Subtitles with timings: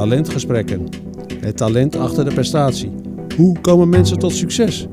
[0.00, 0.88] Talentgesprekken.
[1.40, 2.92] Het talent achter de prestatie.
[3.36, 4.86] Hoe komen mensen tot succes?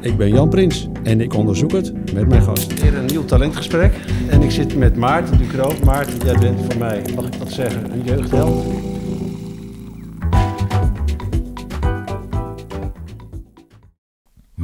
[0.00, 2.82] Ik ben Jan Prins en ik onderzoek het met mijn gast.
[2.82, 3.94] Weer een nieuw talentgesprek
[4.28, 5.72] en ik zit met Maarten Ducro.
[5.84, 8.64] Maarten, jij bent voor mij, mag ik dat zeggen, een jeugdheld.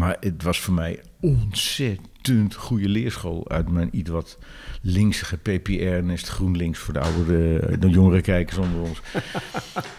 [0.07, 4.39] Maar het was voor mij ontzettend goede leerschool uit mijn iets wat
[4.83, 9.01] linksige PPR-nest GroenLinks voor de oudere, de jongere kijkers onder ons.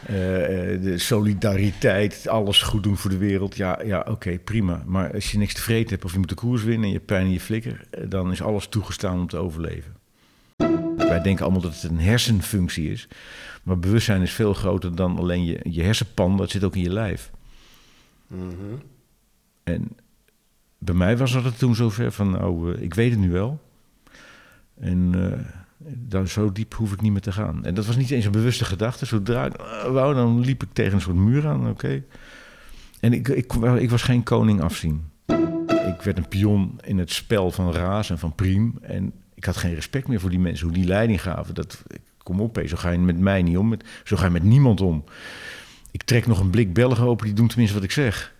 [0.05, 3.55] Eh, eh, de solidariteit, alles goed doen voor de wereld.
[3.55, 4.83] Ja, ja oké, prima.
[4.85, 7.05] Maar als je niks tevreden hebt of je moet de koers winnen en je hebt
[7.05, 9.95] pijn in je flikker, eh, dan is alles toegestaan om te overleven.
[10.97, 13.07] Wij denken allemaal dat het een hersenfunctie is.
[13.63, 16.93] Maar bewustzijn is veel groter dan alleen je, je hersenpan, dat zit ook in je
[16.93, 17.31] lijf.
[19.67, 19.87] En
[20.77, 23.59] bij mij was dat toen zover van, nou, ik weet het nu wel.
[24.79, 25.33] En uh,
[25.93, 27.65] dan, zo diep hoef ik niet meer te gaan.
[27.65, 29.05] En dat was niet eens een bewuste gedachte.
[29.05, 32.03] Zodra uh, wou, dan liep ik tegen een soort muur aan, oké.
[32.99, 35.03] En ik, ik, ik, was geen koning afzien.
[35.87, 38.77] Ik werd een pion in het spel van Raas en van Priem.
[38.81, 41.55] En ik had geen respect meer voor die mensen, hoe die leiding gaven.
[41.55, 41.83] Dat,
[42.17, 43.67] kom op, zo ga je met mij niet om.
[43.67, 45.03] Met, zo ga je met niemand om.
[45.91, 48.35] Ik trek nog een blik Belgen open, die doen tenminste wat ik zeg.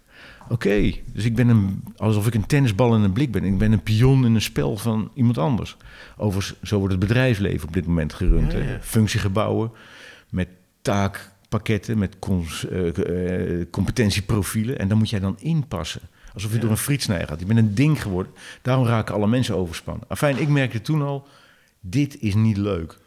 [0.50, 3.44] Oké, dus ik ben een, alsof ik een tennisbal in een blik ben.
[3.44, 5.78] Ik ben een pion in een spel van iemand anders.
[6.18, 8.52] Overigens, zo wordt het bedrijfsleven op dit moment gerund.
[8.52, 8.78] Ja, ja.
[8.82, 9.72] Functiegebouwen
[10.30, 10.48] met
[10.82, 14.80] taakpakketten, met uh, uh, competentieprofielen.
[14.80, 16.02] En dan moet jij dan inpassen.
[16.34, 16.62] Alsof je ja.
[16.62, 17.40] door een frietsnij gaat.
[17.40, 18.32] Je bent een ding geworden.
[18.62, 20.04] Daarom raken alle mensen overspannen.
[20.08, 21.28] Afijn, ik merkte toen al,
[21.80, 22.98] dit is niet leuk.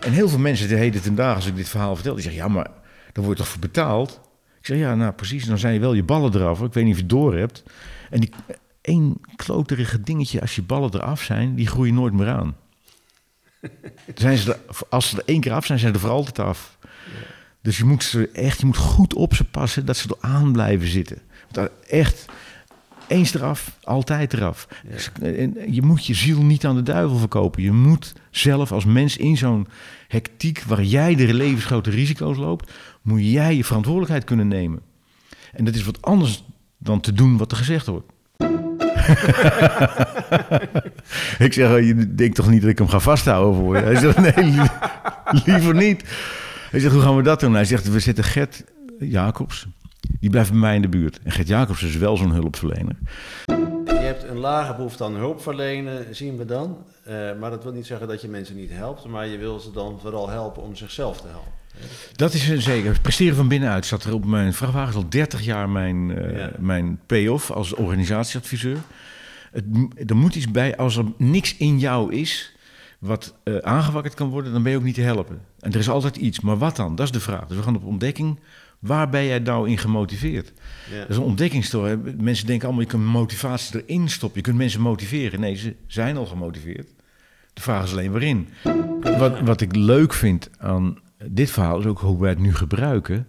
[0.00, 2.42] En heel veel mensen de heden ten dagen, als ik dit verhaal vertel, die zeggen,
[2.42, 2.70] ja, maar
[3.12, 4.20] daar word je toch voor betaald?
[4.64, 5.44] Ik zeg, ja, nou precies.
[5.44, 6.62] Dan zijn je wel je ballen eraf.
[6.62, 7.62] Ik weet niet of je het door hebt.
[8.10, 8.30] En die
[8.80, 12.56] één kloterige dingetje, als je ballen eraf zijn, die groeien nooit meer aan.
[14.14, 16.38] zijn ze er, als ze er één keer af zijn, zijn ze er voor altijd
[16.38, 16.78] af.
[17.62, 20.52] Dus je moet ze echt, je moet goed op ze passen dat ze er aan
[20.52, 21.18] blijven zitten.
[21.50, 22.24] Want echt,
[23.06, 24.68] eens eraf, altijd eraf.
[25.20, 25.48] Ja.
[25.70, 27.62] Je moet je ziel niet aan de duivel verkopen.
[27.62, 29.66] Je moet zelf als mens in zo'n
[30.08, 34.80] hectiek waar jij de levensgrote risico's loopt, moet jij je verantwoordelijkheid kunnen nemen.
[35.52, 36.44] En dat is wat anders
[36.78, 38.12] dan te doen wat er gezegd wordt.
[41.46, 43.82] ik zeg, oh, je denkt toch niet dat ik hem ga vasthouden voor je?
[43.82, 44.60] Hij zegt, nee,
[45.44, 46.04] liever niet.
[46.70, 47.54] Hij zegt, hoe gaan we dat doen?
[47.54, 48.64] Hij zegt, we zetten Gert
[48.98, 49.66] Jacobs,
[50.20, 51.20] die blijft bij mij in de buurt.
[51.22, 52.96] En Gert Jacobs is wel zo'n hulpverlener.
[53.86, 56.76] Je hebt een lage behoefte aan hulp verlenen, zien we dan.
[57.08, 59.70] Uh, maar dat wil niet zeggen dat je mensen niet helpt, maar je wil ze
[59.70, 61.52] dan vooral helpen om zichzelf te helpen.
[62.16, 63.00] Dat is zeker.
[63.00, 66.50] Presteren van binnenuit zat er op mijn vrachtwagen al 30 jaar mijn, uh, ja.
[66.58, 68.78] mijn payoff als organisatieadviseur.
[69.52, 69.64] Het,
[70.06, 72.54] er moet iets bij, als er niks in jou is
[72.98, 75.40] wat uh, aangewakkerd kan worden, dan ben je ook niet te helpen.
[75.60, 76.94] En er is altijd iets, maar wat dan?
[76.94, 77.46] Dat is de vraag.
[77.46, 78.38] Dus we gaan op ontdekking.
[78.84, 80.52] Waar ben jij nou in gemotiveerd?
[80.90, 80.98] Ja.
[80.98, 81.98] Dat is een ontdekkingstory.
[82.18, 84.38] Mensen denken allemaal, je kunt motivatie erin stoppen.
[84.38, 85.40] Je kunt mensen motiveren.
[85.40, 86.88] Nee, ze zijn al gemotiveerd.
[87.52, 88.48] De vraag is alleen waarin.
[89.00, 93.26] Wat, wat ik leuk vind aan dit verhaal is ook hoe wij het nu gebruiken,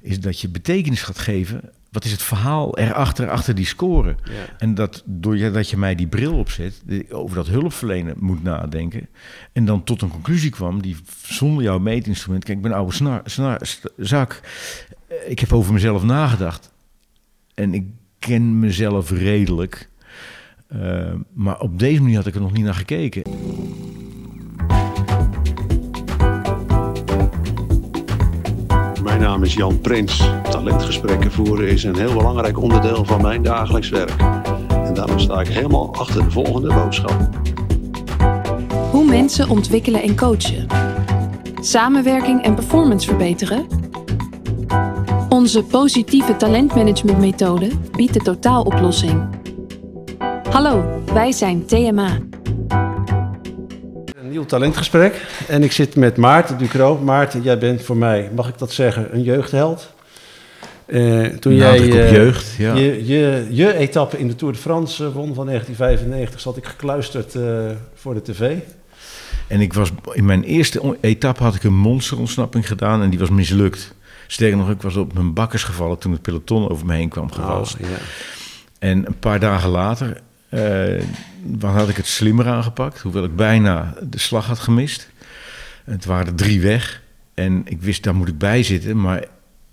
[0.00, 1.72] is dat je betekenis gaat geven.
[1.90, 4.16] Wat is het verhaal erachter, achter die score?
[4.24, 4.32] Ja.
[4.58, 9.08] En dat doordat je mij die bril opzet, over dat hulpverlenen moet nadenken.
[9.52, 12.44] En dan tot een conclusie kwam die zonder jouw meetinstrument.
[12.44, 13.60] Kijk, ik ben oude snar, snar,
[13.96, 14.40] zak.
[15.26, 16.72] Ik heb over mezelf nagedacht.
[17.54, 17.84] En ik
[18.18, 19.88] ken mezelf redelijk.
[20.76, 23.22] Uh, maar op deze manier had ik er nog niet naar gekeken.
[29.20, 30.30] Mijn naam is Jan Prins.
[30.50, 34.20] Talentgesprekken voeren is een heel belangrijk onderdeel van mijn dagelijks werk.
[34.68, 37.28] En daarom sta ik helemaal achter de volgende boodschap.
[38.90, 40.66] Hoe mensen ontwikkelen en coachen.
[41.60, 43.66] Samenwerking en performance verbeteren.
[45.28, 49.28] Onze positieve talentmanagementmethode biedt de totaaloplossing.
[50.50, 52.18] Hallo, wij zijn TMA.
[54.30, 56.98] Nieuw talentgesprek en ik zit met Maarten Ducro.
[56.98, 59.92] Maarten, jij bent voor mij, mag ik dat zeggen, een jeugdheld.
[60.86, 62.74] Uh, toen nou, jij uh, jeugd, ja.
[62.74, 66.64] je, je, je etappe in de Tour de France uh, won van 1995, zat ik
[66.66, 67.36] gekluisterd
[67.94, 68.56] voor de tv.
[69.46, 73.30] En ik was in mijn eerste etappe had ik een monsterontsnapping gedaan en die was
[73.30, 73.94] mislukt.
[74.26, 77.32] Sterker nog, ik was op mijn bakkers gevallen toen het peloton over me heen kwam
[77.32, 77.74] gewalst.
[77.74, 77.96] Oh, ja.
[78.78, 80.20] En een paar dagen later
[81.42, 85.10] dan had ik het slimmer aangepakt, hoewel ik bijna de slag had gemist.
[85.84, 87.02] Het waren drie weg
[87.34, 89.24] en ik wist, daar moet ik bij zitten, maar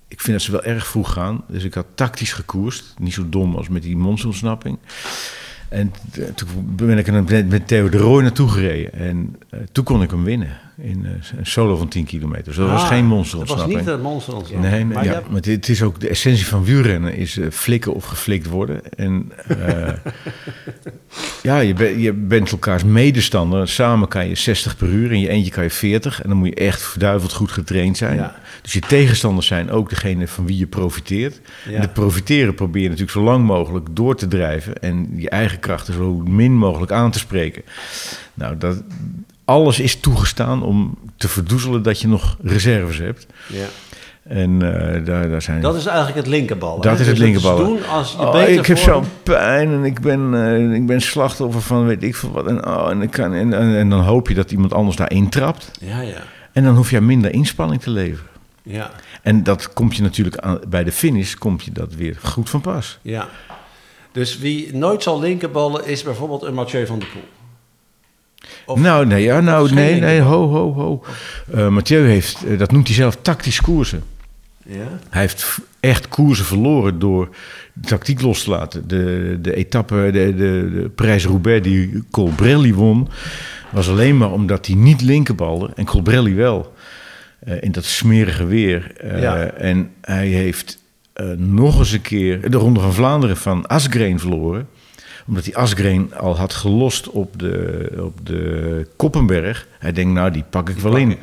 [0.07, 1.44] ik vind dat ze wel erg vroeg gaan.
[1.47, 4.77] Dus ik had tactisch gekoerst, niet zo dom als met die monsterontsnapping.
[5.69, 5.94] En
[6.35, 10.24] toen ben ik met Theo de Roy naartoe gereden en uh, toen kon ik hem
[10.24, 10.57] winnen.
[10.81, 12.44] In eh, een solo van 10 kilometer.
[12.45, 13.74] Dus dat was Ah, geen Dat monsterontsnapping.
[13.77, 14.71] was niet een monsterontsnapping.
[14.71, 17.45] Nee, nee, maar ja, hebt- maar het is ook de essentie van wielrennen is eh,
[17.51, 18.81] flikken of geflikt worden.
[18.95, 19.94] En eh,
[21.44, 23.68] ja, je, ben- je bent elkaars medestander.
[23.68, 26.21] Samen kan je 60 per uur, in je eentje kan je 40.
[26.21, 28.15] En dan moet je echt verduiveld goed getraind zijn.
[28.15, 28.35] Ja.
[28.62, 31.39] Dus je tegenstanders zijn ook degene van wie je profiteert.
[31.69, 31.75] Ja.
[31.75, 34.81] En de profiteren probeer je natuurlijk zo lang mogelijk door te drijven.
[34.81, 37.62] En je eigen krachten zo min mogelijk aan te spreken.
[38.33, 38.83] Nou, dat,
[39.47, 43.25] alles is toegestaan om te verdoezelen dat je nog reserves hebt.
[43.47, 43.65] ja.
[44.23, 45.61] En eh, daar, daar zijn...
[45.61, 46.81] Dat is eigenlijk het linkerballen.
[46.81, 47.01] Dat hè?
[47.01, 47.65] is het Dus linkerballen.
[47.65, 51.01] doen als je Oh, beter ik heb zo'n pijn en ik ben, eh, ik ben
[51.01, 52.47] slachtoffer van weet ik veel wat.
[52.47, 55.29] En, oh, en, ik kan, en, en, en dan hoop je dat iemand anders daarin
[55.29, 55.71] trapt.
[55.79, 56.17] Ja, ja.
[56.51, 58.29] En dan hoef je minder inspanning te leveren.
[58.63, 58.91] Ja,
[59.21, 62.61] En dat komt je natuurlijk aan, bij de finish komt je dat weer goed van
[62.61, 62.97] pas.
[63.01, 63.27] ja.
[64.11, 67.23] Dus wie nooit zal linkerballen is bijvoorbeeld een Mathieu van der Poel.
[68.65, 71.03] Of- nou, nee, ja, nou, nee, nee, ho, ho, ho.
[71.53, 74.03] Eh, Mathieu heeft, eh, dat noemt hij zelf tactisch koersen.
[74.65, 74.99] Ja?
[75.09, 77.29] Hij heeft echt koersen verloren door
[77.73, 78.88] de tactiek los te laten.
[78.88, 83.07] De, de etappe, de, de, de prijs-Roubaix die Colbrelli won...
[83.71, 86.73] was alleen maar omdat hij niet linkerbalde en Colbrelli wel.
[87.39, 88.91] eh, in dat smerige weer.
[89.19, 89.45] Ja.
[89.45, 90.79] En hij heeft
[91.38, 94.67] nog eens een keer de Ronde van Vlaanderen van Asgreen verloren
[95.27, 99.68] omdat hij Asgreen al had gelost op de, op de Koppenberg.
[99.88, 101.10] Hij denkt, nou, die pak ik wel in.
[101.10, 101.16] Ja.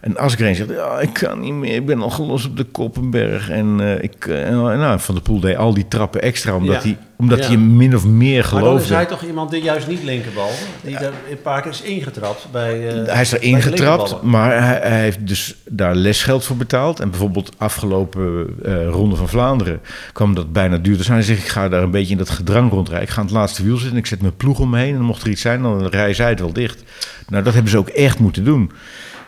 [0.00, 3.50] En Asgreen zegt, ja, ik kan niet meer, ik ben al gelost op de Koppenberg.
[3.50, 6.80] En, eh, ik, en, nou, Van der Poel deed al die trappen extra, omdat, Ja.
[6.82, 7.46] hij, omdat Ja.
[7.46, 8.94] hij min of meer Maar dan is geloofde.
[8.94, 10.50] hij toch iemand die juist niet linkerbal,
[10.82, 12.78] die daar een paar keer is ingetrapt bij.
[13.06, 14.30] hij is bij erin de getrapt, linkerballen.
[14.30, 17.00] maar hij, hij heeft dus daar lesgeld voor betaald.
[17.00, 18.46] En bijvoorbeeld afgelopen
[18.90, 19.80] Ronde van Vlaanderen
[20.12, 20.96] kwam dat bijna duur.
[20.96, 23.06] Dus hij zegt, ik ga daar een beetje in dat gedrang rondrijden.
[23.08, 24.94] Ik ga aan het laatste wiel zitten, ik zet mijn ploeg om me heen.
[24.94, 26.82] En mocht er iets zijn, dan rijden zij het wel dicht.
[27.28, 28.70] Nou, dat hebben ze ook echt moeten doen.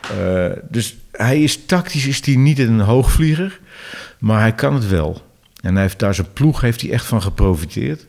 [0.01, 3.59] Eh, dus hij is tactisch is hij niet een hoogvlieger,
[4.19, 5.21] maar hij kan het wel.
[5.61, 8.07] En hij heeft daar zijn ploeg heeft hij echt van geprofiteerd.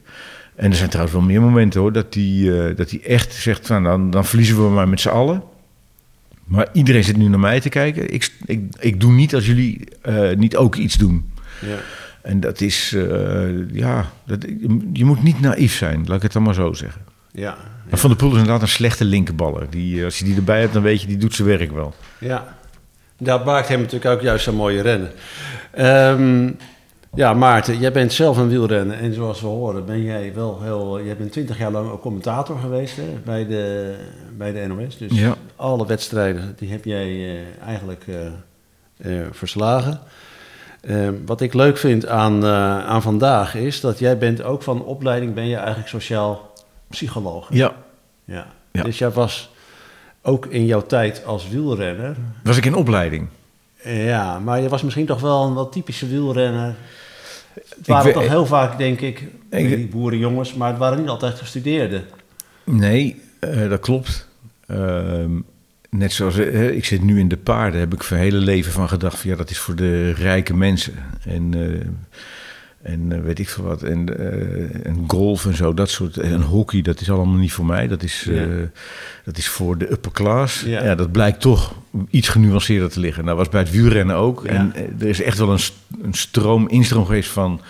[0.54, 3.66] En er zijn trouwens wel meer momenten hoor, dat hij, eh, dat hij echt zegt,
[3.66, 5.42] van, dan, dan verliezen we maar met z'n allen.
[6.44, 8.14] Maar iedereen zit nu naar mij te kijken.
[8.14, 11.32] Ik, ik, ik doe niet als jullie eh, niet ook iets doen.
[11.60, 11.76] Ja.
[12.22, 12.96] En dat is,
[13.72, 17.02] ja, dat, je, je moet niet naïef zijn, laat ik het dan maar zo zeggen.
[17.32, 17.58] Ja.
[17.92, 19.70] Van der Poel is inderdaad een slechte linkerballer.
[19.70, 21.94] Die, eh, als je die erbij hebt, dan weet je, die doet zijn werk wel.
[22.18, 22.56] Ja,
[23.18, 25.10] dat maakt hem natuurlijk ook juist zo'n mooie rennen.
[25.70, 26.50] Ehm,
[27.14, 31.02] ja, Maarten, jij bent zelf een wielrenner en zoals we horen ben jij wel heel...
[31.04, 33.94] Jij bent twintig jaar lang ook commentator geweest hè, bij, de,
[34.36, 34.98] bij de NOS.
[34.98, 35.34] Dus Ja.
[35.56, 38.04] alle wedstrijden, die heb jij eh, eigenlijk
[38.96, 40.00] eh, verslagen.
[40.80, 42.44] Ehm, wat ik leuk vind aan,
[42.86, 46.52] aan vandaag is dat jij bent ook van opleiding ben je eigenlijk sociaal
[46.88, 47.46] psycholoog.
[47.50, 47.72] Ja.
[48.24, 48.46] Ja.
[48.72, 48.82] Ja.
[48.82, 49.50] Dus jij was
[50.22, 53.28] ook in jouw tijd als wielrenner Was ik in opleiding?
[53.84, 56.74] ja, maar je was misschien toch wel een wat typische wielrenner.
[57.76, 61.08] Het waren weet- toch heel vaak, denk ik, Ik- die boerenjongens, maar het waren niet
[61.08, 62.04] altijd gestudeerden.
[62.64, 64.28] Nee, eh, dat klopt.
[64.66, 65.30] Ehm,
[65.90, 68.88] net zoals eh, ik zit nu in de paarden, heb ik voor hele leven van
[68.88, 70.94] gedacht: van, ja, dat is voor de rijke mensen.
[71.24, 71.86] En, eh,
[72.82, 73.82] en eh, weet ik veel wat.
[73.82, 76.17] En, eh, en golf en zo, dat soort.
[76.17, 77.88] En hockey, dat is allemaal niet voor mij.
[77.88, 78.69] Dat is, eh, Ja.
[79.25, 80.61] dat is voor de upper class.
[80.61, 80.84] Ja.
[80.84, 80.94] Ja.
[80.94, 81.75] dat blijkt toch
[82.11, 83.25] iets genuanceerder te liggen.
[83.25, 84.44] Nou, was bij het wielrennen ook.
[84.44, 85.61] En er is echt wel een,
[86.02, 87.60] een stroom, instroom geweest van.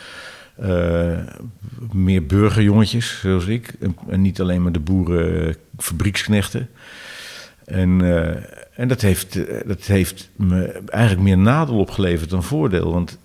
[1.93, 3.73] meer burgerjongetjes, zoals ik.
[3.81, 6.69] En, en niet alleen maar de boeren, fabrieksknechten.
[7.65, 8.01] En,
[8.75, 12.93] en dat, heeft, dat heeft me eigenlijk meer nadeel opgeleverd dan voordeel.
[12.93, 13.19] Want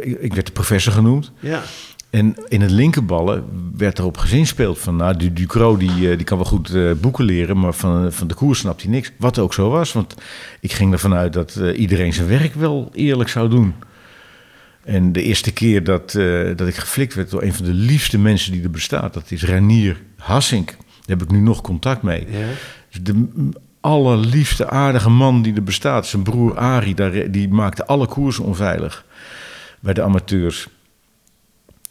[0.00, 1.32] ik, ik werd de professor genoemd.
[1.40, 1.62] Ja,
[2.10, 3.44] En in het linkerballen
[3.76, 4.96] werd erop gezinspeeld van...
[4.96, 7.58] nou, du Ducro die, eh, die kan wel goed eh, boeken leren...
[7.58, 9.12] maar van, van de koers snapt hij niks.
[9.18, 10.14] Wat ook zo was, want
[10.60, 11.32] ik ging ervan uit...
[11.32, 13.74] dat eh, iedereen zijn werk wel eerlijk zou doen.
[14.84, 16.12] En de eerste keer dat,
[16.56, 19.14] dat ik geflikt werd door een van de liefste mensen die er bestaat...
[19.14, 20.66] dat is Renier Hassink.
[20.66, 20.76] Daar
[21.18, 22.26] heb ik nu nog contact mee.
[22.30, 22.46] ja.
[23.02, 26.06] De m- allerliefste aardige man die er bestaat.
[26.06, 29.04] Zijn broer Arie, daar, die maakte alle koersen onveilig
[29.84, 30.66] bij de amateurs.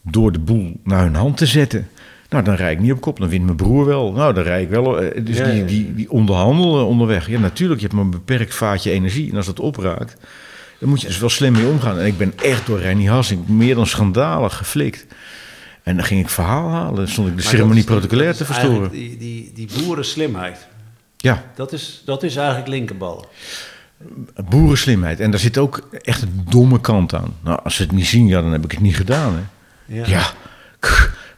[0.02, 1.90] Door de boel naar hun hand te zetten.
[2.30, 4.12] Nou, dan rijd ik niet op kop, dan wint mijn broer wel.
[4.12, 5.02] Nou, dan rijd ik wel.
[5.02, 5.66] eh, Dus Ja, die, ja.
[5.66, 7.28] die, die onderhandelen onderweg.
[7.30, 9.32] Ja, natuurlijk, je hebt maar een beperkt vaatje energie.
[9.32, 10.18] En als dat opraakt,
[10.80, 12.00] dan moet je dus wel slim mee omgaan.
[12.00, 15.06] En ik ben echt door Reinier Hassing meer dan schandalig geflikt.
[15.84, 17.08] En dan ging ik verhaal halen.
[17.08, 18.92] Stond ik de Maar ceremonie protocolair te verstoren.
[18.92, 20.68] Die, die, die boerenslimheid,
[21.18, 23.30] Ja, dat is, dat is eigenlijk linkerbal.
[24.50, 25.20] Boerenslimheid.
[25.20, 27.34] En daar zit ook echt een domme kant aan.
[27.44, 29.34] Nou, als ze het niet zien, ja, dan heb ik het niet gedaan.
[29.34, 29.42] Hè.
[29.96, 30.08] Ja.
[30.08, 30.24] Ja,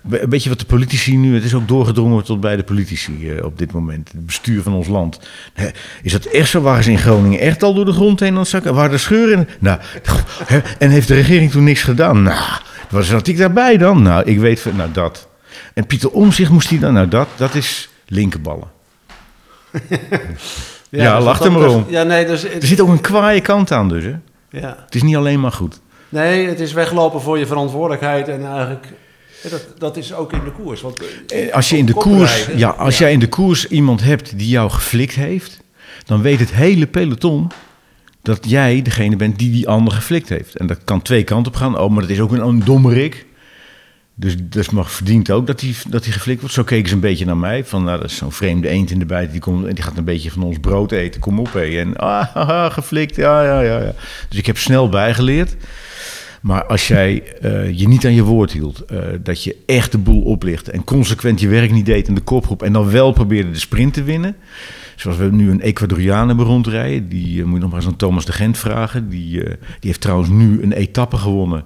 [0.10, 3.46] Een beetje wat de politici nu, het is ook doorgedrongen tot bij de politici eh,
[3.46, 4.12] op dit moment.
[4.12, 5.20] Het bestuur van ons land.
[6.02, 6.62] Is dat echt zo?
[6.62, 8.74] Waren ze in Groningen echt al door de grond heen aan het zakken?
[8.74, 9.48] Waren er scheuren in?
[9.60, 9.80] Nou,
[10.80, 12.24] en heeft de regering toen niks gedaan?
[12.24, 12.44] Nou,
[12.90, 14.02] wat zat ik daarbij dan?
[14.02, 15.28] Nou, ik weet van, nou dat.
[15.74, 18.68] En Pieter Omzicht moest hij dan, nou dat, dat is linkerballen.
[20.96, 21.86] Ja, dus lach wat er dat maar om.
[21.88, 24.14] Ja, nee, dus, Er zit ook een kwaaie kant aan dus, hè?
[24.50, 24.78] ja.
[24.86, 25.80] Het is niet alleen maar goed.
[26.10, 28.88] nee, het is weglopen voor je verantwoordelijkheid en eigenlijk...
[29.50, 30.82] Dat, dat is ook in de koers.
[30.82, 33.04] Want, Eh, Als, je in de koers, ja, als ja.
[33.06, 35.60] jij in de koers iemand hebt die jou geflikt heeft,
[36.06, 37.52] dan weet het hele peloton
[38.22, 40.58] dat jij degene bent die die ander geflikt heeft.
[40.58, 41.80] En dat kan twee kanten op gaan.
[41.80, 43.25] Oh, maar dat is ook een, een dommerik.
[44.18, 46.56] Dus dat mag verdient ook dat hij dat geflikt wordt.
[46.56, 47.66] Zo keken ze een beetje naar mij.
[47.66, 49.32] Van, nou, dat is zo'n vreemde eend in de bijt.
[49.32, 51.22] Die, komt, die gaat een beetje van ons brood eten.
[51.22, 51.80] Kom op, hé.
[51.80, 53.16] En ah, geflikt.
[53.16, 53.94] Ja, ja, ja, ja.
[54.30, 55.56] Dus ik heb snel bijgeleerd.
[56.42, 59.98] Maar als jij eh, je niet aan je woord hield, eh, dat je echt de
[59.98, 63.52] boel oplichtte en consequent je werk niet deed in de kopgroep en dan wel probeerde
[63.52, 64.36] de sprint te winnen.
[64.96, 67.96] Zoals we nu een Ecuadoriaan hebben rondrijden, die eh, moet je nog maar eens aan
[67.96, 69.10] Thomas de Gent vragen.
[69.10, 69.48] Die, die
[69.80, 71.64] heeft trouwens nu een etappe gewonnen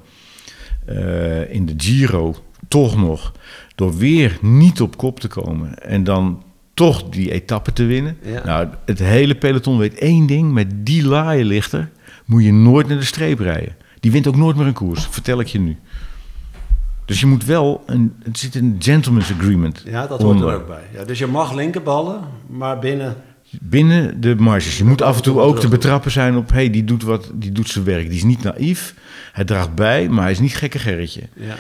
[0.90, 2.36] eh, in de Giro,
[2.68, 3.32] toch nog,
[3.76, 6.44] door weer niet op kop te komen en dan
[6.74, 8.18] toch die etappe te winnen.
[8.22, 8.46] Ja.
[8.46, 11.90] Nou, het hele peloton weet één ding, met die laaienlichter
[12.26, 13.76] moet je nooit naar de streep rijden.
[14.00, 15.78] Die wint ook nooit meer een koers, vertel ik je nu.
[17.06, 20.50] Dus je moet wel, een, het zit een gentleman's agreement ja, dat hoort onder.
[20.50, 20.84] er ook bij.
[20.94, 23.16] Ja, dus je mag linkerballen, maar binnen...
[23.62, 24.78] Binnen de marges.
[24.78, 27.52] Je moet af en toe ook te betrappen zijn op, hey, die doet, wat, die
[27.52, 28.08] doet zijn werk.
[28.08, 28.94] Die is niet naïef,
[29.32, 31.22] hij draagt bij, maar hij is niet gekke gerritje.
[31.36, 31.56] Ja.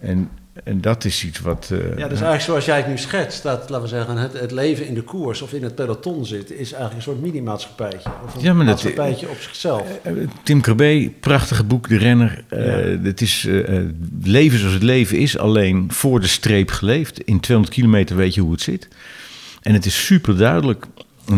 [0.00, 0.28] En,
[0.64, 1.68] en dat is iets wat...
[1.72, 4.50] eh, Ja, dus eigenlijk zoals jij het nu schetst, dat, laten we zeggen, het, het
[4.50, 8.10] leven in de koers of in het peloton zit, is eigenlijk een soort mini-maatschappijtje.
[8.24, 9.82] Of een Ja, maar dat- maatschappijtje op zichzelf.
[10.02, 12.44] Eh, Tim Krabbe, prachtige boek, De Renner.
[12.48, 12.64] Eh,
[13.02, 13.84] Het is eh, eh,
[14.22, 17.20] leven zoals het leven is, alleen voor de streep geleefd.
[17.20, 18.88] In 200 kilometer weet je hoe het zit.
[19.62, 20.86] En het is super duidelijk.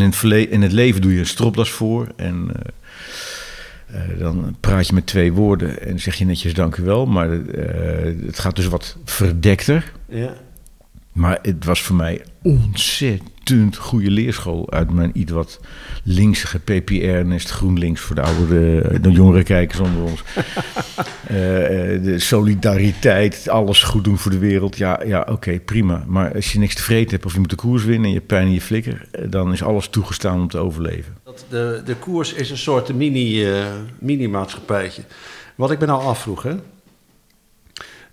[0.01, 2.07] In het, in het leven doe je een stropdas voor.
[2.17, 6.83] En eh, eh, dan praat je met twee woorden en zeg je netjes dank u
[6.83, 7.07] wel.
[7.07, 9.93] Maar eh, het gaat dus wat verdekter.
[10.09, 10.35] Ja.
[11.15, 15.61] Maar het was voor mij ontzettend goede leerschool uit mijn iets wat
[16.03, 20.23] linksige PPR-nest GroenLinks voor de oudere, de jongere kijkers onder ons.
[21.27, 24.77] Eh, eh, de solidariteit, alles goed doen voor de wereld.
[24.77, 26.05] Ja, ja oké, prima.
[26.07, 28.15] Maar als je niks te vreten hebt of je moet de koers winnen en je
[28.15, 31.17] hebt pijn in je flikker, eh, dan is alles toegestaan om te overleven.
[31.25, 33.65] Dat de, de koers is een soort mini, eh,
[33.99, 35.03] mini-maatschappijtje.
[35.55, 36.55] Wat ik me nou afvroeg, hè.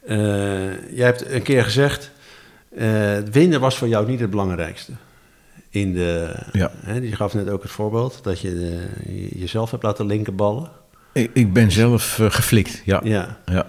[0.05, 2.11] Eh, jij hebt een keer gezegd,
[2.77, 4.91] eh, winnen was voor jou niet het belangrijkste.
[5.69, 6.71] In de, Ja.
[6.85, 8.49] hè, je gaf net ook het voorbeeld dat je
[9.05, 10.69] eh, je- jezelf hebt laten linkerballen.
[11.13, 13.01] Ik, ik ben zelf eh, geflikt, ja.
[13.03, 13.37] Ja.
[13.45, 13.67] Ja.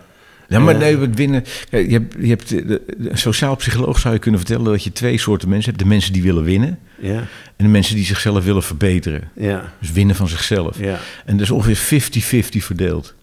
[0.48, 1.44] Ja, maar nee, het winnen.
[1.70, 4.84] Kijk, je hebt, je hebt de, de- een sociaal psycholoog zou je kunnen vertellen dat
[4.84, 7.16] je twee soorten mensen hebt: de mensen die willen winnen Ja,
[7.56, 9.30] en de mensen die zichzelf willen verbeteren.
[9.36, 10.78] ja, Dus winnen van zichzelf.
[10.78, 10.98] ja.
[11.24, 13.14] En dat is ongeveer 50-50 verdeeld.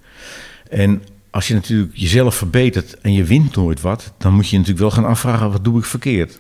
[0.69, 4.57] En als je natuurlijk jezelf verbetert en je wint nooit wat, dan moet je je
[4.57, 6.39] natuurlijk wel gaan afvragen: wat doe ik verkeerd?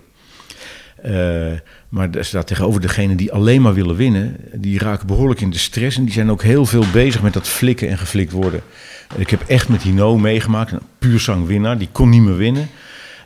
[1.01, 1.51] Eh,
[1.89, 5.97] maar daar tegenover degenen die alleen maar willen winnen, die raken behoorlijk in de stress
[5.97, 8.61] en die zijn ook heel veel bezig met dat flikken en geflikt worden.
[9.17, 12.69] Ik heb echt met Hino meegemaakt, een puur zang winnaar, die kon niet meer winnen.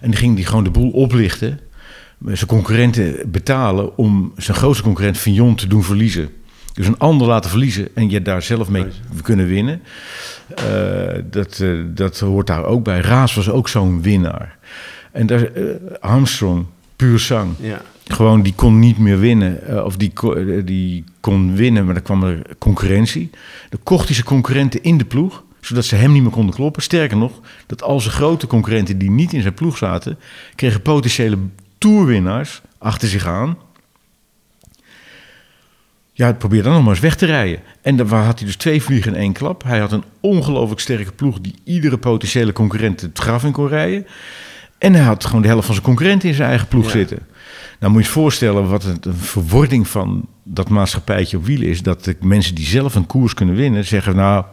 [0.01, 1.60] En die ging die gewoon de boel oplichten,
[2.25, 6.29] zijn concurrenten betalen om zijn grootste concurrent Vignon te doen verliezen.
[6.74, 8.86] Dus een ander laten verliezen en je daar zelf mee
[9.22, 9.82] kunnen winnen.
[10.56, 13.00] Eh, dat, eh, dat hoort daar ook bij.
[13.00, 14.58] Raas was ook zo'n winnaar.
[15.12, 15.63] En daar, eh,
[16.00, 16.65] Armstrong,
[16.96, 17.53] puur zang.
[17.60, 17.82] ja.
[18.08, 19.86] Gewoon, die kon niet meer winnen.
[19.86, 20.13] of die,
[20.63, 23.30] die kon winnen, maar dan kwam er concurrentie.
[23.70, 26.82] Dan kocht hij zijn concurrenten in de ploeg, zodat ze hem niet meer konden kloppen.
[26.82, 30.18] Sterker nog, dat al zijn grote concurrenten die niet in zijn ploeg zaten,
[30.56, 31.38] kregen potentiële
[31.77, 33.58] toerwinnaars achter zich aan.
[36.15, 37.60] Ja, probeer dan nog maar eens weg te rijden.
[37.82, 39.63] En dan had hij dus twee vliegen in één klap.
[39.63, 44.08] Hij had een ongelooflijk sterke ploeg die iedere potentiële concurrent het graf in kon rijden.
[44.77, 46.89] En hij had gewoon de helft van zijn concurrenten in zijn eigen ploeg Ja.
[46.91, 47.20] zitten.
[47.79, 51.82] Nou moet je je voorstellen wat een verwording van dat maatschappijtje op wielen is.
[51.82, 54.46] Dat de mensen die zelf een koers kunnen winnen zeggen, nou,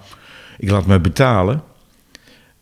[0.59, 1.63] ik laat mij betalen.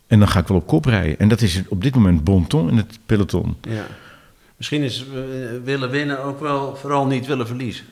[0.06, 1.18] En dan ga ik wel op kop rijden.
[1.18, 3.56] En dat is op dit moment bon ton in het peloton.
[3.68, 3.86] ja.
[4.56, 5.20] Misschien is eh,
[5.64, 7.84] willen winnen ook wel vooral niet willen verliezen.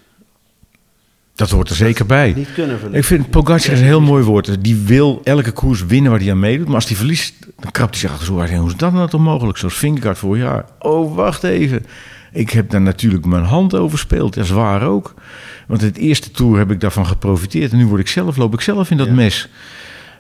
[1.37, 2.33] Dat hoort er zeker bij.
[2.37, 2.99] Niet kunnen verliezen.
[2.99, 4.65] Ik vind Pogacar een heel mooi woord.
[4.65, 6.67] Die wil elke koers winnen waar hij aan meedoet.
[6.67, 8.59] Maar als hij verliest, dan krapt hij zich achter zo hard heen.
[8.59, 9.59] Hoe is dat nou toch mogelijk?
[9.59, 10.65] Zoals Vingegaard vorig jaar.
[10.79, 11.87] Oh, wacht even.
[12.33, 14.35] Ik heb daar natuurlijk mijn hand over gespeeld.
[14.35, 15.15] Dat is waar ook.
[15.67, 17.73] Want het eerste tour heb ik daarvan geprofiteerd.
[17.73, 19.13] En nu word ik zelf, loop ik zelf in dat Ja.
[19.13, 19.49] mes.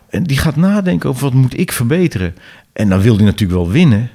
[0.08, 2.34] En die gaat nadenken over wat moet ik verbeteren.
[2.72, 4.10] En dan wil hij natuurlijk wel winnen.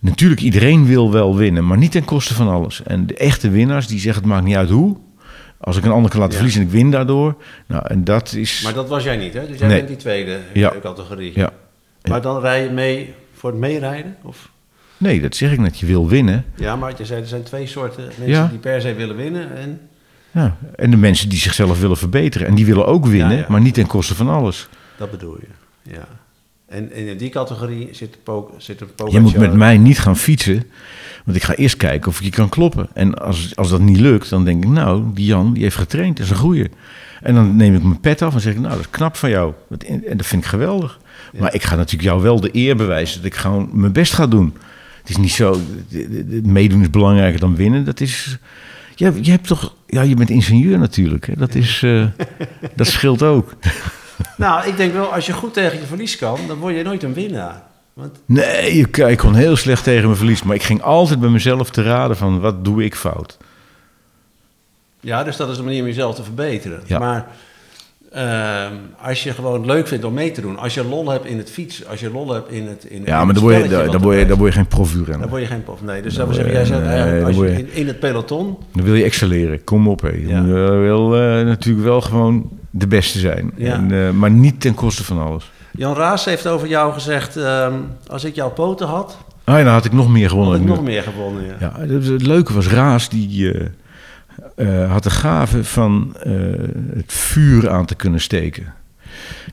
[0.00, 2.82] Natuurlijk, iedereen wil wel winnen, maar niet ten koste van alles.
[2.82, 4.96] En de echte winnaars die zeggen: het maakt niet uit hoe.
[5.68, 6.40] Als ik een ander kan laten Ja.
[6.42, 7.34] verliezen en ik win daardoor.
[7.66, 8.60] Nou, en dat is.
[8.62, 9.46] Maar dat was jij niet, hè?
[9.46, 9.76] Dus jij Nee.
[9.76, 10.72] bent die tweede Ja.
[10.82, 11.32] categorie.
[11.34, 11.50] Ja.
[12.08, 14.16] Maar dan rij je mee voor het meerijden?
[14.22, 14.50] Of?
[14.96, 15.78] Nee, dat zeg ik net.
[15.78, 16.44] Je wil winnen.
[16.54, 18.46] Ja, maar je zei er zijn twee soorten mensen Ja.
[18.46, 19.56] die per se willen winnen.
[19.56, 19.80] En
[20.30, 20.56] Ja.
[20.76, 22.46] En de mensen die zichzelf willen verbeteren.
[22.46, 24.68] En die willen ook winnen, maar niet ten koste van alles.
[24.96, 25.92] dat bedoel je.
[25.92, 26.06] Ja.
[26.68, 29.20] En, en in die categorie zit, po zit een Pogacar.
[29.20, 30.62] Je moet met mij niet gaan fietsen.
[31.24, 32.88] Want ik ga eerst kijken of ik je kan kloppen.
[32.94, 36.16] En als, als dat niet lukt, dan denk ik, nou, die Jan die heeft getraind,
[36.16, 36.70] dat is een goeie.
[37.22, 39.30] En dan neem ik mijn pet af en zeg ik, nou, dat is knap van
[39.30, 39.52] jou.
[39.78, 40.98] En dat vind ik geweldig.
[41.38, 44.26] Maar ik ga natuurlijk jou wel de eer bewijzen dat ik gewoon mijn best ga
[44.26, 44.54] doen.
[45.00, 45.60] Het is niet zo,
[46.42, 47.84] meedoen is belangrijker dan winnen.
[47.84, 48.38] Dat is,
[48.94, 51.26] ja, je hebt toch, ja, je bent ingenieur natuurlijk.
[51.26, 51.34] Hè?
[51.36, 52.06] Dat is, eh,
[52.76, 53.54] dat scheelt ook.
[54.38, 57.02] Nou, ik denk wel, als je goed tegen je verlies kan, dan word je nooit
[57.02, 57.62] een winnaar.
[57.92, 60.42] Want Nee, ik, ik kon heel slecht tegen mijn verlies.
[60.42, 63.36] Maar ik ging altijd bij mezelf te raden van, wat doe ik fout?
[65.00, 66.80] Ja, dus dat is de manier om jezelf te verbeteren.
[66.86, 66.98] Ja.
[66.98, 67.26] Maar
[68.12, 71.38] ehm, als je gewoon leuk vindt om mee te doen, als je lol hebt in
[71.38, 73.68] het fietsen, als je lol hebt in het in Ja, in maar dan word je,
[73.68, 75.20] dan, dan word je, dan word je geen profuurrenner.
[75.20, 75.82] dan word je geen prof.
[75.82, 77.86] Nee, dus Dan dat wil zeggen, jij zegt nee, eigenlijk, dan als je in, in
[77.86, 79.64] het peloton, Dan wil je excelleren.
[79.64, 80.08] Kom op, hé.
[80.08, 80.40] Je Ja.
[80.40, 80.46] eh,
[80.80, 83.50] wel, eh, natuurlijk wel gewoon de beste zijn.
[83.56, 83.74] Ja.
[83.74, 85.50] En, eh, maar niet ten koste van alles.
[85.72, 87.72] Jan Raas heeft over jou gezegd, ehm,
[88.06, 90.52] als ik jouw poten had, Ah, ja, dan had ik nog meer gewonnen.
[90.52, 91.44] had ik nog meer gewonnen.
[91.44, 91.54] Ja.
[91.60, 93.52] Ja, het, het leuke was, Raas die
[94.56, 96.16] eh, had de gave van
[96.94, 98.72] het vuur aan te kunnen steken.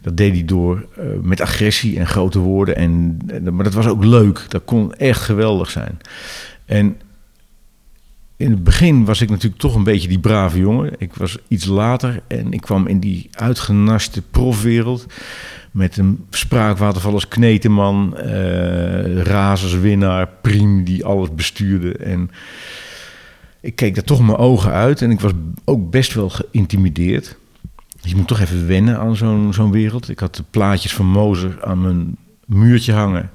[0.01, 0.85] Dat deed hij door
[1.21, 2.75] met agressie en grote woorden.
[2.75, 4.45] En, en- maar dat was ook leuk.
[4.47, 5.97] Dat kon echt geweldig zijn.
[6.65, 6.97] En
[8.37, 10.93] in het begin was ik natuurlijk toch een beetje die brave jongen.
[10.97, 15.05] Ik was iets later en ik kwam in die uitgenaste profwereld.
[15.71, 21.93] Met een spraakwaterval als Kneteman, eh razerswinnaar, Priem die alles bestuurde.
[21.93, 22.31] En
[23.61, 25.31] ik keek daar toch mijn ogen uit en ik was
[25.65, 27.37] ook best wel geïntimideerd.
[28.01, 30.09] Je moet toch even wennen aan zo'n zo'n wereld.
[30.09, 33.29] Ik had de plaatjes van Mozer aan mijn muurtje hangen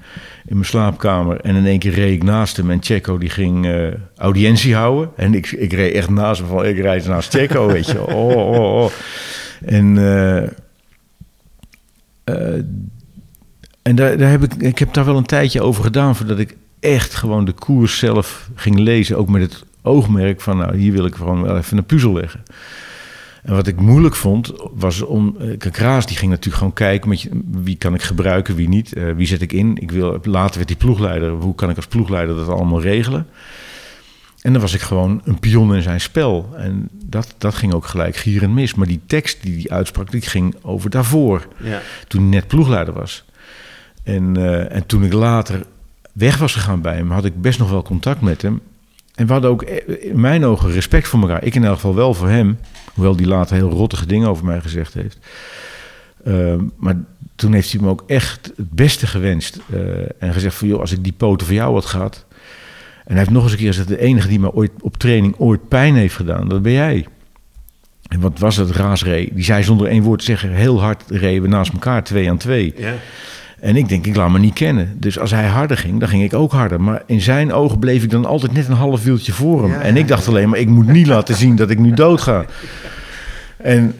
[0.45, 1.39] in mijn slaapkamer.
[1.39, 5.09] En in één keer reed ik naast hem en Checo die ging eh, audiëntie houden.
[5.15, 8.07] En ik, ik reed echt naast hem van, ik rijd naast Checo, weet je.
[8.07, 8.91] Oh, oh, oh.
[9.65, 10.43] En, eh,
[12.23, 12.63] eh,
[13.81, 16.15] en daar, daar heb ik, ik heb daar wel een tijdje over gedaan...
[16.15, 19.17] voordat ik echt gewoon de koers zelf ging lezen.
[19.17, 22.43] Ook met het oogmerk van, nou, hier wil ik gewoon wel even een puzzel leggen.
[23.43, 25.35] En wat ik moeilijk vond, was om...
[25.39, 27.09] eh, Kijk, Raas die ging natuurlijk gewoon kijken...
[27.09, 28.93] Met je, wie kan ik gebruiken, wie niet.
[28.93, 29.77] eh, wie zet ik in.
[29.77, 31.29] Ik wil, later werd die ploegleider.
[31.31, 33.27] Hoe kan ik als ploegleider dat allemaal regelen?
[34.41, 36.49] En dan was ik gewoon een pion in zijn spel.
[36.57, 38.73] En dat, dat ging ook gelijk gierend mis.
[38.75, 41.47] Maar die tekst die hij uitsprak, die ging over daarvoor.
[41.57, 41.81] Ja.
[42.07, 43.25] Toen hij net ploegleider was.
[44.03, 45.65] En, eh, en toen ik later
[46.13, 48.61] weg was gegaan bij hem, had ik best nog wel contact met hem.
[49.21, 51.43] En we hadden ook eh, in mijn ogen respect voor elkaar.
[51.43, 52.57] Ik in elk geval wel voor hem.
[52.93, 55.17] Hoewel die later heel rottige dingen over mij gezegd heeft.
[56.23, 56.95] Eh, maar
[57.35, 59.59] toen heeft hij me ook echt het beste gewenst.
[59.73, 59.79] eh,
[60.19, 62.25] en gezegd van, joh, als ik die poten voor jou had gehad...
[63.05, 63.87] En hij heeft nog eens een keer gezegd...
[63.87, 67.07] de enige die me ooit op training ooit pijn heeft gedaan, dat ben jij.
[68.07, 69.31] En wat was het, raasree?
[69.33, 70.51] Die zei zonder één woord te zeggen...
[70.51, 72.73] heel hard reden we naast elkaar, twee aan twee.
[72.77, 72.93] Ja.
[73.61, 74.95] En ik denk, ik laat me niet kennen.
[74.99, 76.81] Dus als hij harder ging, dan ging ik ook harder.
[76.81, 79.71] Maar in zijn ogen bleef ik dan altijd net een half wieltje voor hem.
[79.71, 82.45] Ja, en ik dacht alleen maar, ik moet niet laten zien dat ik nu doodga.
[83.57, 83.95] En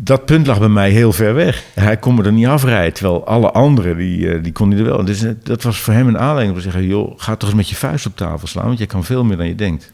[0.00, 1.64] dat punt lag bij mij heel ver weg.
[1.74, 2.92] Hij kon me er niet afrijden.
[2.92, 5.04] Terwijl alle anderen, die, eh, die kon hij er wel.
[5.04, 6.86] Dus eh, dat was voor hem een aanleiding om te zeggen...
[6.86, 8.66] joh, ga toch eens met je vuist op tafel slaan...
[8.66, 9.92] want jij kan veel meer dan je denkt.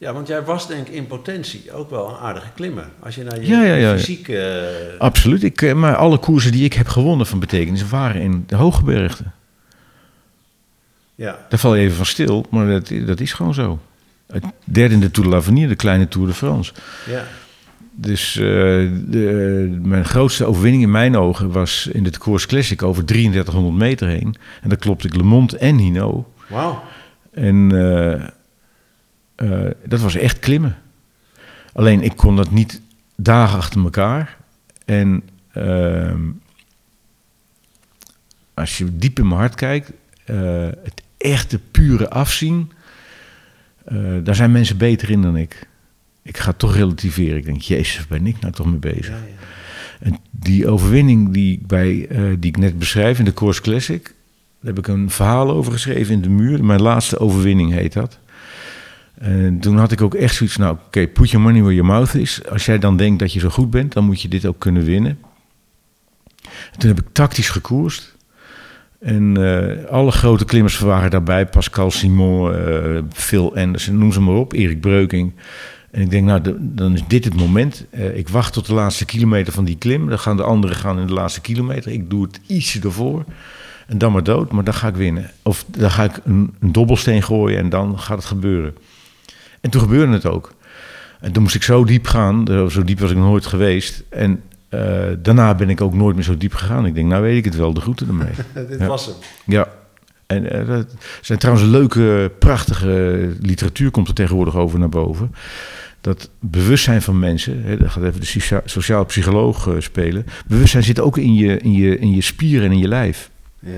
[0.00, 2.88] Ja, want jij was denk ik in potentie ook wel een aardige klimmer.
[3.00, 4.28] Als je naar je Ja, ja, ja, fysiek...
[4.28, 4.62] eh,
[4.98, 5.42] Absoluut.
[5.42, 7.88] Ik, eh, maar alle koersen die ik heb gewonnen van betekenis...
[7.88, 9.24] waren in de hooggebergte.
[11.14, 11.38] ja.
[11.48, 13.78] Daar val je even van stil, maar dat, dat is gewoon zo.
[14.32, 16.72] Het derde in de Tour de l'Avenir, de kleine Tour de France.
[17.06, 17.24] ja.
[17.92, 18.42] Dus eh,
[19.06, 24.08] de, mijn grootste overwinning in mijn ogen was in de Course Classic over 3300 meter
[24.08, 24.34] heen.
[24.62, 26.32] En daar klopte ik Le Mont en Hino.
[26.48, 26.82] Wauw.
[27.32, 27.70] En
[29.40, 30.76] eh, dat was echt klimmen.
[31.72, 32.80] Alleen ik kon dat niet
[33.16, 34.36] dagen achter elkaar.
[34.84, 35.22] En
[35.52, 36.20] ehm,
[38.54, 39.92] als je diep in mijn hart kijkt,
[40.24, 42.72] eh, het echte pure afzien,
[43.84, 45.68] eh, daar zijn mensen beter in dan ik.
[46.22, 47.36] Ik ga toch relativeren.
[47.36, 49.08] Ik denk, jezus, ben ik nou toch mee bezig?
[49.08, 49.46] Ja, ja.
[50.00, 54.74] En die overwinning die ik, bij, die ik net beschrijf in de Course Classic, daar
[54.74, 56.64] heb ik een verhaal over geschreven in de muur.
[56.64, 58.19] Mijn laatste overwinning heet dat.
[59.20, 62.14] En toen had ik ook echt zoiets, nou oké, put your money where your mouth
[62.14, 62.40] is.
[62.48, 64.84] Als jij dan denkt dat je zo goed bent, dan moet je dit ook kunnen
[64.84, 65.18] winnen.
[66.72, 68.16] En toen heb ik tactisch gekoerst.
[69.00, 71.46] En eh, alle grote klimmers waren daarbij.
[71.46, 74.52] Pascal Simon, eh, Phil Anderson, noem ze maar op.
[74.52, 75.32] Erik Breuking.
[75.90, 77.86] En ik denk, nou, dan is dit het moment.
[77.90, 80.08] Eh, ik wacht tot de laatste kilometer van die klim.
[80.08, 81.92] Dan gaan de anderen gaan in de laatste kilometer.
[81.92, 83.24] Ik doe het ietsje ervoor.
[83.86, 85.30] En dan maar dood, maar dan ga ik winnen.
[85.42, 88.74] Of dan ga ik een dobbelsteen gooien en dan gaat het gebeuren.
[89.60, 90.52] En toen gebeurde het ook.
[91.20, 92.46] En toen moest ik zo diep gaan.
[92.48, 94.02] eh, Zo diep was ik nog nooit geweest.
[94.08, 94.80] En eh,
[95.18, 96.86] daarna ben ik ook nooit meer zo diep gegaan.
[96.86, 98.32] Ik denk, nou weet ik het wel, de groeten ermee.
[98.68, 98.86] Dit Ja.
[98.86, 99.14] was hem.
[99.44, 99.68] Ja.
[100.26, 100.86] En eh, er
[101.20, 105.34] zijn trouwens leuke, prachtige literatuur komt er tegenwoordig over naar boven.
[106.00, 110.26] Dat bewustzijn van mensen, hè, daar gaat even de socia- sociaal psycholoog eh, spelen.
[110.46, 113.30] Bewustzijn zit ook in je, in, je, in je spieren en in je lijf.
[113.58, 113.70] Ja.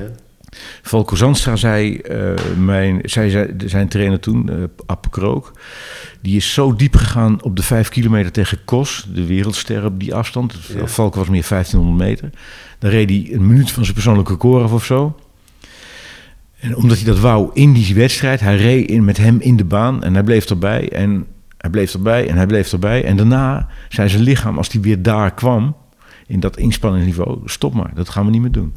[0.82, 5.52] Valko Zandstra zei, eh, mijn, zei, zijn trainer toen, eh App Krook,
[6.20, 10.14] die is zo diep gegaan op de vijf kilometer tegen Kos, de wereldster op die
[10.14, 10.54] afstand.
[10.74, 10.86] Ja.
[10.86, 12.30] Valko was meer 1500 meter.
[12.78, 15.16] Dan reed hij een minuut van zijn persoonlijke af of zo.
[16.60, 19.64] En omdat hij dat wou in die wedstrijd, hij reed in, met hem in de
[19.64, 21.26] baan en hij bleef erbij en
[21.58, 23.04] hij bleef erbij en hij bleef erbij.
[23.04, 25.76] En daarna zei zijn lichaam, als hij weer daar kwam,
[26.26, 28.74] in dat inspanningsniveau, stop maar, dat gaan we niet meer doen.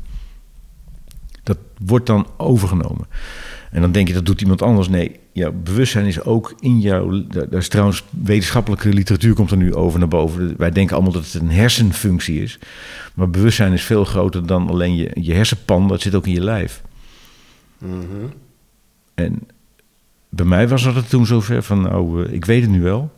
[1.45, 3.07] Dat wordt dan overgenomen.
[3.71, 4.87] En dan denk je, dat doet iemand anders.
[4.87, 7.27] Nee, jouw bewustzijn is ook in jou.
[7.27, 10.53] Daar is trouwens wetenschappelijke literatuur komt er nu over naar boven.
[10.57, 12.59] Wij denken allemaal dat het een hersenfunctie is.
[13.13, 15.87] Maar bewustzijn is veel groter dan alleen je, je hersenpan.
[15.87, 16.81] Dat zit ook in je lijf.
[17.77, 18.25] Mhm.
[19.13, 19.47] En
[20.29, 23.11] bij mij was dat het toen zover van, nou, ik weet het nu wel.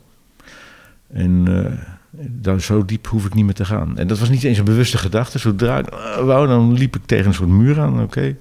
[1.08, 1.72] En eh,
[2.20, 3.98] dan zo diep hoef ik niet meer te gaan.
[3.98, 5.40] En dat was niet eens een bewuste gedachte.
[5.40, 8.36] Zodra ik eh, wou, dan liep ik tegen een soort muur aan, oké.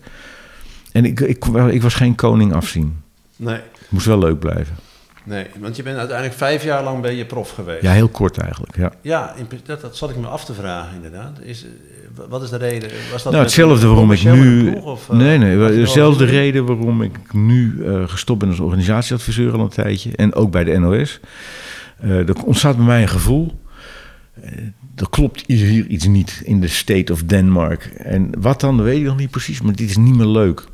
[0.93, 3.01] En ik, ik, ik was geen koning afzien.
[3.37, 4.75] Nee, Het moest wel leuk blijven.
[5.25, 7.83] nee, want je bent uiteindelijk vijf jaar lang ben je prof geweest.
[7.83, 8.93] Ja, heel kort eigenlijk, ja.
[9.01, 11.39] Ja, in dat, dat zat ik me af te vragen inderdaad.
[11.41, 11.71] Is, eh,
[12.29, 12.91] wat is de reden?
[13.13, 14.71] Was dat Nou, hetzelfde waarom ik nu...
[14.71, 19.53] ploeg, of, eh, nee, nee, dezelfde reden waarom ik nu eh, gestopt ben als organisatieadviseur
[19.53, 20.11] al een tijdje.
[20.17, 21.21] En ook bij de NOS.
[22.01, 23.53] Er ontstaat bij mij een gevoel.
[24.43, 24.53] Eh,
[24.97, 27.85] er klopt hier iets niet in de state of Denmark.
[27.85, 30.65] En wat dan, weet ik nog niet precies, maar dit is niet meer leuk.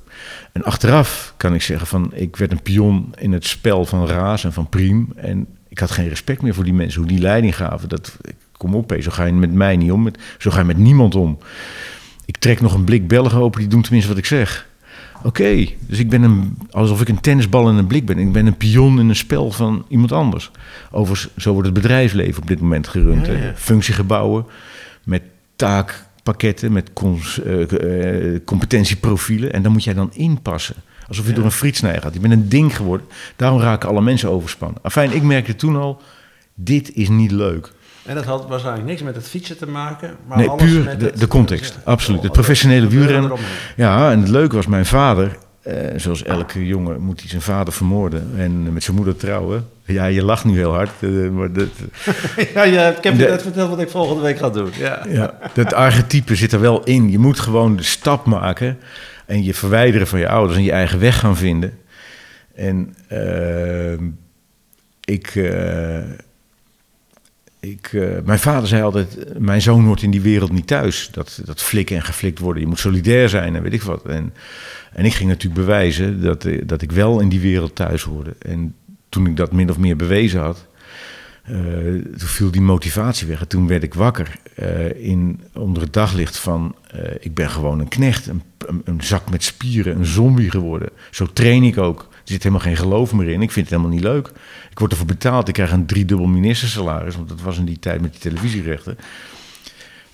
[0.52, 4.44] En achteraf kan ik zeggen van, ik werd een pion in het spel van Raas
[4.44, 5.12] en van Priem.
[5.16, 7.88] En ik had geen respect meer voor die mensen, hoe die leiding gaven.
[7.88, 8.18] Dat,
[8.62, 10.76] kom op, hé, zo ga je met mij niet om, met, zo ga je met
[10.76, 11.38] niemand om.
[12.24, 14.68] Ik trek nog een blik Belgen open, die doen tenminste wat ik zeg.
[15.24, 18.18] Oké, dus ik ben een, alsof ik een tennisbal in een blik ben.
[18.18, 20.50] Ik ben een pion in een spel van iemand anders.
[20.90, 23.26] Overigens, zo wordt het bedrijfsleven op dit moment gerund.
[23.26, 23.46] Ja, hè.
[23.46, 23.52] ja.
[23.56, 24.46] Functiegebouwen
[25.04, 25.22] met
[25.56, 29.52] taakpakketten, met cons- eh, eh, competentieprofielen.
[29.52, 30.74] En dan moet jij dan inpassen.
[31.08, 31.36] Alsof je Ja.
[31.36, 32.14] door een frietsnij gaat.
[32.14, 33.06] Je bent een ding geworden.
[33.36, 34.78] Daarom raken alle mensen overspannen.
[34.82, 36.02] Afijn, ik merkte toen al,
[36.54, 37.72] dit is niet leuk.
[38.06, 41.00] En dat had waarschijnlijk niks met het fietsen te maken, maar Nee, alles puur met
[41.00, 41.74] de- het- de context.
[41.74, 41.80] Ja.
[41.90, 42.22] Absoluut.
[42.22, 43.32] Het professionele wielrennen.
[43.76, 47.72] Ja, en het leuke was, mijn vader, eh, zoals elke jongen, moet hij zijn vader
[47.72, 49.68] vermoorden en met zijn moeder trouwen.
[49.84, 51.68] Ja, je lacht nu heel hard, eh, maar dat,
[52.54, 54.70] ja, ja, ik heb je net verteld wat ik volgende week ga doen.
[54.78, 55.02] Ja.
[55.08, 57.10] ja, dat archetype zit er wel in.
[57.10, 58.78] Je moet gewoon de stap maken
[59.26, 61.78] en je verwijderen van je ouders en je eigen weg gaan vinden.
[62.54, 64.04] En ehm,
[65.04, 65.98] ik, eh,
[67.62, 71.08] ik, eh, mijn vader zei altijd, mijn zoon hoort in die wereld niet thuis.
[71.12, 72.62] Dat, dat flikken en geflikt worden.
[72.62, 74.04] Je moet solidair zijn en weet ik wat.
[74.04, 74.34] En,
[74.92, 78.34] en ik ging natuurlijk bewijzen dat, eh, dat ik wel in die wereld thuis hoorde.
[78.38, 78.74] En
[79.08, 80.66] toen ik dat min of meer bewezen had,
[81.42, 81.54] eh,
[82.16, 83.40] toen viel die motivatie weg.
[83.40, 84.38] En toen werd ik wakker
[84.96, 86.74] in, onder het daglicht van...
[87.20, 90.88] ik ben gewoon een knecht, een, een, een zak met spieren, een zombie geworden.
[91.10, 92.08] Zo train ik ook.
[92.24, 93.42] Er zit helemaal geen geloof meer in.
[93.42, 94.28] Ik vind het helemaal niet leuk.
[94.70, 95.48] Ik word ervoor betaald.
[95.48, 97.16] Ik krijg een driedubbel ministersalaris.
[97.16, 98.96] Want dat was in die tijd met die televisierechten.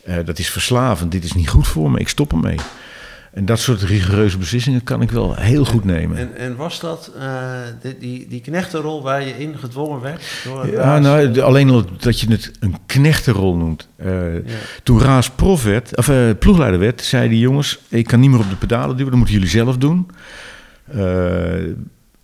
[0.04, 1.12] Eh, dat is verslavend.
[1.12, 1.98] Dit is niet goed voor me.
[1.98, 2.56] Ik stop ermee.
[3.32, 6.16] En dat soort rigoureuze beslissingen kan ik wel heel goed nemen.
[6.16, 7.42] En, en was dat eh,
[7.82, 10.22] die, die, die knechtenrol waar je in gedwongen werd?
[10.44, 11.00] Door Ja, Raas?
[11.02, 13.88] nou, alleen al dat je het een knechtenrol noemt.
[13.96, 14.40] Eh, Ja.
[14.82, 18.50] Toen Raas prof werd, of ploegleider werd, zei die jongens: Ik kan niet meer op
[18.50, 20.10] de pedalen duwen, dat moeten jullie zelf doen.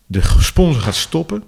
[0.07, 1.43] De sponsor gaat stoppen,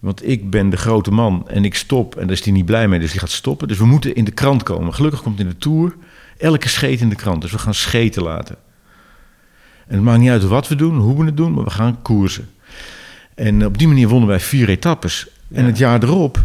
[0.00, 2.16] want ik ben de grote man en ik stop.
[2.16, 3.68] En daar is hij niet blij mee, dus die gaat stoppen.
[3.68, 4.94] Dus we moeten in de krant komen.
[4.94, 5.94] Gelukkig komt in de tour
[6.38, 7.42] elke scheet in de krant.
[7.42, 8.56] Dus we gaan scheten laten.
[9.86, 12.02] En het maakt niet uit wat we doen, hoe we het doen, maar we gaan
[12.02, 12.50] koersen.
[13.34, 15.28] En op die manier wonnen wij vier etappes.
[15.52, 16.44] En het jaar erop,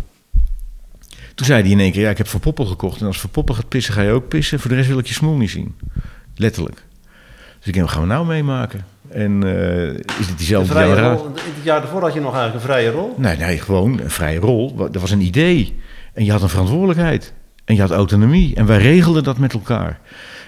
[1.35, 3.01] toen zei hij in één keer: Ja, ik heb Van Poppel gekocht.
[3.01, 4.59] En als Van Poppel gaat pissen, ga je ook pissen.
[4.59, 5.75] Voor de rest wil ik je smoel niet zien.
[6.35, 6.83] Letterlijk.
[7.57, 8.85] Dus ik denk: Wat gaan we nou meemaken?
[9.11, 11.25] En eh, is het diezelfde vrije rol.
[11.25, 13.15] In het jaar daarvoor had je nog eigenlijk een vrije rol.
[13.17, 14.75] Nee, nee, gewoon een vrije rol.
[14.75, 15.79] Dat was een idee.
[16.13, 17.33] En je had een verantwoordelijkheid.
[17.65, 18.55] En je had autonomie.
[18.55, 19.99] En wij regelden dat met elkaar.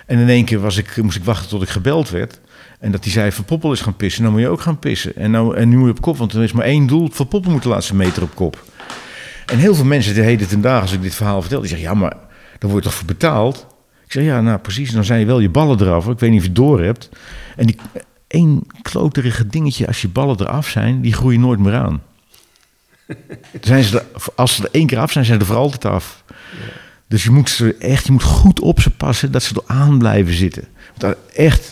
[0.06, 2.40] En in één keer was ik, moest ik wachten tot ik gebeld werd.
[2.80, 5.16] En dat hij zei, Van Poppel is gaan pissen, nou moet je ook gaan pissen.
[5.16, 7.10] En, nou, en nu moet je op kop, want er is maar één doel.
[7.12, 8.64] Van Poppel moet de laatste meter op kop.
[9.46, 11.88] En heel veel mensen de heden ten dagen, als ik dit verhaal vertel, die zeggen,
[11.88, 12.18] ja, maar
[12.60, 13.68] daar word je toch voor betaald?
[14.06, 16.08] Ik zeg, ja, nou precies, dan zijn je wel je ballen eraf.
[16.08, 17.10] Ik weet niet of je het door hebt.
[17.56, 17.78] En die
[18.32, 22.02] één kloterige dingetje, als je ballen eraf zijn, die groeien nooit meer aan.
[23.62, 25.86] Zijn ze er, als ze er één keer af zijn, zijn ze er voor altijd
[25.86, 26.24] af.
[27.08, 29.98] Dus je moet ze echt, je moet goed op ze passen dat ze er aan
[29.98, 30.68] blijven zitten.
[30.98, 31.72] Want echt,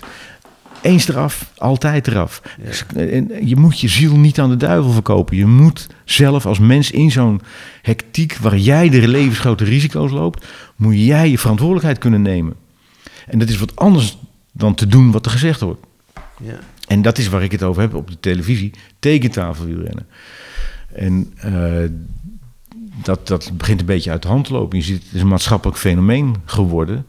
[0.81, 2.41] eens eraf, altijd eraf.
[2.63, 5.37] Dus, en je moet je ziel niet aan de duivel verkopen.
[5.37, 7.41] Je moet zelf als mens in zo'n
[7.81, 10.45] hectiek waar jij de levensgrote risico's loopt,
[10.75, 12.53] moet jij je verantwoordelijkheid kunnen nemen.
[13.27, 14.17] En dat is wat anders
[14.51, 15.87] dan te doen wat er gezegd wordt.
[16.43, 16.59] Ja.
[16.87, 20.07] En dat is waar ik het over heb op de televisie, tekentafelwielrennen.
[20.93, 21.89] En eh,
[23.03, 24.77] dat, dat begint een beetje uit de hand te lopen.
[24.77, 27.05] Je ziet, het is een maatschappelijk fenomeen geworden,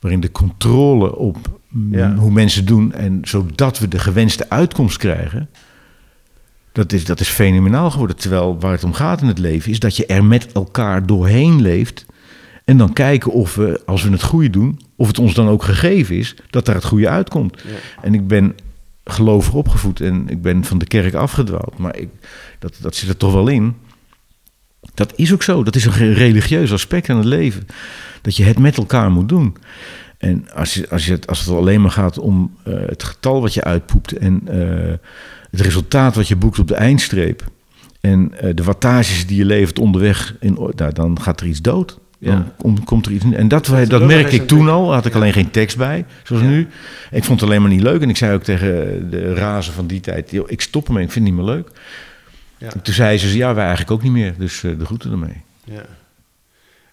[0.00, 2.14] waarin de controle op mm, Ja.
[2.14, 5.48] hoe mensen doen en zodat we de gewenste uitkomst krijgen,
[6.72, 8.16] dat is, dat is fenomenaal geworden.
[8.16, 11.60] Terwijl waar het om gaat in het leven is dat je er met elkaar doorheen
[11.60, 12.06] leeft.
[12.68, 15.62] En dan kijken of we, als we het goede doen, of het ons dan ook
[15.62, 17.62] gegeven is dat daar het goede uitkomt.
[17.66, 17.72] Ja.
[18.02, 18.54] En ik ben
[19.04, 21.78] gelovig opgevoed en ik ben van de kerk afgedwaald.
[21.78, 22.08] Maar ik,
[22.58, 23.74] dat, dat zit er toch wel in.
[24.94, 25.62] Dat is ook zo.
[25.62, 27.66] Dat is een re- religieus aspect aan het leven.
[28.22, 29.56] Dat je het met elkaar moet doen.
[30.18, 33.40] En als, je, als, je het, als het alleen maar gaat om eh, het getal
[33.40, 34.94] wat je uitpoept en eh,
[35.50, 37.44] het resultaat wat je boekt op de eindstreep.
[38.00, 41.98] En eh, de wattages die je levert onderweg, in, nou, dan gaat er iets dood.
[42.20, 42.52] Dan Ja.
[42.58, 43.24] kom- komt er iets.
[43.32, 44.92] En dat, dat lullige merkte ik toen al.
[44.94, 45.18] Had ik Ja.
[45.18, 46.48] alleen geen tekst bij, zoals Ja.
[46.48, 46.68] nu.
[47.10, 48.02] Ik vond het alleen maar niet leuk.
[48.02, 51.12] En ik zei ook tegen de razen van die tijd: "Joh, ik stop ermee, ik
[51.12, 51.70] vind het niet meer leuk.
[52.58, 52.72] Ja.
[52.72, 54.34] En toen zei ze: ja, wij eigenlijk ook niet meer.
[54.38, 55.42] Dus eh, de groeten ermee.
[55.64, 55.82] Ja.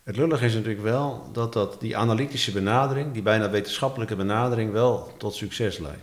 [0.03, 5.13] Het lullige is natuurlijk wel dat, dat die analytische benadering, die bijna wetenschappelijke benadering, wel
[5.17, 6.01] tot succes leidt.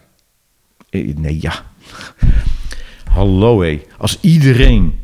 [0.90, 1.52] Eh, Nee, ja.
[3.10, 3.80] Hallo hé.
[3.98, 5.00] Als iedereen.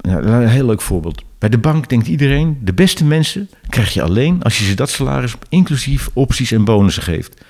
[0.00, 1.22] Nou, een heel leuk voorbeeld.
[1.40, 4.90] Bij de bank denkt iedereen: de beste mensen krijg je alleen als je ze dat
[4.90, 7.40] salaris inclusief opties en bonussen geeft.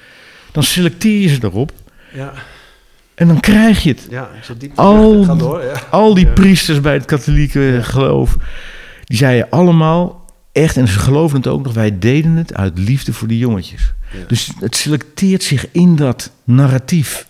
[0.52, 1.72] Dan selecteer je ze daarop
[2.12, 2.32] Ja,
[3.14, 4.06] en dan krijg je het.
[4.10, 5.72] ja zit diep Al, door, ja.
[5.90, 8.36] al die priesters bij het katholieke geloof,
[9.04, 13.12] die zeiden allemaal echt, en ze geloven het ook nog, wij deden het uit liefde
[13.12, 13.92] voor die jongetjes.
[14.26, 17.26] Dus het selecteert zich in dat narratief.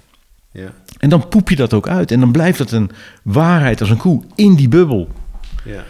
[0.53, 2.11] Ja, En dan poep je dat ook uit.
[2.11, 2.90] En dan blijft het een
[3.23, 5.09] waarheid als een koe in die bubbel.
[5.64, 5.85] ja,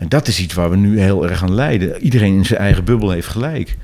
[0.00, 2.02] En dat is iets waar we nu heel erg aan lijden.
[2.02, 3.76] Iedereen in zijn eigen bubbel heeft gelijk.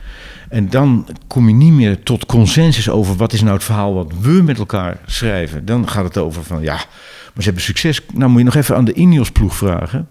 [0.48, 4.12] En dan kom je niet meer tot consensus over wat is nou het verhaal wat
[4.20, 5.64] we met elkaar schrijven.
[5.64, 6.85] Dan gaat het over van ja, maar
[7.35, 8.00] ze hebben succes.
[8.12, 10.09] Nou moet je nog even aan de Ineos-ploeg vragen.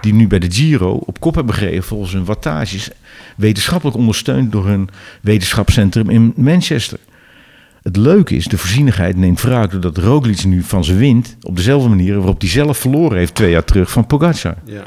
[0.00, 2.90] Die nu bij de Giro op kop hebben gereden volgens hun wattages.
[3.36, 4.88] Wetenschappelijk ondersteund door hun
[5.20, 6.98] wetenschapscentrum in Manchester.
[7.82, 11.36] Het leuke is, de voorzienigheid neemt wraak doordat Roglic nu van zijn wint.
[11.42, 14.54] Op dezelfde manier waarop hij zelf verloren heeft twee jaar terug van Pogacar.
[14.64, 14.82] ja.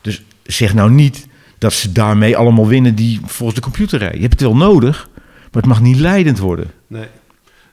[0.00, 1.26] Dus zeg nou niet
[1.58, 4.16] dat ze daarmee allemaal winnen die volgens de computer rijden.
[4.16, 6.70] Je hebt het wel nodig, maar het mag niet leidend worden.
[6.86, 7.06] Nee.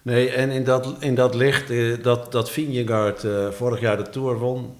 [0.01, 4.09] Nee, en in dat, in dat licht, eh, dat, dat Vingegaard eh, vorig jaar de
[4.09, 4.73] Tour won,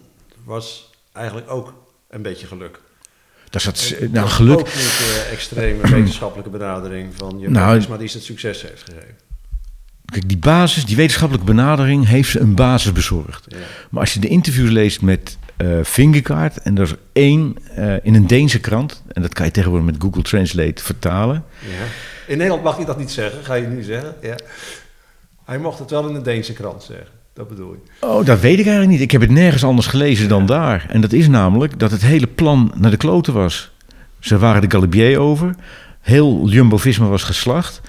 [0.44, 1.74] was eigenlijk ook
[2.10, 2.80] een beetje geluk.
[3.50, 4.60] Dat is dat, Het nou, geluk.
[4.60, 9.16] Ook niet de extreme wetenschappelijke benadering van je Nou, maar die het succes heeft gegeven.
[10.06, 13.46] Kijk, die basis, die wetenschappelijke benadering heeft ze een basis bezorgd.
[13.48, 13.58] Ja.
[13.90, 18.16] Maar als je de interviews leest met eh Vingegaard, en er is één eh, in
[18.16, 21.44] een Deense krant, en dat kan je tegenwoordig met Google Translate vertalen.
[21.60, 21.86] Ja.
[22.28, 24.16] In Nederland mag hij dat niet zeggen, ga je nu zeggen.
[24.22, 24.36] Ja.
[25.46, 28.08] Hij mocht het wel in de Deense krant zeggen, dat bedoel je.
[28.08, 29.02] Oh, dat weet ik eigenlijk niet.
[29.02, 30.86] Ik heb het nergens anders gelezen dan daar.
[30.90, 33.72] En dat is namelijk dat het hele plan naar de kloten was.
[34.20, 35.56] Ze waren de Galibier over.
[36.02, 37.82] Heel Jumbo-Visma was geslacht.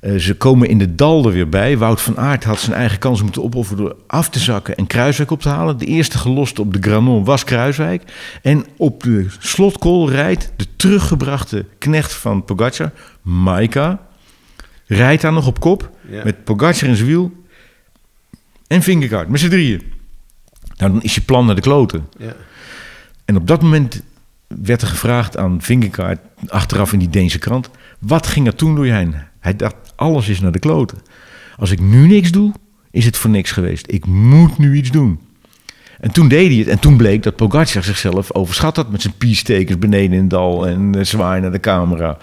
[0.00, 1.78] Eh, ze komen in de dal er weer bij.
[1.78, 5.30] Wout van Aert had zijn eigen kans moeten opofferen door af te zakken en Kruiswijk
[5.30, 5.78] op te halen.
[5.78, 8.02] De eerste geloste op de Granon was Kruiswijk.
[8.42, 14.06] En op de slotkool rijdt de teruggebrachte knecht van Pogacar, Maika.
[14.86, 16.24] Rijdt daar nog op kop Ja.
[16.24, 17.32] met Pogacar in zijn wiel
[18.66, 19.82] en Vingegaard, met z'n drieën.
[20.76, 22.08] Nou, dan is je plan naar de kloten.
[22.18, 22.32] Ja.
[23.24, 24.02] En op dat moment
[24.46, 28.86] werd er gevraagd aan Vingegaard, achteraf in die Deense krant, wat ging er toen door
[28.86, 29.14] je heen?
[29.40, 30.98] Hij dacht, alles is naar de kloten.
[31.56, 32.52] Als ik nu niks doe,
[32.90, 33.86] is het voor niks geweest.
[33.88, 35.20] Ik moet nu iets doen.
[36.00, 36.68] En toen deed hij het.
[36.68, 40.66] En toen bleek dat Pogacar zichzelf overschat had met zijn piestekens beneden in het dal
[40.66, 42.18] en uh, zwaaien naar de camera.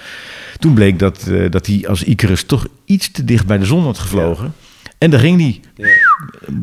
[0.59, 3.83] Toen bleek dat, uh, dat hij als Icarus toch iets te dicht bij de zon
[3.83, 4.53] had gevlogen.
[5.05, 5.59] En daar ging hij.
[5.75, 5.85] Ja.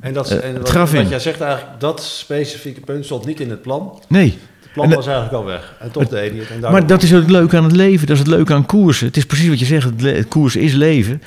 [0.00, 3.62] En, dat, Uh, en wat, jij zegt eigenlijk, dat specifieke punt stond niet in het
[3.62, 4.00] plan.
[4.09, 4.38] Nee.
[4.61, 5.74] Het plan En was eigenlijk al weg.
[5.81, 6.50] En toch Het- deed hij het.
[6.50, 8.07] En Maar dat is het leuke aan het leven.
[8.07, 9.07] Dat is het leuke aan koersen.
[9.07, 9.88] Het is precies wat je zegt.
[10.02, 11.22] Het, koers is leven.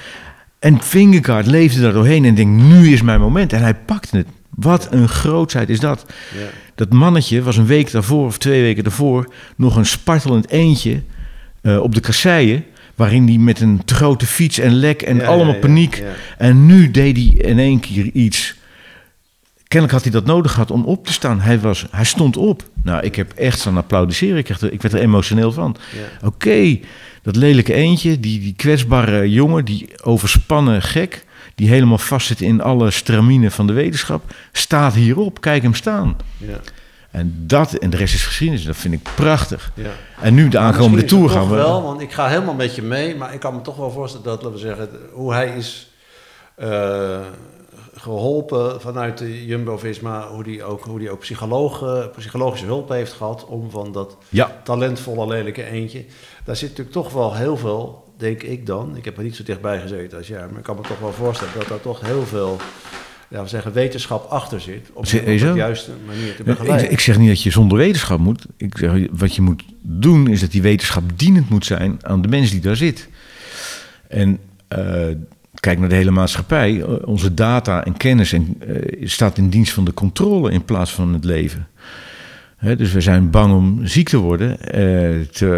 [0.59, 3.53] En Fingerkaart leefde daar doorheen en denkt, nu is mijn moment.
[3.53, 4.27] En hij pakte het.
[4.49, 6.05] Wat een grootheid is dat.
[6.33, 6.45] Ja.
[6.75, 11.01] Dat mannetje was een week daarvoor of twee weken daarvoor nog een spartelend eentje
[11.61, 12.63] eh, op de kasseien.
[12.95, 16.03] Waarin hij met een te grote fiets en lek en Ja, allemaal ja, paniek.
[16.37, 18.55] En nu deed hij in één keer iets.
[19.67, 21.39] Kennelijk had hij dat nodig gehad om op te staan.
[21.41, 22.63] Hij, was, hij stond op.
[22.83, 24.37] Nou, ik heb echt staan applaudisseren.
[24.37, 25.75] Ik, er- ik werd er emotioneel van.
[26.23, 26.79] Oké,
[27.21, 32.91] dat lelijke eentje, die, die kwetsbare jongen, die overspannen gek, die helemaal vastzit in alle
[32.91, 35.41] stramine van de wetenschap, staat hierop.
[35.41, 36.15] Kijk hem staan.
[36.37, 36.59] Ja.
[37.15, 39.71] En dat, en de rest is geschiedenis, dat vind ik prachtig.
[39.73, 39.91] Ja.
[40.21, 41.55] En nu de aankomende tour gaan we.
[41.55, 44.25] wel, want ik ga helemaal met je mee, maar ik kan me toch wel voorstellen
[44.25, 45.91] dat, laten we zeggen, hoe hij is
[46.55, 47.19] eh,
[47.95, 53.45] geholpen vanuit de Jumbo-Visma, hoe die ook, hoe die ook psycholoog, psychologische hulp heeft gehad
[53.45, 56.05] om van dat Ja, talentvolle lelijke eentje.
[56.43, 58.97] Daar zit natuurlijk toch wel heel veel, denk ik dan.
[58.97, 61.13] Ik heb er niet zo dichtbij gezeten als jij, maar ik kan me toch wel
[61.13, 62.57] voorstellen dat daar toch heel veel,
[63.29, 64.89] ja, we zeggen, wetenschap achter zit.
[64.93, 66.91] Op de juiste manier te begeleiden.
[66.91, 68.45] ik zeg niet dat je zonder wetenschap moet.
[68.57, 72.27] Ik zeg, wat je moet doen, is dat die wetenschap dienend moet zijn aan de
[72.27, 73.09] mens die daar zit.
[74.07, 75.07] En eh,
[75.59, 76.81] kijk naar de hele maatschappij.
[76.81, 80.91] Eh, Onze data en kennis en, eh, staat in dienst van de controle in plaats
[80.91, 81.67] van het leven.
[82.59, 85.57] Dus we zijn bang om ziek te worden eh, te,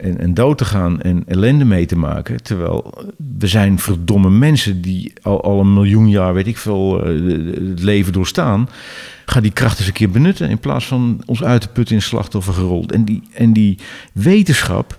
[0.00, 2.42] en, en dood te gaan en ellende mee te maken.
[2.42, 3.04] Terwijl
[3.38, 7.08] we zijn verdomme mensen die al, al een miljoen jaar, weet ik veel, eh,
[7.68, 8.68] het leven doorstaan.
[9.26, 12.02] Ga die kracht eens een keer benutten in plaats van ons uit te putten in
[12.02, 12.92] slachtoffer gerold.
[12.92, 13.78] En die, en die
[14.12, 14.96] wetenschap,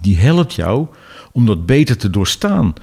[0.00, 0.86] die helpt jou
[1.32, 2.74] om dat beter te doorstaan.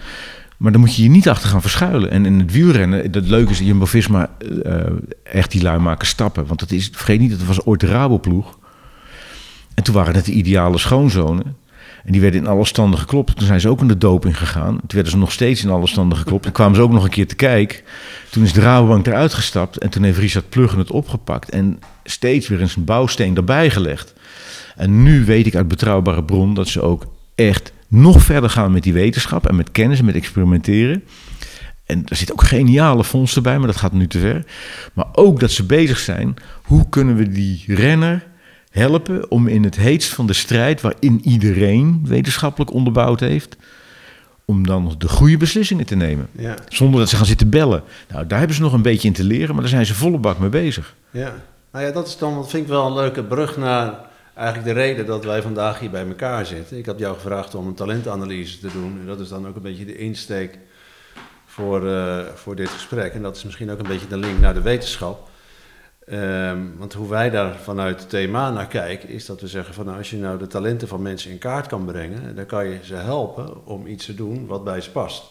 [0.63, 2.11] Maar dan moet je je niet achter gaan verschuilen.
[2.11, 4.29] En in het wielrennen, dat leuke is, Jumbo-Visma,
[4.63, 4.75] eh,
[5.23, 6.45] echt die lui maken stappen.
[6.47, 8.57] Want dat is, vergeet niet, dat was ooit de Raboploeg.
[9.73, 11.55] En toen waren het de ideale schoonzonen.
[12.05, 13.35] En die werden in alle standen geklopt.
[13.35, 14.75] Toen zijn ze ook in de doping gegaan.
[14.75, 16.43] Toen werden ze nog steeds in alle standen geklopt.
[16.43, 17.79] Toen kwamen ze ook nog een keer te kijken.
[18.29, 19.77] Toen is de Rabobank eruit gestapt.
[19.77, 21.49] En toen heeft Richard Pluggen het opgepakt.
[21.49, 24.13] En steeds weer eens een bouwsteen erbij gelegd.
[24.75, 28.83] En nu weet ik uit betrouwbare bron dat ze ook echt nog verder gaan met
[28.83, 31.03] die wetenschap en met kennis en met experimenteren.
[31.85, 34.45] En er zitten ook geniale fondsen bij, maar dat gaat nu te ver.
[34.93, 38.23] Maar ook dat ze bezig zijn, hoe kunnen we die renner
[38.69, 43.55] helpen om in het heetst van de strijd, waarin iedereen wetenschappelijk onderbouwd heeft,
[44.45, 46.27] om dan de goede beslissingen te nemen.
[46.31, 47.83] Ja, Zonder dat ze gaan zitten bellen.
[48.09, 50.17] Nou, daar hebben ze nog een beetje in te leren, maar daar zijn ze volle
[50.17, 50.95] bak mee bezig.
[51.11, 51.33] ja.
[51.71, 53.93] Nou ja, dat is dan, dat vind ik wel een leuke brug naar
[54.35, 56.77] eigenlijk de reden dat wij vandaag hier bij elkaar zitten.
[56.77, 58.99] Ik had jou gevraagd om een talentanalyse te doen.
[58.99, 60.57] En dat is dan ook een beetje de insteek
[61.45, 63.13] voor, eh, voor dit gesprek.
[63.13, 65.29] En dat is misschien ook een beetje de link naar de wetenschap.
[66.05, 69.85] Ehm, want hoe wij daar vanuit het thema naar kijken, is dat we zeggen van
[69.85, 72.79] nou, als je nou de talenten van mensen in kaart kan brengen, dan kan je
[72.83, 75.23] ze helpen om iets te doen wat bij ze past.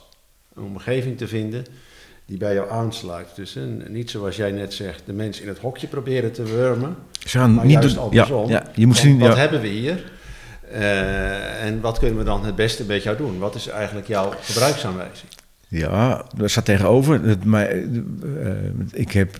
[0.54, 1.64] Een omgeving te vinden
[2.26, 3.28] die bij jou aansluit.
[3.34, 3.56] Dus
[3.88, 6.96] niet zoals jij net zegt, de mensen in het hokje proberen te wurmen.
[7.26, 8.48] Ze gaan Maar niet juist doen- andersom.
[8.48, 9.20] Ja, ja, je moet niet.
[9.20, 10.12] wat hebben we hier?
[10.70, 13.38] Eh, en wat kunnen we dan het beste met jou doen?
[13.38, 15.28] Wat is eigenlijk jouw gebruiksaanwijzing?
[15.68, 17.22] Ja, daar staat tegenover.
[17.22, 17.82] Het, maar, eh,
[18.92, 19.36] ik heb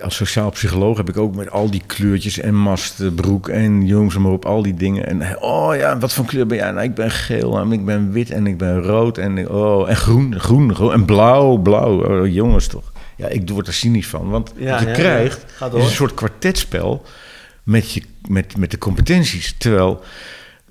[0.00, 4.32] als sociaal psycholoog heb ik ook met al die kleurtjes en mastbroek en jongens maar
[4.32, 5.06] op al die dingen.
[5.06, 6.70] En oh ja, wat voor kleur ben jij?
[6.70, 9.96] Nou, ik ben geel en ik ben wit en ik ben rood en, oh, en
[9.96, 12.20] groen, groen, groen en blauw, blauw.
[12.20, 12.92] Oh, jongens toch.
[13.16, 14.28] Ja, ik word er cynisch van.
[14.28, 15.66] Want Ja, wat je ja, krijgt ja.
[15.66, 17.02] Is een soort kwartetspel
[17.62, 19.54] met, je, met, met de competenties.
[19.58, 20.02] Terwijl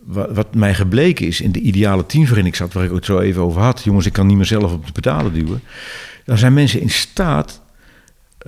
[0.04, 2.06] wa- wat mij gebleken is in de ideale
[2.44, 3.84] ik zat, waar ik het zo even over had.
[3.84, 5.62] Jongens, ik kan niet meer zelf op de pedalen duwen.
[6.26, 7.62] Dan zijn mensen in staat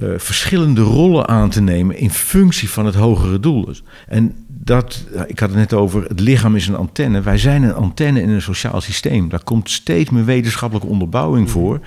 [0.01, 3.65] eh, verschillende rollen aan te nemen in functie van het hogere doel.
[3.65, 3.83] Dus.
[4.07, 7.21] En dat, ik had het net over, het lichaam is een antenne.
[7.21, 9.29] Wij zijn een antenne in een sociaal systeem.
[9.29, 11.79] Daar komt steeds meer wetenschappelijke onderbouwing voor.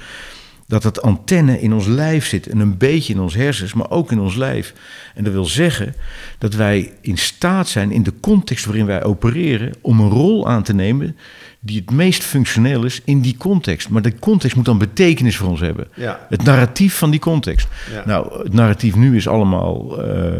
[0.66, 2.46] Dat dat antenne in ons lijf zit.
[2.46, 4.72] En een beetje in ons hersens, maar ook in ons lijf.
[5.14, 5.94] En dat wil zeggen
[6.38, 9.72] dat wij in staat zijn in de context waarin wij opereren.
[9.80, 11.16] om een rol aan te nemen
[11.60, 13.88] die het meest functioneel is in die context.
[13.88, 15.86] Maar die context moet dan betekenis voor ons hebben.
[15.94, 17.68] Ja, Het narratief van die context.
[17.92, 18.02] Ja.
[18.06, 20.02] Nou, het narratief nu is allemaal.
[20.02, 20.32] eh,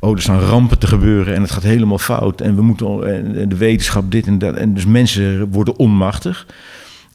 [0.00, 2.40] oh, er staan rampen te gebeuren en het gaat helemaal fout.
[2.40, 3.06] En we moeten.
[3.36, 4.54] En de wetenschap dit en dat.
[4.56, 6.46] En dus mensen worden onmachtig.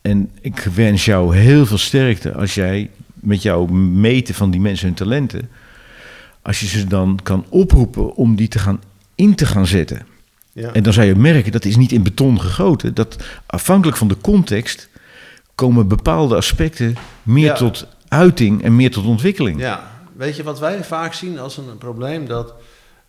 [0.07, 4.87] En ik wens jou heel veel sterkte als jij met jouw meten van die mensen
[4.87, 5.49] hun talenten.
[6.41, 8.81] Als je ze dan kan oproepen om die te gaan
[9.15, 10.05] in te gaan zetten.
[10.51, 10.71] ja.
[10.73, 12.93] En dan zou je merken, dat is niet in beton gegoten.
[12.93, 14.89] Dat afhankelijk van de context
[15.55, 17.53] komen bepaalde aspecten meer Ja.
[17.55, 19.59] tot uiting en meer tot ontwikkeling.
[19.59, 19.95] ja.
[20.15, 22.27] Weet je wat wij vaak zien als een probleem?
[22.27, 22.53] Dat,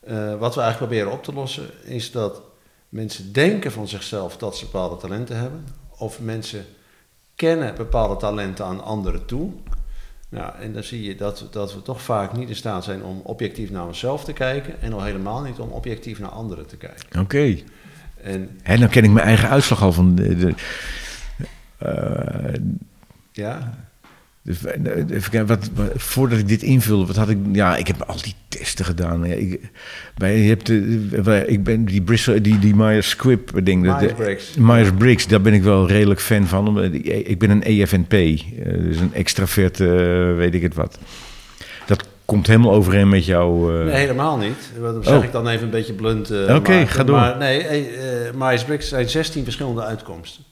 [0.00, 2.40] eh, wat we eigenlijk proberen op te lossen, is dat
[2.88, 5.64] mensen denken van zichzelf dat ze bepaalde talenten hebben.
[5.98, 6.64] Of mensen
[7.38, 9.50] kennen bepaalde talenten aan anderen toe.
[10.28, 13.20] Nou, en dan zie je dat, dat we toch vaak niet in staat zijn om
[13.24, 14.80] objectief naar onszelf te kijken.
[14.80, 17.20] En al helemaal niet om objectief naar anderen te kijken.
[17.20, 17.56] Oké.
[18.22, 20.36] En En dan ken ik mijn eigen uitslag al van de...
[20.36, 20.54] de
[21.78, 22.60] eh,
[23.32, 23.74] ja,
[24.48, 27.38] Dus, eh, even kijken, wat, wat- voordat ik dit invulde, wat had ik...
[27.52, 29.24] Ja, ik heb al die testen gedaan.
[29.28, 29.60] Ja, ik,
[30.16, 33.82] bij, je hebt de, bij- ik ben die Bristol, die, die Myers-Squibb ding.
[33.82, 34.54] Myers-Briggs.
[34.56, 36.68] Myers-Briggs, daar ben ik wel redelijk fan van.
[36.68, 38.38] omdat Ik, ik ben een EFNP, eh,
[38.78, 39.86] dus een extravert, eh,
[40.36, 40.98] weet ik het wat.
[41.86, 43.78] Dat komt helemaal overeen met jou.
[43.78, 44.70] eh, nee, helemaal niet.
[44.80, 45.24] Dat zeg Oh.
[45.24, 46.30] ik dan even een beetje blunt.
[46.30, 47.16] eh, Oké, ga door.
[47.16, 50.44] Maar nee, eh, Myers-Briggs zijn 16 verschillende uitkomsten.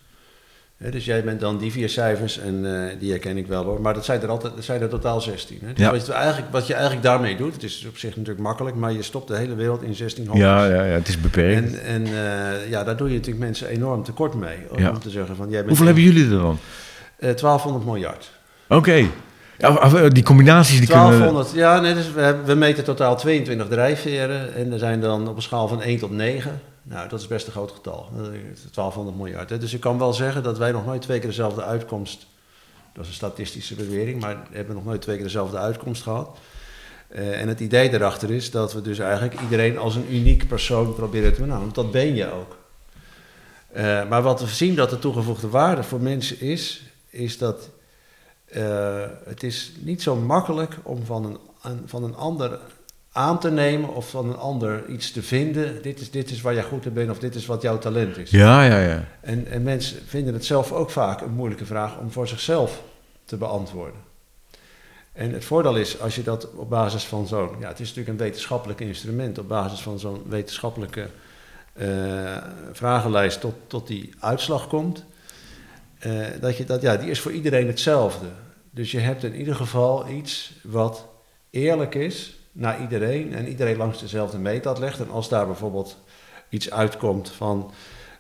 [0.79, 3.81] Dus jij bent dan die vier cijfers en eh, die herken ik wel hoor.
[3.81, 5.59] Maar dat zijn er, altijd, dat zijn er totaal 16.
[5.65, 5.73] Hè.
[5.73, 5.91] Dus Ja.
[5.91, 8.93] wat, je eigenlijk, wat je eigenlijk daarmee doet, het is op zich natuurlijk makkelijk, maar
[8.93, 10.45] je stopt de hele wereld in 16 hokjes.
[10.45, 11.81] ja, ja, ja, het is beperkt.
[11.81, 14.57] En, en eh, ja, daar doe je natuurlijk mensen enorm tekort mee.
[14.71, 14.93] Om, Ja.
[14.93, 15.69] te zeggen van jij bent.
[15.69, 16.59] Hoeveel hebben jullie er dan?
[17.19, 18.31] Eh, 1200 miljard.
[18.69, 19.07] Oké.
[19.59, 21.05] Ja, die combinaties die kunnen...
[21.07, 24.55] 1200, ja, nee, dus we, hebben- we meten totaal 22 drijfveren.
[24.55, 26.61] En er zijn dan op een schaal van 1 tot 9.
[26.89, 28.09] Nou, dat is best een groot getal.
[28.17, 29.51] Dat is 1200 miljard.
[29.51, 29.59] Hè.
[29.59, 32.27] Dus ik kan wel zeggen dat wij nog nooit twee keer dezelfde uitkomst.
[32.93, 36.39] Dat is een statistische bewering, maar we hebben nog nooit twee keer dezelfde uitkomst gehad.
[37.09, 40.95] Eh, en het idee daarachter is dat we dus eigenlijk iedereen als een uniek persoon
[40.95, 41.63] proberen te benaderen.
[41.63, 42.57] Want dat ben je ook.
[43.73, 47.69] Eh, maar wat we zien dat de toegevoegde waarde voor mensen is, is dat
[48.47, 51.25] eh, het is niet zo makkelijk om van
[51.63, 52.59] een- van een ander
[53.17, 55.83] aan te nemen of van een ander iets te vinden.
[55.83, 58.17] Dit is, dit is waar jij goed in bent of dit is wat jouw talent
[58.17, 58.31] is.
[58.31, 59.05] Ja, ja, ja.
[59.21, 62.83] En, en mensen vinden het zelf ook vaak een moeilijke vraag om voor zichzelf
[63.25, 64.01] te beantwoorden.
[65.13, 68.19] En het voordeel is, als je dat op basis van zo'n, ja, het is natuurlijk
[68.19, 71.09] een wetenschappelijk instrument, op basis van zo'n wetenschappelijke
[71.73, 72.37] eh,
[72.73, 75.05] vragenlijst tot, tot die uitslag komt,
[75.99, 78.27] eh, dat je dat, ja, die is voor iedereen hetzelfde.
[78.71, 81.07] Dus je hebt in ieder geval iets wat
[81.51, 85.01] eerlijk is naar iedereen en iedereen langs dezelfde meetlat legt.
[85.01, 85.97] En als daar bijvoorbeeld
[86.49, 87.71] iets uitkomt van,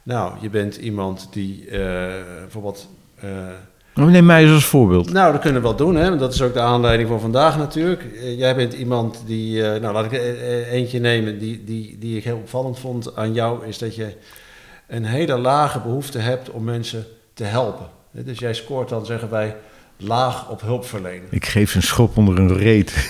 [0.03, 1.78] nou, je bent iemand die eh,
[2.41, 2.89] bijvoorbeeld.
[3.20, 3.30] eh,
[3.95, 5.12] Neem mij eens als voorbeeld.
[5.12, 6.16] nou, dat kunnen we wel doen, hè?
[6.16, 8.03] dat is ook de aanleiding voor vandaag natuurlijk.
[8.03, 10.20] Eh, jij bent iemand die, nou laat ik
[10.70, 14.16] eentje nemen, die, die, die ik heel opvallend vond aan jou, is dat je
[14.87, 17.87] een hele lage behoefte hebt om mensen te helpen.
[18.11, 19.57] Dus jij scoort dan, zeggen wij,
[19.97, 21.23] laag op hulpverlening.
[21.31, 22.95] Ik geef ze een schop onder een reet.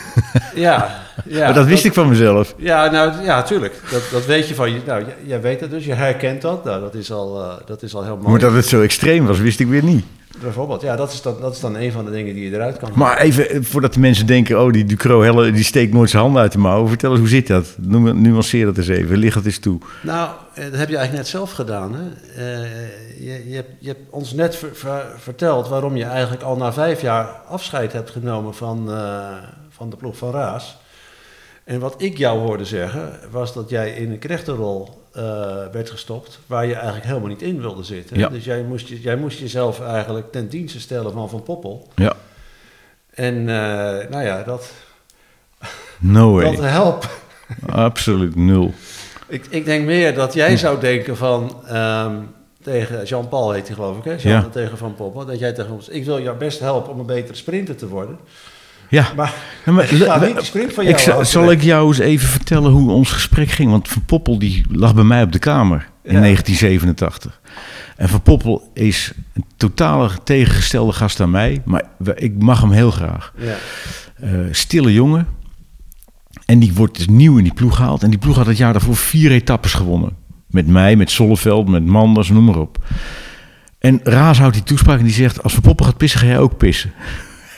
[0.55, 2.55] Ja, ja maar dat wist ik van mezelf.
[2.57, 3.81] Ja, nou ja, tuurlijk.
[3.91, 4.81] Dat, dat weet je van je.
[4.87, 6.65] Nou, jij, weet het dus, je herkent dat.
[6.65, 8.29] Nou, dat is al, eh, dat is al heel mooi.
[8.29, 10.05] Maar dat het zo extreem was, wist ik weer niet.
[10.41, 12.77] Bijvoorbeeld, ja, dat is, dan, dat is dan een van de dingen die je eruit
[12.79, 14.61] kan Maar even, eh, voordat de mensen denken...
[14.63, 16.87] oh, die Ducro Helle, die steekt nooit zijn handen uit de mouw.
[16.87, 17.75] Vertel eens, hoe zit dat?
[17.79, 19.17] Nu- Nuanceer dat eens even.
[19.17, 19.79] Lig het eens toe.
[20.03, 21.95] Nou, eh, dat heb je eigenlijk net zelf gedaan.
[21.95, 22.03] Hè?
[22.37, 22.71] Eh,
[23.19, 26.73] je, je, hebt, je hebt ons net ver- ver- verteld waarom je eigenlijk al na
[26.73, 28.91] vijf jaar afscheid hebt genomen van,
[29.71, 30.77] van de ploeg van Raas.
[31.65, 35.06] En wat ik jou hoorde zeggen, was dat jij in een krechtenrol
[35.73, 38.19] werd gestopt waar je eigenlijk helemaal niet in wilde zitten.
[38.19, 38.29] Ja.
[38.29, 41.89] Dus jij moest, je, jij moest jezelf eigenlijk ten dienste stellen van Van Poppel.
[41.95, 42.13] Ja.
[43.15, 44.73] En eh, nou ja, dat,
[45.99, 46.45] No way.
[46.57, 47.09] dat helpt.
[47.67, 48.73] Absoluut nul.
[49.29, 51.63] Ik, ik denk meer dat jij zou denken van...
[51.67, 52.17] ehm,
[52.63, 54.11] tegen Jean-Paul heet hij geloof ik, hè?
[54.11, 54.49] Jean, Ja.
[54.49, 55.27] Tegen Van Poppen.
[55.27, 55.89] Dat jij tegen ons...
[55.89, 58.19] Ik wil jou best helpen om een betere sprinter te worden.
[58.89, 59.13] Ja.
[59.17, 59.35] Maar
[59.65, 61.87] Ja, maar ik ga le- niet die sprint van ik jou zal, zal ik jou
[61.89, 63.71] eens even vertellen hoe ons gesprek ging?
[63.71, 66.21] Want Van Poppel die lag bij mij op de kamer in Ja.
[66.21, 67.41] 1987.
[67.97, 71.63] En Van Poppel is een totale tegengestelde gast aan mij.
[71.65, 71.83] Maar
[72.15, 73.33] ik mag hem heel graag.
[73.37, 73.55] Ja.
[74.21, 75.27] Eh, stille jongen.
[76.45, 78.03] En die wordt dus nieuw in die ploeg gehaald.
[78.03, 80.11] En die ploeg had het jaar daarvoor vier etappes gewonnen.
[80.47, 82.85] Met mij, met Solleveld, met Manders, noem maar op.
[83.79, 85.43] En Raas houdt die toespraak en die zegt...
[85.43, 86.93] als Van Poppel gaat pissen, ga jij ook pissen.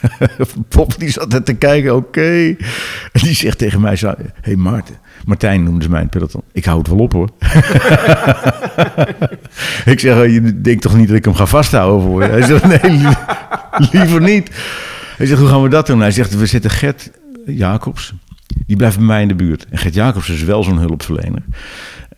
[0.68, 2.56] Poppel die zat er te kijken, oké.
[3.12, 3.96] En die zegt tegen mij...
[4.00, 4.94] Hé hey Maarten,
[5.24, 6.42] Martijn noemde ze mij het peloton.
[6.52, 7.28] Ik hou het wel op hoor.
[9.92, 12.22] ik zeg, oh, je denkt toch niet dat ik hem ga vasthouden voor?
[12.22, 14.50] Hij zegt, nee, li- liever niet.
[15.16, 16.00] Hij zegt, hoe gaan we dat doen?
[16.00, 17.10] Hij zegt, we zetten Gert
[17.46, 18.12] Jacobs.
[18.66, 19.66] Die blijft bij mij in de buurt.
[19.70, 21.42] En Gert Jacobs is wel zo'n hulpverlener.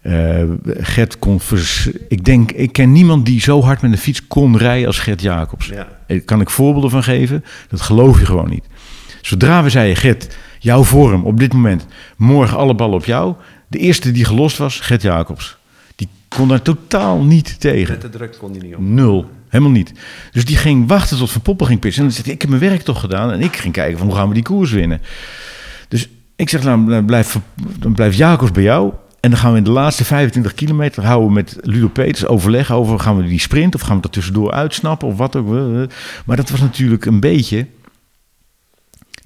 [0.02, 1.40] Eh, Gert kon...
[1.40, 4.98] vers- ik denk, ik ken niemand die zo hard met een fiets kon rijden als
[4.98, 5.66] Gert Jacobs.
[5.66, 5.88] Ja.
[6.06, 7.44] Daar kan ik voorbeelden van geven.
[7.68, 8.64] Dat geloof je gewoon niet.
[9.20, 11.86] Zodra we zeiden, Gert, jouw vorm op dit moment,
[12.16, 13.34] morgen alle ballen op jou.
[13.68, 15.56] De eerste die gelost was, Gert Jacobs.
[15.96, 17.92] Die kon daar totaal niet tegen.
[17.92, 18.80] Met de druk kon hij niet op.
[18.80, 19.30] Nul.
[19.48, 19.92] Helemaal niet.
[20.32, 22.00] Dus die ging wachten tot Van Poppel ging pissen.
[22.02, 23.30] En dan zegt hij, ik heb mijn werk toch gedaan.
[23.32, 25.00] En ik ging kijken van hoe gaan we die koers winnen.
[25.88, 27.36] Dus ik zeg, nou, dan blijft,
[27.78, 28.92] dan blijft Jacobs bij jou.
[29.20, 32.72] En dan gaan we in de laatste 25 kilometer houden we met Ludo Peters overleg
[32.72, 32.98] over...
[32.98, 35.46] gaan we die sprint of gaan we dat tussendoor uitsnappen of wat ook.
[36.26, 37.66] Maar dat was natuurlijk een beetje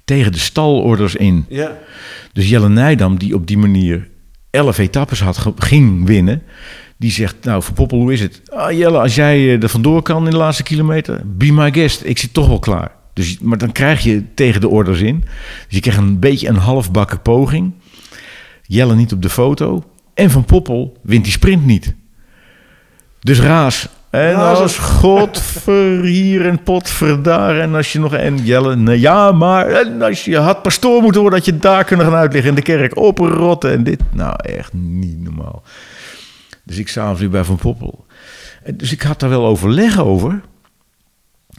[0.05, 1.45] tegen de stalorders in.
[1.49, 1.77] Ja.
[2.33, 4.09] Dus Jelle Nijdam, die op die manier
[4.49, 6.41] 11 etappes had, ging winnen...
[6.97, 8.41] die zegt, nou, voor Poppel, hoe is het?
[8.49, 11.21] Ah, Jelle, als jij eh, er vandoor kan in de laatste kilometer...
[11.25, 12.91] be my guest, ik zit toch wel klaar.
[13.13, 15.19] Dus, maar dan krijg je tegen de orders in.
[15.67, 17.73] Dus je krijgt een beetje een halfbakken poging...
[18.67, 19.83] Jelle niet op de foto.
[20.13, 21.95] En Van Poppel wint die sprint niet.
[23.19, 23.87] Dus Raas.
[24.09, 27.59] En Raas als godver hier en potver daar.
[27.59, 28.13] En als je nog...
[28.13, 29.67] En Jelle, nou ja, maar...
[29.67, 31.39] En als je had pastoor moeten worden...
[31.39, 32.97] dat je daar kunnen gaan uitleggen in de kerk.
[32.97, 34.01] Oprotten en dit.
[34.11, 35.63] Nou, echt niet normaal.
[36.63, 38.05] Dus ik s'avonds weer bij Van Poppel.
[38.73, 40.41] Dus ik had daar wel overleg over.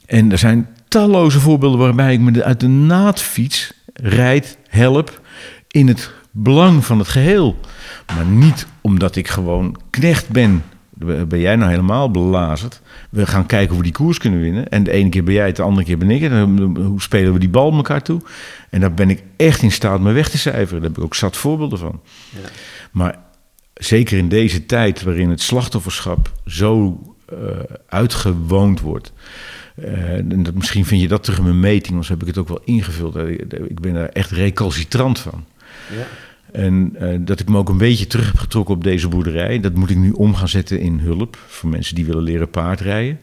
[0.07, 5.21] En er zijn talloze voorbeelden waarbij ik me uit de naadfiets rijd, help
[5.69, 7.57] in het belang van het geheel.
[8.15, 10.63] Maar niet omdat ik gewoon knecht ben.
[11.29, 12.81] Ben jij nou helemaal belazerd?
[13.11, 14.69] We gaan kijken hoe we die koers kunnen winnen.
[14.69, 16.33] En de ene keer ben jij het, de andere keer ben ik het.
[16.77, 18.21] Hoe spelen we die bal elkaar toe?
[18.71, 20.81] En daar ben ik echt in staat me weg te cijferen.
[20.81, 22.01] Daar heb ik ook zat voorbeelden van.
[22.31, 22.49] Ja.
[22.91, 23.19] Maar
[23.75, 27.37] zeker in deze tijd waarin het slachtofferschap zo eh,
[27.89, 29.13] uitgewoond wordt.
[29.75, 32.39] eh, en dat, misschien vind je dat terug in mijn meting, anders heb ik het
[32.39, 33.17] ook wel ingevuld.
[33.69, 35.45] Ik ben daar echt recalcitrant van.
[35.97, 36.07] Ja.
[36.57, 39.61] En eh, dat ik me ook een beetje terug heb getrokken op deze boerderij.
[39.61, 41.39] Dat moet ik nu om gaan zetten in hulp.
[41.47, 43.21] Voor mensen die willen leren paardrijden.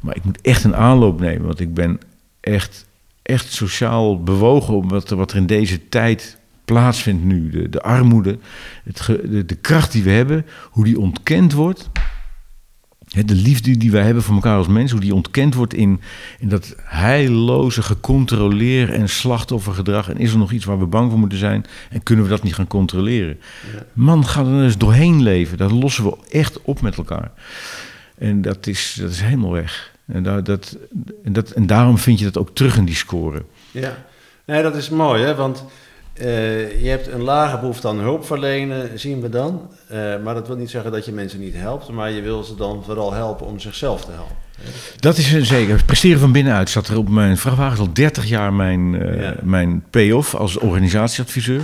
[0.00, 1.46] Maar ik moet echt een aanloop nemen.
[1.46, 1.98] Want ik ben
[2.40, 2.86] echt,
[3.22, 7.50] echt sociaal bewogen op wat, er- in deze tijd plaatsvindt nu.
[7.50, 8.38] De, de armoede,
[9.06, 11.90] de, de kracht die we hebben, hoe die ontkend wordt.
[13.24, 16.00] De liefde die wij hebben voor elkaar als mens, hoe die ontkend wordt in,
[16.38, 20.08] in dat heilloze gecontroleer en slachtoffergedrag.
[20.08, 21.64] En is er nog iets waar we bang voor moeten zijn?
[21.90, 23.38] En kunnen we dat niet gaan controleren?
[23.92, 25.58] Man, ga er eens doorheen leven.
[25.58, 27.30] Dat lossen we echt op met elkaar.
[28.18, 29.94] En dat is, dat is helemaal weg.
[30.06, 30.76] En, daar, dat,
[31.24, 33.42] en, dat, en daarom vind je dat ook terug in die score.
[33.70, 34.04] Ja,
[34.44, 35.34] nee, dat is mooi, hè?
[35.34, 35.64] want
[36.18, 39.70] eh, je hebt een lage behoefte aan hulp verlenen, zien we dan.
[39.86, 42.54] Eh, maar dat wil niet zeggen dat je mensen niet helpt, maar je wil ze
[42.54, 44.36] dan vooral helpen om zichzelf te helpen.
[44.96, 45.82] Dat is een zeker.
[45.84, 49.34] Presteren van binnenuit zat er op mijn vrachtwagen al 30 jaar mijn, eh, Ja.
[49.42, 51.60] mijn payoff als organisatieadviseur.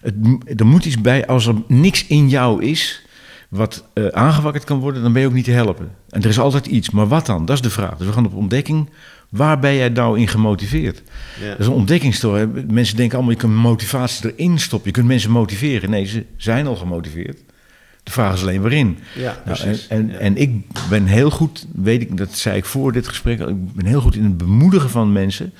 [0.00, 0.14] Het,
[0.56, 3.02] er moet iets bij, als er niks in jou is
[3.48, 5.90] wat eh, aangewakkerd kan worden, dan ben je ook niet te helpen.
[6.08, 7.44] En er is altijd iets, maar wat dan?
[7.44, 7.96] Dat is de vraag.
[7.96, 8.90] Dus we gaan op ontdekking.
[9.32, 11.02] Waar ben jij nou in gemotiveerd?
[11.40, 11.48] Ja.
[11.50, 12.70] Dat is een ontdekkingstocht.
[12.72, 14.88] Mensen denken allemaal, je kunt motivatie erin stoppen.
[14.88, 15.90] Je kunt mensen motiveren.
[15.90, 17.38] Nee, ze zijn al gemotiveerd.
[18.02, 18.98] De vraag is alleen waarin.
[19.14, 20.18] Ja, Nou, en, en, Ja.
[20.18, 20.50] en ik
[20.88, 24.14] ben heel goed, weet ik, dat zei ik voor dit gesprek, ik ben heel goed
[24.14, 25.52] in het bemoedigen van mensen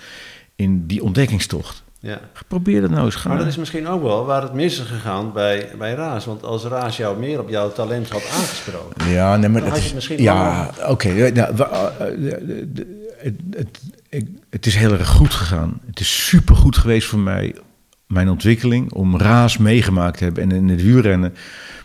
[0.57, 1.83] in die ontdekkingstocht.
[2.01, 2.21] ja.
[2.49, 3.31] Probeer dat nou eens gaan.
[3.31, 6.25] Maar dat is misschien ook wel waar het mis is gegaan bij, bij Raas.
[6.25, 9.11] Want als Raas jou meer op jouw talent had aangesproken.
[9.11, 11.09] Ja, nee, maar Dan dat had je is, het misschien ja, oké.
[11.09, 15.81] ja, wa- eh, de- het, het, ik- het is heel erg goed gegaan.
[15.87, 17.55] Het is super goed geweest voor mij,
[18.07, 21.35] mijn ontwikkeling, om Raas meegemaakt te hebben en in het wielrennen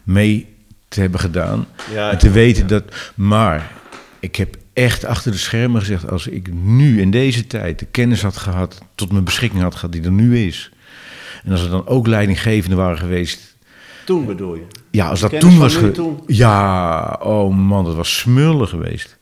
[0.03, 0.47] mee
[0.87, 1.65] te hebben gedaan.
[1.93, 2.83] Ja, en te weten dat.
[3.15, 3.71] Maar
[4.19, 8.21] ik heb echt achter de schermen gezegd: als ik nu in deze tijd de kennis
[8.21, 10.71] had gehad, tot mijn beschikking had gehad, die er nu is.
[11.43, 13.55] En als er dan ook leidinggevenden waren geweest
[14.05, 14.63] Toen bedoel je.
[14.91, 16.19] ja, als dat toen was nu ge- toen.
[16.27, 19.16] Ja, oh man, dat was smullen geweest.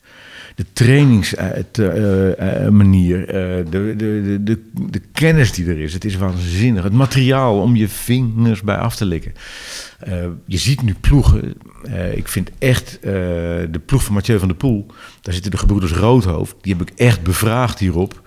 [0.55, 6.83] De trainingsmanier, de, de, de, de, de kennis die er is, het is waanzinnig.
[6.83, 9.33] Het materiaal om je vingers bij af te likken.
[9.99, 10.13] Eh,
[10.45, 11.53] je ziet nu ploegen.
[11.83, 13.11] eh, ik vind echt eh,
[13.71, 14.85] de ploeg van Mathieu van der Poel.
[15.21, 16.55] Daar zitten de gebroeders Roodhoofd.
[16.61, 18.21] Die heb ik echt bevraagd hierop.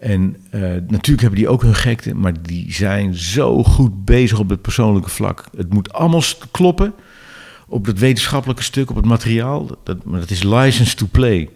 [0.00, 4.48] En eh, natuurlijk hebben die ook hun gekte, maar die zijn zo goed bezig op
[4.48, 5.44] het persoonlijke vlak.
[5.56, 6.94] Het moet allemaal kloppen
[7.68, 9.66] op dat wetenschappelijke stuk, op het materiaal.
[9.84, 11.48] Dat, maar dat is license to play.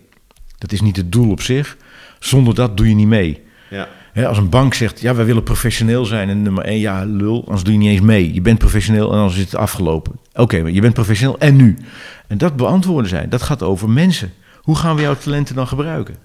[0.59, 1.77] Dat is niet het doel op zich.
[2.19, 3.43] Zonder dat doe je niet mee.
[3.71, 3.89] Ja.
[4.25, 7.63] Als een bank zegt, ja, wij willen professioneel zijn en nummer één, ja, lul, anders
[7.63, 8.35] doe je niet eens mee.
[8.35, 10.13] Je bent professioneel en anders is het afgelopen.
[10.35, 11.79] Oké, maar je bent professioneel en nu?
[12.27, 14.33] En dat beantwoorden zij, dat gaat over mensen.
[14.61, 16.17] Hoe gaan we jouw talenten dan gebruiken?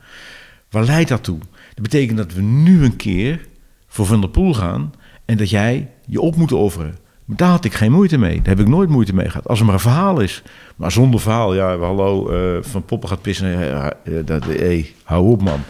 [0.69, 1.37] Waar leidt dat toe?
[1.73, 3.45] Dat betekent dat we nu een keer
[3.87, 4.93] voor Van der Poel gaan
[5.25, 6.97] en dat jij je op moet offeren.
[7.29, 8.35] Daar had ik geen moeite mee.
[8.35, 9.47] Daar heb ik nooit moeite mee gehad.
[9.47, 10.43] Als er maar een verhaal is.
[10.75, 13.49] Maar zonder verhaal, ja, hallo, eh, Van Poppen gaat pissen.
[13.49, 15.63] Ja, eh, dat, hey, hou op man.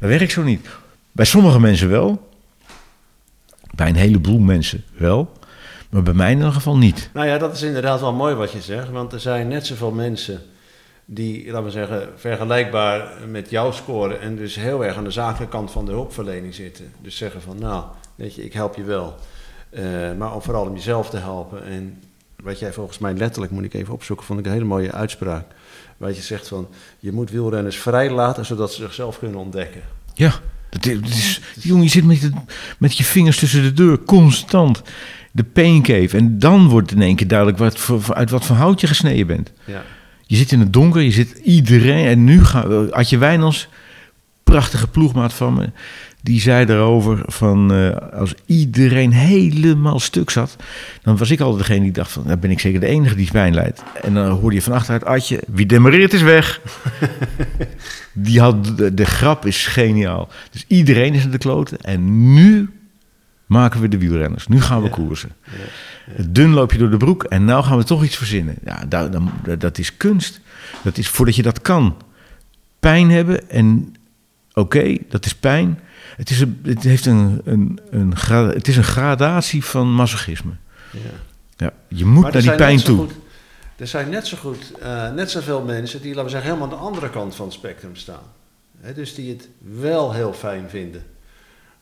[0.00, 0.68] Dat werkt zo niet.
[1.12, 2.28] Bij sommige mensen wel.
[3.74, 5.32] Bij een heleboel mensen wel.
[5.90, 7.10] Maar bij mij in ieder geval niet.
[7.12, 8.90] Nou ja, dat is inderdaad wel mooi wat je zegt.
[8.90, 10.40] Want er zijn net zoveel mensen
[11.04, 14.20] die, laten we zeggen, vergelijkbaar met jou scoren.
[14.20, 16.92] En dus heel erg aan de zakelijke kant van de hulpverlening zitten.
[17.00, 17.84] Dus zeggen van, nou,
[18.14, 19.16] weet je, ik help je wel.
[19.74, 19.82] Eh,
[20.18, 21.64] maar om vooral om jezelf te helpen.
[21.66, 21.98] En
[22.42, 25.44] wat jij volgens mij letterlijk, moet ik even opzoeken, vond ik een hele mooie uitspraak.
[25.96, 26.68] Waar je zegt van,
[26.98, 29.80] je moet wielrenners vrij laten, zodat ze zichzelf kunnen ontdekken.
[30.14, 30.32] Ja,
[30.70, 32.30] dat is, is- jongen, je zit met, je-
[32.78, 34.82] met je vingers tussen de deur, constant.
[35.32, 36.16] De pain cave.
[36.16, 39.26] En dan wordt in één keer duidelijk wat voor, uit wat voor hout je gesneden
[39.26, 39.52] bent.
[39.64, 39.82] Ja.
[40.26, 42.06] Je zit in het donker, je zit iedereen.
[42.06, 42.92] En nu gaan we.
[42.92, 43.68] Adje Wijnals,
[44.44, 45.70] prachtige ploegmaat van me.
[46.24, 50.56] Die zei erover van eh, als iedereen helemaal stuk zat,
[51.02, 53.30] dan was ik altijd degene die dacht van, dan ben ik zeker de enige die
[53.32, 53.82] pijn leidt.
[54.02, 56.60] En dan hoorde je van achteruit Adje, wie demareert is weg.
[58.12, 60.28] die had, de, de grap is geniaal.
[60.50, 62.70] Dus iedereen is in de kloten en nu
[63.46, 64.46] maken we de wielrenners.
[64.46, 64.94] Nu gaan we Ja.
[64.94, 65.30] koersen.
[66.28, 68.54] Dun loop je door de broek en nou gaan we toch iets verzinnen.
[68.64, 70.40] Ja, daar- dan, dat is kunst.
[70.82, 71.96] Dat is voordat je dat kan.
[72.80, 73.94] Pijn hebben en
[74.54, 75.80] oké, dat is pijn.
[76.16, 80.52] Het is een, het heeft een, een, een, gra- het is een gradatie van masochisme.
[80.90, 80.98] Ja.
[81.56, 82.98] Ja, je moet Maar naar die pijn toe.
[82.98, 83.12] goed-
[83.76, 86.78] er zijn net zo goed, eh, net zoveel mensen die, laten we zeggen, helemaal aan
[86.78, 88.22] de andere kant van het spectrum staan.
[88.94, 89.48] Dus die het
[89.80, 91.02] wel heel fijn vinden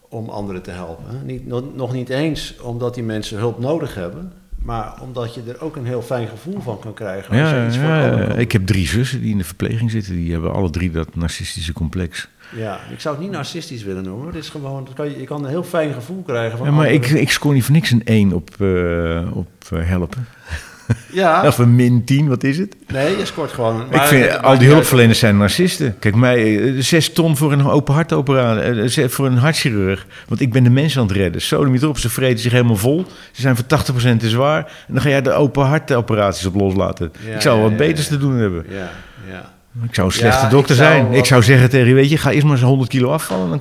[0.08, 1.20] om anderen te helpen.
[1.26, 1.46] Niet,
[1.76, 5.86] nog, niet eens omdat die mensen hulp nodig hebben, maar omdat je er ook een
[5.86, 7.30] heel fijn gevoel van kan krijgen.
[7.40, 10.14] Als Ja, iets voor ja, ik heb drie zussen die in de verpleging zitten.
[10.14, 12.28] Die hebben alle drie dat narcistische complex.
[12.57, 14.26] Ja, ik zou het niet narcistisch willen noemen.
[14.26, 16.72] Het is gewoon, dat kan je, je kan een heel fijn gevoel krijgen van Ja,
[16.72, 17.20] maar ik, anderen.
[17.20, 20.26] ik scoor niet voor niks een 1 op, eh, op eh, helpen.
[21.12, 22.76] Ja, Of een min 10, wat is het?
[22.88, 23.86] nee, je scoort gewoon.
[23.90, 25.98] ik vind, het al die hulpverleners zijn narcisten.
[25.98, 30.07] Kijk, mij, eh, zes ton voor een open hartoperatie, zes voor een hartchirurg.
[30.28, 31.42] Want ik ben de mensen aan het redden.
[31.42, 33.05] Zo niet op, ze vreten zich helemaal vol.
[33.32, 34.59] Ze zijn voor 80% te zwaar.
[34.59, 37.12] En dan ga jij de open hartoperaties op loslaten.
[37.26, 38.12] Ja, ik zou ja, wat ja, beters ja.
[38.12, 38.64] te doen hebben.
[38.68, 38.90] Ja,
[39.30, 39.53] ja.
[39.82, 41.12] Ik zou een slechte Ja, dokter zijn.
[41.12, 43.48] Ik zou zeggen tegen je, weet je, ga eerst maar eens 100 kilo afvallen.
[43.48, 43.60] Dan,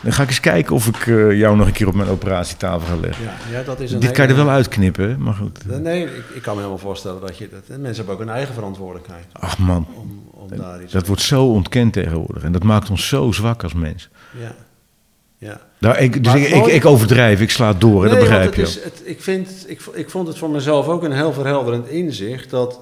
[0.00, 2.86] dan ga ik eens kijken of ik eh, jou nog een keer op mijn operatietafel
[2.86, 3.24] ga leggen.
[3.24, 5.82] Ja, ja, dat is een Dit kan je er wel uitknippen, maar goed.
[5.82, 7.60] Nee, ik, ik kan me helemaal voorstellen dat je dat.
[7.68, 10.92] en Mensen hebben ook een eigen verantwoordelijkheid Ach man, om, om daar iets.
[10.92, 12.42] dat wordt zo ontkend tegenwoordig.
[12.42, 14.08] En dat maakt ons zo zwak als mens.
[14.40, 14.54] Ja.
[15.38, 15.60] Ja.
[15.78, 18.60] Nou, ik, dus ik, ik, overdrijf, ik sla door, dat Nee, begrijp je.
[18.60, 21.88] het is, het, ik, vind, ik, ik vond het voor mezelf ook een heel verhelderend
[21.88, 22.80] inzicht dat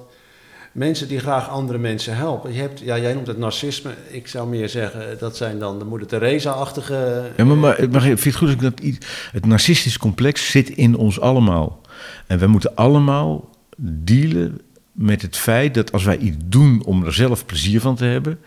[0.73, 2.53] mensen die graag andere mensen helpen.
[2.53, 3.91] Je hebt, ja, jij noemt het narcisme.
[4.09, 7.31] Ik zou meer zeggen, dat zijn dan de moeder Teresa-achtige.
[7.37, 9.07] Ja, maar, maar, maar vind je het goed ik dat iets...
[9.31, 11.81] Het narcistisch complex zit in ons allemaal.
[12.27, 14.61] En we moeten allemaal dealen
[14.91, 18.39] met het feit dat als wij iets doen om er zelf plezier van te hebben...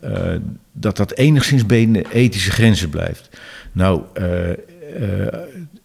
[0.00, 0.34] eh,
[0.72, 3.28] dat dat enigszins binnen ethische grenzen blijft.
[3.72, 5.34] Nou, eh, eh,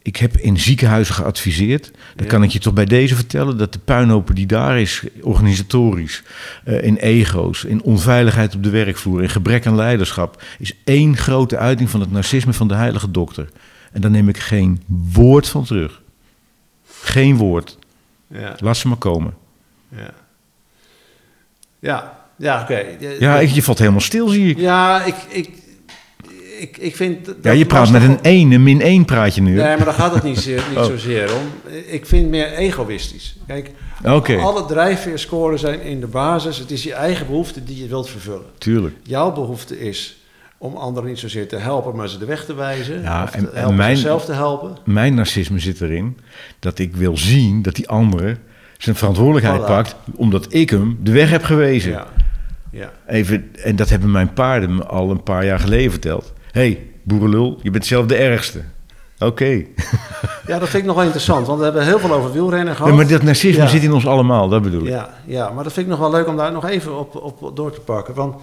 [0.06, 1.92] ik heb in ziekenhuizen geadviseerd.
[2.16, 2.32] Dan Ja.
[2.32, 6.24] kan ik je toch bij deze vertellen dat de puinhopen die daar is, organisatorisch,
[6.64, 11.58] eh, in ego's, in onveiligheid op de werkvloer, in gebrek aan leiderschap, is één grote
[11.58, 13.50] uiting van het narcisme van de heilige dokter.
[13.92, 14.82] En daar neem ik geen
[15.14, 16.02] woord van terug.
[17.02, 17.78] Geen woord.
[18.28, 19.34] Ja, Laat ze maar komen.
[19.90, 20.14] ja.
[21.80, 22.84] Ja, ja oké.
[23.20, 24.58] Ja, ik, je valt helemaal stil, zie ik.
[24.58, 25.50] Ja, ik, ik,
[26.60, 27.26] ik, ik vind...
[27.26, 29.56] dat Ja, je praat met een 1, een min 1 praat je nu.
[29.56, 30.84] Nee, maar daar gaat het niet, zeer, niet Oh.
[30.86, 31.72] zozeer om.
[31.88, 33.36] Ik vind meer egoïstisch.
[33.48, 33.72] Kijk,
[34.06, 36.58] Oké, alle drijfveerscoren zijn in de basis.
[36.58, 38.46] Het is je eigen behoefte die je wilt vervullen.
[38.58, 38.96] tuurlijk.
[39.04, 40.18] Jouw behoefte is
[40.58, 43.02] om anderen niet zozeer te helpen, maar ze de weg te wijzen.
[43.02, 44.78] Ja, of en- en mijn- zichzelf te helpen.
[44.86, 46.18] Mijn narcisme zit erin
[46.60, 48.38] dat ik wil zien dat die andere
[48.78, 49.66] zijn verantwoordelijkheid Voilà.
[49.66, 51.92] pakt, omdat ik hem de weg heb gewezen.
[51.92, 52.08] Ja.
[52.72, 52.92] Ja.
[53.08, 56.34] Even, en dat hebben mijn paarden me al een paar jaar geleden verteld.
[56.56, 58.62] Hé, hey, boerenlul, je bent zelf de ergste.
[59.20, 59.46] Oké.
[60.48, 62.90] ja, dat vind ik nog wel interessant, want we hebben heel veel over wielrennen gehad.
[62.90, 63.68] Ja, maar dat narcisme Ja.
[63.70, 64.88] zit in ons allemaal, dat bedoel ik.
[64.88, 67.56] Ja, ja, maar dat vind ik nog wel leuk om daar nog even op, op
[67.56, 68.14] door te pakken.
[68.14, 68.36] Want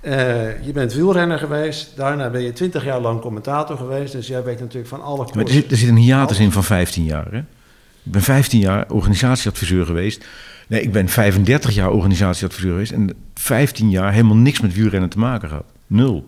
[0.00, 4.12] eh, je bent wielrenner geweest, daarna ben je twintig jaar lang commentator geweest.
[4.12, 5.54] Dus jij weet natuurlijk van alle Maar er koersen.
[5.54, 7.26] zit, er zit een hiatus in van 15 jaar.
[7.30, 7.38] Hè?
[7.38, 10.24] Ik ben 15 jaar organisatieadviseur geweest.
[10.68, 12.92] Nee, ik ben 35 jaar organisatieadviseur geweest.
[12.92, 15.64] En 15 jaar helemaal niks met wielrennen te maken gehad.
[15.86, 16.24] Nul.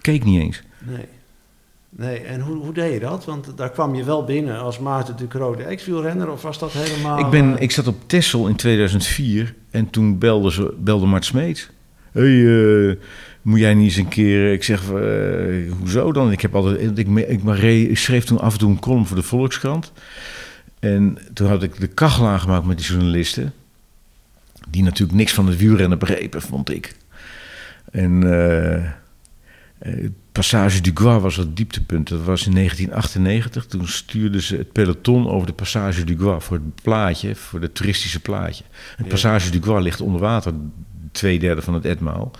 [0.00, 0.62] Keek niet eens.
[0.78, 1.06] Nee.
[1.96, 3.24] Nee, en hoe, hoe deed je dat?
[3.24, 7.18] Want daar kwam je wel binnen als Maarten de ex-wielrenner, of was dat helemaal...
[7.18, 11.24] Ik, ben, eh, ik zat op Texel in 2004 en toen belde, ze, belde Mart
[11.24, 11.70] Smeets.
[12.12, 12.96] hey, eh,
[13.42, 14.52] moet jij niet eens een keer...
[14.52, 16.32] Ik zeg, eh, hoezo dan?
[16.32, 19.22] Ik, heb altijd, ik, ik, ik schreef toen af en toe een column voor de
[19.22, 19.92] Volkskrant.
[20.78, 23.52] En toen had ik de kachel aangemaakt met die journalisten.
[24.68, 26.96] Die natuurlijk niks van het wielrennen begrepen, vond ik.
[27.90, 28.22] En
[30.32, 32.08] Passage du Gois was het dieptepunt.
[32.08, 33.66] Dat was in 1998.
[33.66, 37.74] Toen stuurden ze het peloton over de Passage du Gois voor het plaatje, voor het
[37.74, 38.64] toeristische plaatje.
[38.96, 39.10] Het Ja.
[39.10, 40.52] Passage du Gois ligt onder water,
[41.12, 42.30] twee derde van het etmaal.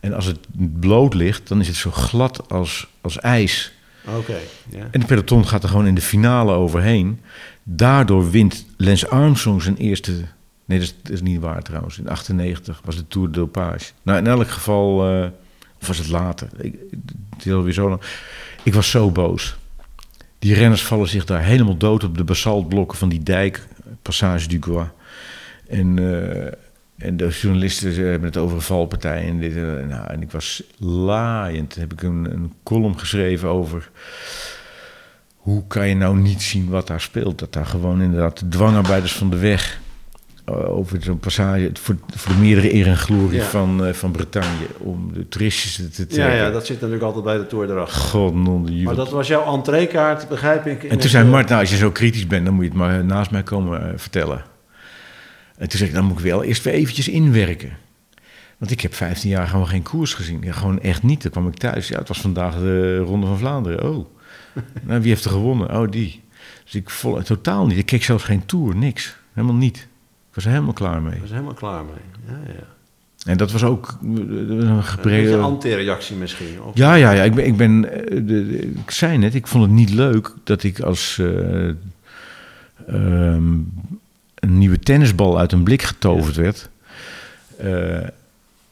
[0.00, 0.38] En als het
[0.80, 3.72] bloot ligt, dan is het zo glad als, als ijs.
[4.16, 4.36] Oké.
[4.90, 7.20] En de peloton gaat er gewoon in de finale overheen.
[7.62, 10.12] Daardoor wint Lance Armstrong zijn eerste...
[10.64, 11.98] Nee, dat is, dat is niet waar trouwens.
[11.98, 13.90] In 98 was de Tour de Dopage.
[14.02, 15.08] Nou, in elk geval...
[15.10, 15.28] eh,
[15.86, 16.48] was het later?
[16.56, 16.74] Ik,
[17.30, 18.00] het is alweer zo lang.
[18.62, 19.56] Ik was zo boos.
[20.38, 23.66] Die renners vallen zich daar helemaal dood op de basaltblokken van die dijk.
[24.02, 24.60] Passage du.
[25.68, 26.52] En, eh,
[27.06, 29.28] en de journalisten hebben het over een valpartij.
[29.28, 31.74] En, dit, eh, nou, en ik was laaiend.
[31.74, 33.90] Heb ik een, een column geschreven over...
[35.36, 37.38] Hoe kan je nou niet zien wat daar speelt?
[37.38, 39.80] Dat daar gewoon inderdaad de dwangarbeiders van de weg...
[40.48, 41.70] eh, over zo'n passage...
[41.72, 43.44] Voor, voor de meerdere eer en glorie Ja.
[43.44, 44.66] van, eh, van Bretagne...
[44.78, 46.36] om de toeristjes te Ja, trekken.
[46.36, 48.00] ja, dat zit natuurlijk altijd bij de Tour erachter.
[48.00, 50.84] God, non de Maar dat was jouw entreekaart, begrijp ik.
[50.84, 53.04] En toen zei Mart, nou, als je zo kritisch bent, dan moet je het maar
[53.04, 54.42] naast mij komen eh, vertellen.
[55.58, 57.76] En toen zei ik, dan moet ik wel eerst weer eventjes inwerken.
[58.58, 60.40] Want ik heb 15 jaar gewoon geen koers gezien.
[60.42, 61.22] Ja, gewoon echt niet.
[61.22, 61.88] Dan kwam ik thuis.
[61.88, 63.90] Ja, het was vandaag de Ronde van Vlaanderen.
[63.90, 64.06] Oh,
[64.86, 65.80] nou, wie heeft er gewonnen?
[65.80, 66.22] Oh, die.
[66.64, 67.78] Dus ik vol, totaal niet.
[67.78, 69.16] Ik keek zelfs geen Tour, niks.
[69.32, 69.87] Helemaal niet.
[70.38, 71.20] Was er helemaal klaar mee.
[71.20, 72.34] Was helemaal klaar mee.
[72.36, 72.66] Ja, ja.
[73.30, 75.24] En dat was ook eh, een Een gebreken.
[75.24, 76.62] beetje anti-reactie misschien.
[76.62, 77.22] Of, Ja, ja, ja.
[77.22, 80.62] Ik ben, ik, ben eh, de, ik zei net, ik vond het niet leuk dat
[80.62, 81.68] ik als eh,
[82.86, 83.52] ehm,
[84.34, 86.70] een nieuwe tennisbal uit een blik getoverd werd.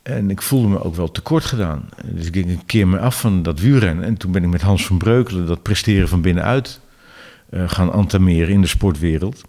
[0.03, 1.89] En ik voelde me ook wel tekort gedaan.
[2.05, 4.05] Dus ik ging een keer me af van dat wielrennen.
[4.05, 6.81] En toen ben ik met Hans van Breukelen dat presteren van binnenuit
[7.51, 9.45] gaan antameren in de sportwereld.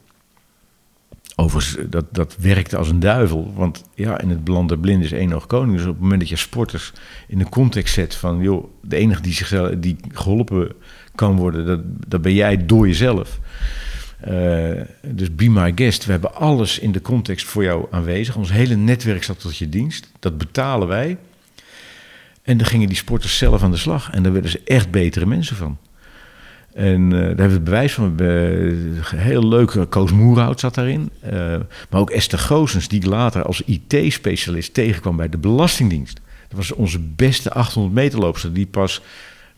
[1.40, 3.54] Overigens, dat, dat werkte als een duivel.
[3.56, 5.78] Want ja, in het beland der is één oog koning.
[5.78, 6.94] Dus op het moment dat je sporters
[7.28, 8.42] in de context zet van...
[8.42, 10.72] joh, de enige die, zichzelf, die geholpen
[11.16, 13.40] kan worden, dat, dat ben jij door jezelf.
[14.20, 16.06] Eh, dus be my guest.
[16.06, 18.36] We hebben alles in de context voor jou aanwezig.
[18.36, 20.12] Ons hele netwerk staat tot je dienst.
[20.20, 21.18] Dat betalen wij.
[22.42, 24.12] En dan gingen die sporters zelf aan de slag.
[24.12, 25.78] En daar werden ze echt betere mensen van.
[26.78, 28.20] En eh, daar hebben we het bewijs van.
[28.20, 31.10] Eh, heel leuk, Koos Moerhout zat daarin.
[31.20, 31.32] Eh,
[31.90, 36.22] maar ook Esther Goosens, die later als IT-specialist tegenkwam bij de Belastingdienst.
[36.48, 39.02] Dat was onze beste 800 meter loopster, die pas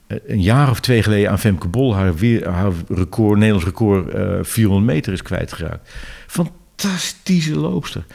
[0.08, 4.10] eh, een jaar of twee geleden aan Femke Bol haar, weer, haar record, Nederlands record
[4.10, 5.90] eh 400 meter is kwijtgeraakt.
[6.28, 8.06] Fantastische loopster.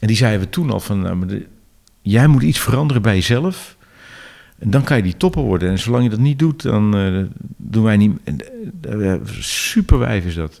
[0.00, 1.46] En die zeiden we toen al van, nou,
[2.02, 3.76] jij moet iets veranderen bij jezelf.
[4.62, 5.70] En dan kan je die topper worden.
[5.70, 7.22] En zolang je dat niet doet, dan eh,
[7.56, 8.18] doen wij niet.
[8.24, 8.40] en,
[8.80, 10.60] eh, super wijf is dat.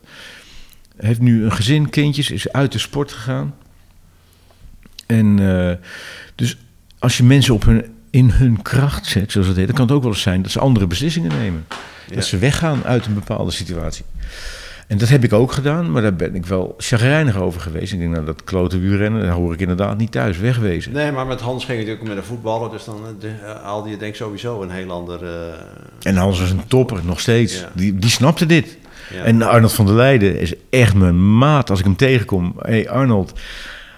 [0.96, 3.54] Heeft nu een gezin, kindjes, is uit de sport gegaan.
[5.06, 5.36] En
[6.34, 6.56] dus
[6.98, 9.94] als je mensen op hun, in hun kracht zet, zoals het heet, dan kan het
[9.94, 11.64] ook wel eens zijn dat ze andere beslissingen nemen.
[12.08, 12.14] Ja.
[12.14, 14.04] Dat ze weggaan uit een bepaalde situatie.
[14.92, 17.92] En dat heb ik ook gedaan, maar daar ben ik wel chagrijnig over geweest.
[17.92, 20.92] Ik denk, nou, dat klote wielrennen, daar hoor ik inderdaad niet thuis, wegwezen.
[20.92, 22.70] Nee, maar met Hans ging het natuurlijk met een voetballer.
[22.70, 25.24] Dus dan eh, de, eh, haalde je denk ik sowieso een heel ander...
[25.24, 27.60] eh, En Hans was een topper, nog steeds.
[27.60, 27.70] Ja.
[27.74, 28.78] Die, die snapte dit.
[29.14, 29.22] ja.
[29.22, 31.70] En Arnold van der Leijden is echt mijn maat.
[31.70, 33.32] Als ik hem tegenkom, hé hey Arnold,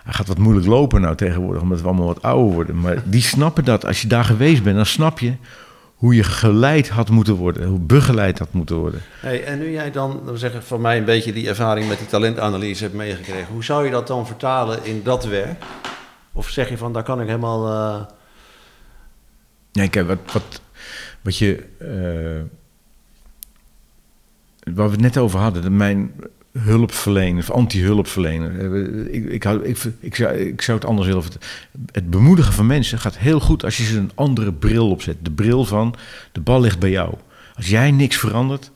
[0.05, 2.81] hij gaat wat moeilijk lopen nou tegenwoordig, omdat we allemaal wat ouder worden.
[2.81, 3.87] Maar die snappen dat.
[3.87, 5.33] Als je daar geweest bent, dan snap je
[5.95, 9.01] hoe je geleid had moeten worden, hoe begeleid had moeten worden.
[9.21, 12.07] Hey, en nu jij dan, we zeggen, van mij een beetje die ervaring met die
[12.07, 13.53] talentanalyse hebt meegekregen.
[13.53, 15.63] Hoe zou je dat dan vertalen in dat werk?
[16.33, 17.69] Of zeg je van, daar kan ik helemaal...
[17.69, 18.05] eh,
[19.73, 20.61] Nee, kijk, wat, wat,
[21.23, 21.65] wat je.
[21.79, 22.61] eh,
[24.75, 26.13] waar we het net over hadden, mijn
[26.59, 28.75] hulpverlener of anti-hulpverlener.
[28.75, 31.23] eh, Ik, ik, hou- ik, ik, zou, ik zou het anders willen.
[31.93, 35.17] Het bemoedigen van mensen gaat heel goed als je ze een andere bril opzet.
[35.23, 35.95] De bril van
[36.33, 37.15] de bal ligt bij jou.
[37.57, 38.71] Als jij niks verandert,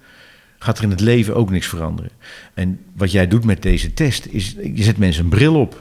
[0.58, 2.10] gaat er in het leven ook niks veranderen.
[2.54, 5.76] En wat jij doet met deze test is, je zet mensen een bril op.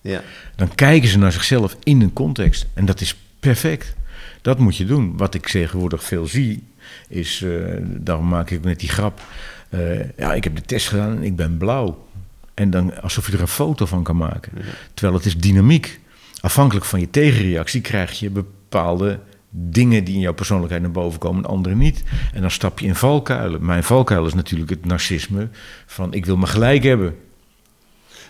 [0.00, 0.22] ja.
[0.56, 2.66] Dan kijken ze naar zichzelf in een context.
[2.74, 3.96] En dat is perfect.
[4.42, 5.16] Dat moet je doen.
[5.16, 6.62] Wat ik tegenwoordig veel zie,
[7.08, 7.50] is, eh,
[7.82, 9.20] daarom maak ik net die grap.
[9.68, 12.06] Eh, ja, ik heb de test gedaan en ik ben blauw.
[12.54, 14.52] En dan alsof je er een foto van kan maken.
[14.94, 16.00] Terwijl het is dynamiek.
[16.40, 19.18] Afhankelijk van je tegenreactie krijg je bepaalde
[19.50, 22.04] dingen die in jouw persoonlijkheid naar boven komen, en andere niet.
[22.32, 23.64] En dan stap je in valkuilen.
[23.64, 25.48] Mijn valkuil is natuurlijk het narcisme
[25.86, 27.16] van ik wil me gelijk hebben.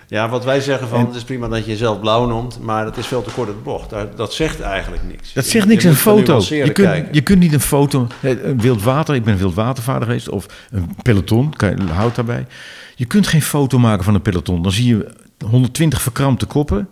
[0.08, 2.84] Ja, wat wij zeggen van, En- het is prima dat je jezelf blauw noemt, maar
[2.84, 3.90] dat is veel te kort het bocht.
[4.16, 5.32] Dat zegt eigenlijk niks.
[5.32, 6.42] Dat zegt niks, moet een foto.
[6.48, 7.14] Je kunt, kijken.
[7.14, 10.90] je kunt niet een foto, eh, een wildwater, ik ben een wildwatervader geweest, of een
[11.02, 12.46] peloton, kan houd daarbij.
[12.94, 14.62] Je kunt geen foto maken van een peloton.
[14.62, 15.10] Dan zie je
[15.44, 16.88] 120 verkrampte koppen,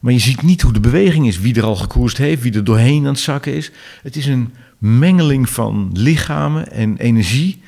[0.00, 2.64] maar je ziet niet hoe de beweging is, wie er al gekoerst heeft, wie er
[2.64, 3.70] doorheen aan het zakken is.
[4.02, 7.62] Het is een mengeling van lichamen en energie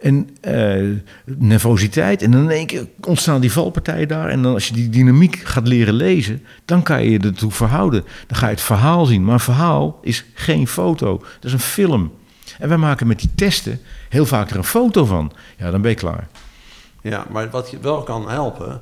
[0.00, 0.82] en eh,
[1.24, 2.22] nervositeit.
[2.22, 4.28] En dan in één keer ontstaan die valpartijen daar.
[4.28, 8.04] En dan als je die dynamiek gaat leren lezen, dan kan je je ertoe verhouden.
[8.26, 9.24] Dan ga je het verhaal zien.
[9.24, 11.18] Maar een verhaal is geen foto.
[11.18, 12.12] Dat is een film.
[12.58, 15.32] En wij maken met die testen heel vaak er een foto van.
[15.58, 16.28] Ja, dan ben je klaar.
[17.02, 18.80] Ja, maar wat je wel kan helpen,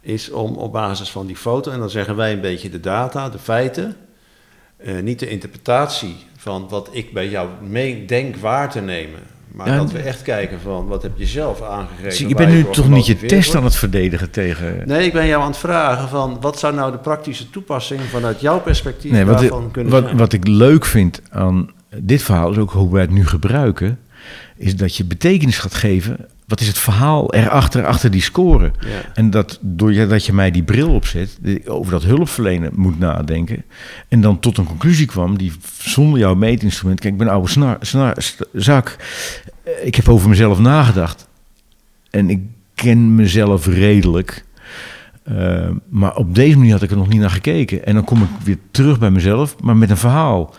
[0.00, 3.28] is om op basis van die foto, en dan zeggen wij een beetje de data,
[3.28, 3.96] de feiten,
[4.76, 9.20] eh, niet de interpretatie van wat ik bij jou mee denk waar te nemen.
[9.52, 12.12] Maar Ja, dat we echt kijken van wat heb je zelf aangegeven.
[12.12, 14.82] Zie, je bent nu toch niet je test aan het verdedigen tegen...
[14.86, 18.40] Nee, ik ben jou aan het vragen van wat zou nou de praktische toepassing vanuit
[18.40, 20.16] jouw perspectief Nee, wat, daarvan ik, kunnen wat, zijn?
[20.16, 23.98] wat ik leuk vind aan dit verhaal, is ook hoe wij het nu gebruiken,
[24.56, 26.16] is dat je betekenis gaat geven.
[26.52, 28.72] Wat is het verhaal erachter, achter die score?
[28.80, 28.88] Ja.
[29.14, 33.64] En dat doordat je mij die bril opzet, over dat hulpverlenen moet nadenken.
[34.08, 37.00] En dan tot een conclusie kwam die zonder jouw meetinstrument.
[37.00, 38.16] Kijk, ik ben een oude snar,
[38.52, 38.96] zak.
[39.62, 41.28] Eh, Ik heb over mezelf nagedacht.
[42.10, 42.40] En ik
[42.74, 44.44] ken mezelf redelijk.
[45.22, 47.84] Eh, maar op deze manier had ik er nog niet naar gekeken.
[47.86, 50.54] En dan kom ik weer terug bij mezelf, maar met een verhaal.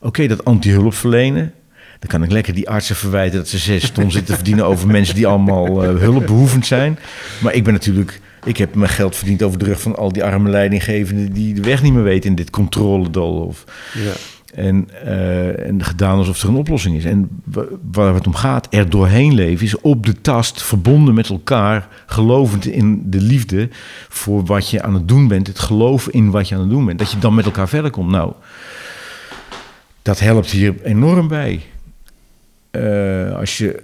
[0.00, 1.52] Oké, dat anti-hulp verlenen.
[1.98, 5.14] Dan kan ik lekker die artsen verwijten dat ze zes ton zitten verdienen over mensen
[5.14, 6.98] die allemaal eh, hulpbehoevend zijn.
[7.42, 10.24] Maar ik ben natuurlijk, ik heb mijn geld verdiend over de rug van al die
[10.24, 13.32] arme leidinggevenden die de weg niet meer weten in dit controledal.
[13.32, 14.12] Of, Ja.
[14.54, 17.04] en, eh, en gedaan alsof er een oplossing is.
[17.04, 21.28] En wa- waar het om gaat, er doorheen leven, is op de tast, verbonden met
[21.28, 23.68] elkaar, gelovend in de liefde
[24.08, 25.46] voor wat je aan het doen bent.
[25.46, 26.98] Het geloof in wat je aan het doen bent.
[26.98, 28.10] Dat je dan met elkaar verder komt.
[28.10, 28.32] Nou,
[30.02, 31.60] dat helpt hier enorm bij.
[32.70, 33.82] Eh, als je,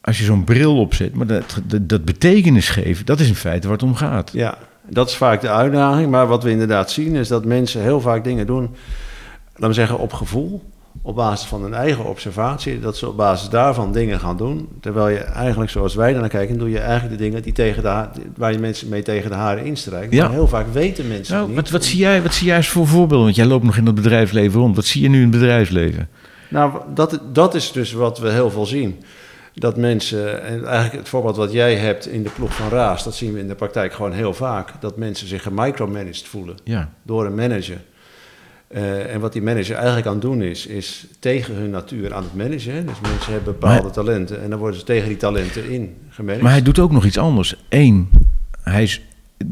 [0.00, 3.66] als je zo'n bril opzet, maar dat, dat, dat betekenis geven, dat is in feite
[3.66, 4.30] waar het om gaat.
[4.32, 6.10] Ja, dat is vaak de uitdaging.
[6.10, 8.70] Maar wat we inderdaad zien is dat mensen heel vaak dingen doen,
[9.52, 10.62] laten we zeggen, op gevoel.
[11.02, 12.80] Op basis van hun eigen observatie.
[12.80, 14.68] Dat ze op basis daarvan dingen gaan doen.
[14.80, 18.06] Terwijl je eigenlijk, zoals wij naar kijken, doe je eigenlijk de dingen die tegen de
[18.36, 20.12] waar je mensen mee tegen de haren instrijkt.
[20.12, 20.22] Ja.
[20.22, 21.56] Maar heel vaak weten mensen Nou, niet.
[21.56, 23.22] wat, wat, zie jij, wat zie jij als voor voorbeeld?
[23.22, 24.76] Want jij loopt nog in het bedrijfsleven rond.
[24.76, 26.08] Wat zie je nu in het bedrijfsleven?
[26.52, 29.02] Nou, dat, dat is dus wat we heel veel zien.
[29.54, 33.14] Dat mensen, en eigenlijk het voorbeeld wat jij hebt in de ploeg van Raas, dat
[33.14, 34.72] zien we in de praktijk gewoon heel vaak.
[34.80, 36.90] Dat mensen zich gemicromanaged voelen Ja.
[37.02, 37.80] door een manager.
[38.68, 42.22] Eh, en wat die manager eigenlijk aan het doen is, is tegen hun natuur aan
[42.22, 42.86] het managen.
[42.86, 46.42] Dus mensen hebben bepaalde Maar- talenten en dan worden ze tegen die talenten in gemanaged.
[46.42, 47.54] Maar hij doet ook nog iets anders.
[47.68, 48.10] Eén,
[48.62, 49.00] hij is,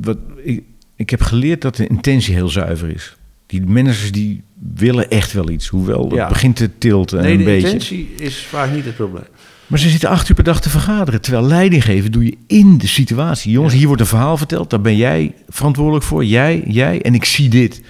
[0.03, 0.63] wat, ik,
[0.97, 3.17] ik heb geleerd dat de intentie heel zuiver is.
[3.47, 4.43] Die managers die
[4.75, 6.29] willen echt wel iets, hoewel het Ja.
[6.29, 7.67] begint te tilten nee, een de beetje.
[7.67, 9.25] intentie is vaak niet het probleem.
[9.67, 11.21] Maar ze zitten acht uur per dag te vergaderen.
[11.21, 13.53] Terwijl leiding geven doe je in de situatie.
[13.53, 13.79] Jongens, Ja.
[13.79, 14.71] hier wordt een verhaal verteld.
[14.71, 16.25] Daar ben jij verantwoordelijk voor.
[16.25, 17.03] Jij, jij.
[17.03, 17.83] En ik zie dit.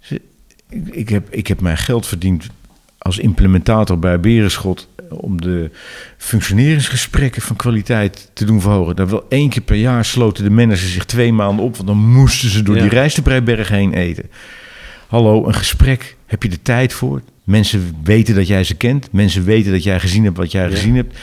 [0.00, 0.20] Ze-
[0.70, 2.46] Ik, ik, heb, ik heb mijn geld verdiend
[2.98, 4.88] als implementator bij Berenschot...
[5.10, 5.70] om de
[6.16, 8.96] functioneringsgesprekken van kwaliteit te doen verhogen.
[8.96, 11.74] Dat wel één keer per jaar sloten de managers zich twee maanden op...
[11.76, 12.80] want dan moesten ze door Ja.
[12.80, 14.24] die Rijstenbreiberg heen eten.
[15.08, 16.16] Hallo, een gesprek.
[16.26, 17.22] Heb je de tijd voor?
[17.44, 19.08] Mensen weten dat jij ze kent.
[19.12, 20.70] Mensen weten dat jij gezien hebt wat jij Ja.
[20.70, 21.18] gezien hebt.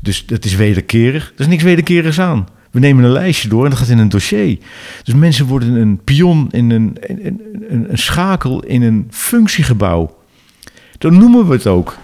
[0.00, 1.26] Dus dat is wederkerig.
[1.34, 2.46] Er is niks wederkerigs aan.
[2.70, 4.58] We nemen een lijstje door en dat gaat in een dossier.
[5.02, 10.16] Dus mensen worden een pion in een, een, een, een schakel in een functiegebouw.
[10.98, 11.98] Dan noemen we het ook.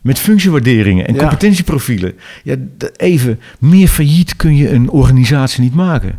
[0.00, 1.20] Met functiewaarderingen en Ja.
[1.20, 2.12] competentieprofielen.
[2.42, 2.54] Ja,
[2.96, 6.18] even, meer failliet kun je een organisatie niet maken.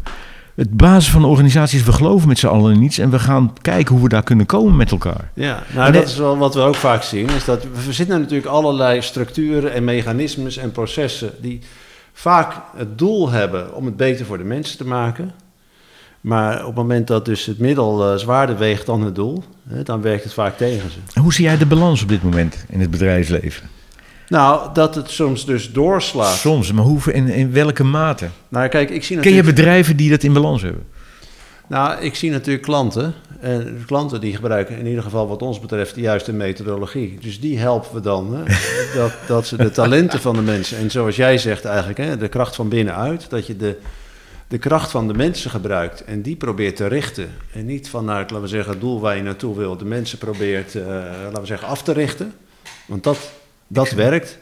[0.62, 3.20] Het basis van de organisatie is we geloven met z'n allen in iets en we
[3.20, 5.32] gaan kijken hoe we daar kunnen komen met elkaar.
[5.34, 7.30] Ja, nou En dat is wel wat we ook vaak zien.
[7.30, 11.59] Is dat we verzinnen natuurlijk allerlei structuren en mechanismes en processen die
[12.14, 15.32] vaak het doel hebben om het beter voor de mensen te maken.
[16.22, 19.84] Maar op het moment dat dus het middel eh, zwaarder weegt dan het doel, hè,
[19.84, 20.97] dan werkt het vaak tegen ze.
[21.14, 23.70] En hoe zie jij de balans op dit moment in het bedrijfsleven?
[24.32, 26.36] Nou, dat het soms dus doorslaat.
[26.36, 28.28] Soms, maar hoe, in, in welke mate?
[28.50, 30.84] Nou, kijk, ik zie Ken je natuurlijk, bedrijven die dat in balans hebben?
[31.68, 33.14] nou, ik zie natuurlijk klanten.
[33.40, 37.18] En klanten die gebruiken in ieder geval wat ons betreft de juiste methodologie.
[37.22, 38.36] Dus die helpen we dan.
[38.36, 38.44] Hè,
[39.00, 40.78] dat, dat ze de talenten van de mensen.
[40.78, 43.30] En zoals jij zegt eigenlijk, hè, de kracht van binnenuit.
[43.30, 43.78] Dat je de,
[44.48, 46.04] de kracht van de mensen gebruikt.
[46.04, 47.30] En die probeert te richten.
[47.54, 49.78] En niet vanuit, laten we zeggen, het doel waar je naartoe wil.
[49.78, 50.86] De mensen probeert, eh,
[51.24, 52.34] laten we zeggen, af te richten.
[52.86, 53.32] Want dat,
[53.74, 54.38] dat werkt.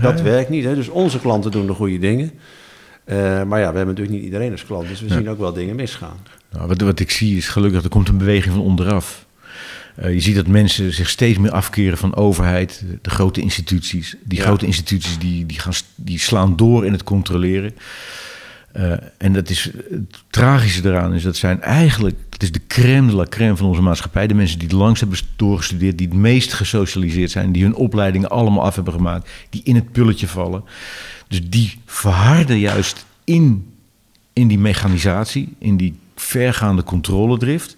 [0.00, 0.64] Dat werkt niet.
[0.64, 0.74] Hè.
[0.74, 2.30] Dus onze klanten doen de goede dingen.
[3.04, 4.88] Eh, maar ja, we hebben natuurlijk niet iedereen als klant.
[4.88, 5.14] Dus we Ja.
[5.14, 6.16] zien ook wel dingen misgaan.
[6.50, 9.26] Nou, wat, wat ik zie is gelukkig, er komt een beweging van onderaf.
[9.94, 14.16] Eh, je ziet dat mensen zich steeds meer afkeren van overheid, de, grote instituties.
[14.24, 14.44] Die Ja.
[14.44, 17.74] grote instituties die, die, gaan, die slaan door in het controleren.
[18.72, 23.08] Eh, en dat is, het tragische eraan is dat zijn eigenlijk, het is de crème
[23.08, 24.26] de la crème van onze maatschappij.
[24.26, 28.30] De mensen die het langst hebben doorgestudeerd, die het meest gesocialiseerd zijn, die hun opleidingen
[28.30, 30.64] allemaal af hebben gemaakt, die in het pulletje vallen.
[31.28, 33.72] Dus die verharden juist in,
[34.32, 37.76] in die mechanisatie, in die vergaande controledrift.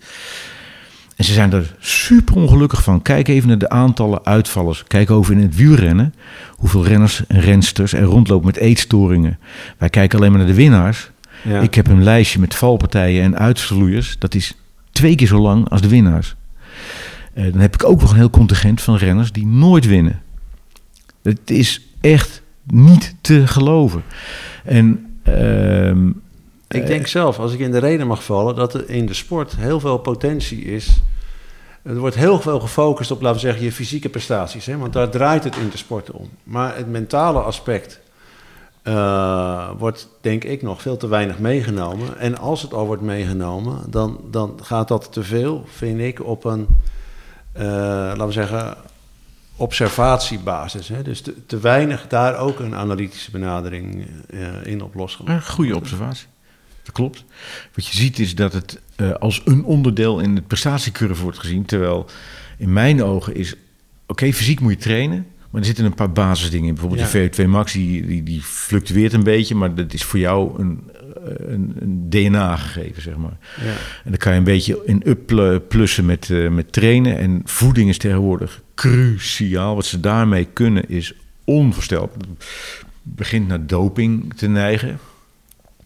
[1.17, 3.03] En ze zijn er super ongelukkig van.
[3.03, 4.85] Kijk even naar de aantallen uitvallers.
[4.85, 6.15] Kijk over in het wielrennen.
[6.51, 9.39] Hoeveel renners en rensters er rondlopen met eetstoringen.
[9.79, 11.11] Wij kijken alleen maar naar de winnaars.
[11.43, 11.61] Ja.
[11.61, 14.17] Ik heb een lijstje met valpartijen en uitsloeiers.
[14.19, 14.57] Dat is
[14.91, 16.35] twee keer zo lang als de winnaars.
[17.35, 20.23] Eh, dan heb ik ook nog een heel contingent van renners die nooit winnen.
[21.23, 24.03] Het is echt niet te geloven.
[24.65, 26.11] En ehm,
[26.75, 29.57] Ik denk zelf, als ik in de reden mag vallen, dat er in de sport
[29.57, 31.01] heel veel potentie is.
[31.83, 34.66] Er wordt heel veel gefocust op, laten we zeggen, je fysieke prestaties.
[34.66, 34.77] Hè?
[34.77, 36.29] Want daar draait het in de sport om.
[36.43, 38.01] Maar het mentale aspect
[38.83, 42.18] eh, wordt, denk ik, nog veel te weinig meegenomen.
[42.18, 46.45] En als het al wordt meegenomen, dan, dan gaat dat te veel, vind ik, op
[46.45, 46.66] een,
[47.53, 48.77] eh, laten we zeggen,
[49.57, 50.89] observatiebasis.
[50.89, 51.03] Hè?
[51.03, 55.35] Dus te, te weinig daar ook een analytische benadering eh, in op losgelaten.
[55.35, 56.27] Een goede observatie.
[56.85, 57.24] Dat klopt.
[57.74, 61.64] Wat je ziet is dat het eh, als een onderdeel in de prestatiecurve wordt gezien.
[61.64, 62.07] Terwijl
[62.59, 63.55] in mijn ogen is,
[64.07, 65.26] oké, fysiek moet je trainen.
[65.51, 66.74] Maar er zitten een paar basisdingen in.
[66.74, 67.18] Bijvoorbeeld Ja.
[67.18, 69.55] die VO2 max, die, die, die fluctueert een beetje.
[69.55, 70.91] Maar dat is voor jou een,
[71.49, 73.37] een, een DNA gegeven, zeg maar.
[73.61, 73.70] Ja.
[74.05, 77.18] En dan kan je een beetje in upplussen met, eh, met trainen.
[77.18, 79.74] En voeding is tegenwoordig cruciaal.
[79.74, 81.14] Wat ze daarmee kunnen is
[81.45, 82.16] onvoorstelbaar.
[82.18, 82.47] Het
[83.03, 84.99] begint naar doping te neigen.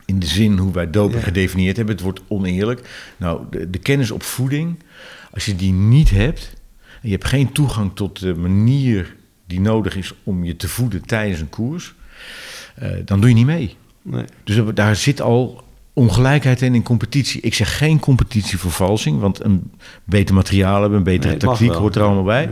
[0.09, 1.25] In de zin hoe wij doping Ja.
[1.25, 1.95] gedefinieerd hebben.
[1.95, 2.89] Het wordt oneerlijk.
[3.17, 4.79] Nou, de, de kennis op voeding,
[5.31, 6.53] als je die niet hebt...
[6.77, 11.07] en je hebt geen toegang tot de manier die nodig is om je te voeden
[11.07, 11.95] tijdens een koers...
[12.75, 13.77] eh, dan doe je niet mee.
[14.03, 14.25] Nee.
[14.45, 17.41] Dus daar zit al ongelijkheid in in competitie.
[17.41, 19.71] Ik zeg geen competitie voor valsing, want een
[20.05, 22.51] beter materiaal hebben, een betere Nee, tactiek hoort er allemaal bij.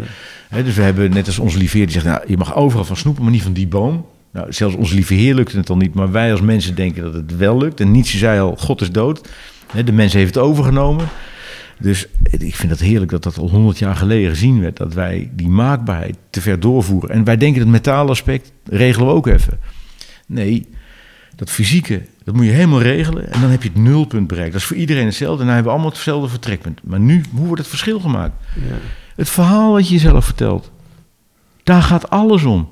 [0.50, 0.62] Ja.
[0.62, 2.96] Dus we hebben net als onze lieve heer die zegt, nou, je mag overal van
[2.96, 4.06] snoepen, maar niet van die boom.
[4.36, 7.14] Nou, zelfs onze lieve heer lukt het al niet, maar wij als mensen denken dat
[7.14, 7.80] het wel lukt.
[7.80, 9.28] En Nietzsche zei al, God is dood.
[9.84, 11.08] De mens heeft het overgenomen.
[11.78, 14.76] Dus ik vind het heerlijk dat dat al honderd jaar geleden gezien werd.
[14.76, 17.10] Dat wij die maakbaarheid te ver doorvoeren.
[17.10, 19.58] En wij denken het mentale aspect regelen we ook even.
[20.26, 20.68] Nee,
[21.36, 23.32] dat fysieke, dat moet je helemaal regelen.
[23.32, 24.52] En dan heb je het nulpunt bereikt.
[24.52, 25.40] Dat is voor iedereen hetzelfde.
[25.40, 26.80] En dan hebben we allemaal hetzelfde vertrekpunt.
[26.82, 28.34] Maar nu, hoe wordt het verschil gemaakt?
[28.54, 28.76] Ja.
[29.16, 30.70] Het verhaal wat je jezelf vertelt.
[31.62, 32.68] Daar gaat alles om.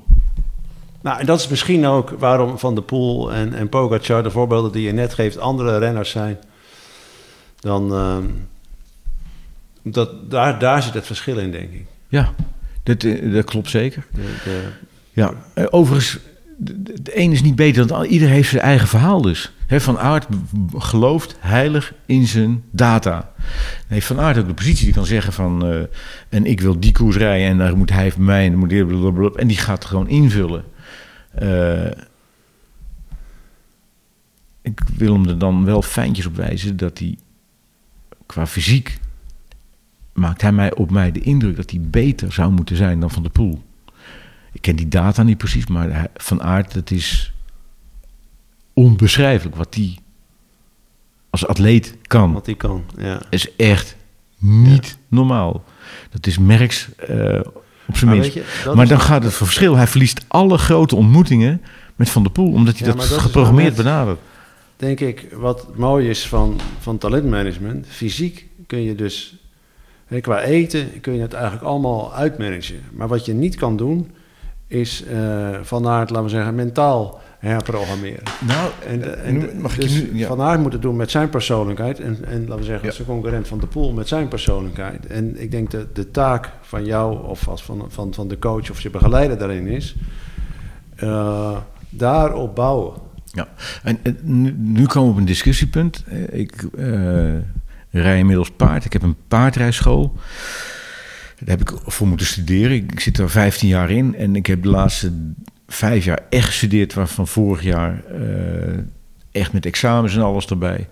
[1.05, 4.71] Nou, en dat is misschien ook waarom Van der Poel en, en Pogacar, de voorbeelden
[4.71, 6.37] die je net geeft, andere renners zijn.
[7.59, 8.23] Dan, ehm,
[9.83, 11.85] dat, daar, daar zit het verschil in, denk ik.
[12.07, 12.33] Ja,
[12.83, 14.05] dat, eh, dat klopt zeker.
[14.11, 14.61] De, de,
[15.11, 16.17] Ja, eh, overigens,
[16.57, 18.09] de, de- de een is niet beter dan de ander.
[18.09, 19.51] Ieder heeft zijn eigen verhaal dus.
[19.69, 20.25] Van Aert
[20.77, 23.31] gelooft heilig in zijn data.
[23.87, 25.65] Heeft Van Aert ook de positie die kan zeggen van...
[25.65, 25.79] eh,
[26.29, 28.45] en ik wil die koers rijden en daar moet hij mij...
[28.45, 30.63] en, dan moet en die gaat gewoon invullen.
[31.35, 32.03] Eh,
[34.61, 37.17] ik wil hem er dan wel fijntjes op wijzen dat hij
[38.25, 38.99] qua fysiek...
[40.13, 43.21] maakt hij mij op mij de indruk dat hij beter zou moeten zijn dan Van
[43.21, 43.63] der Poel.
[44.51, 47.33] Ik ken die data niet precies, maar hij- Van Aert, het is
[48.73, 49.97] onbeschrijfelijk wat hij
[51.29, 52.33] als atleet kan.
[52.33, 53.21] wat die kan, ja.
[53.29, 53.95] is echt
[54.37, 55.63] niet normaal.
[56.09, 57.39] Dat is Merks eh,
[57.87, 58.33] op zijn Maar minst.
[58.33, 59.75] je, maar dan gaat het verschil.
[59.75, 61.61] Hij verliest alle grote ontmoetingen
[61.95, 64.19] met Van der Poel, omdat hij Ja, dat, geprogrammeerd benadert.
[64.77, 69.35] Denk ik, wat mooi is van, van talentmanagement, fysiek kun je dus,
[70.21, 72.81] qua eten kun je het eigenlijk allemaal uitmanagen.
[72.91, 74.11] Maar wat je niet kan doen,
[74.67, 78.23] is eh van aard, laten we zeggen, mentaal herprogrammeren.
[78.47, 80.27] Nou, En, eh, nu- mag ik dus je nu- ja.
[80.27, 81.99] Van Aert moet het doen met zijn persoonlijkheid.
[81.99, 82.93] En, en laten we zeggen, Ja.
[82.93, 85.05] zijn concurrent van de Poel met zijn persoonlijkheid.
[85.07, 88.71] En ik denk dat de taak van jou of als van, van, van de coach
[88.71, 89.95] of je begeleider daarin is...
[90.95, 91.57] eh,
[91.89, 92.93] daarop bouwen.
[93.25, 93.47] Ja,
[93.83, 96.03] en, en nu, nu komen we op een discussiepunt.
[96.07, 97.33] Eh, Ik eh,
[97.91, 98.85] rij inmiddels paard.
[98.85, 100.13] Ik heb een paardrijschool.
[101.39, 102.71] Daar heb ik voor moeten studeren.
[102.75, 105.11] Ik, ik zit er 15 jaar in en ik heb de laatste
[105.67, 108.79] vijf jaar echt gestudeerd, waarvan vorig jaar eh,
[109.31, 110.87] echt met examens en alles erbij.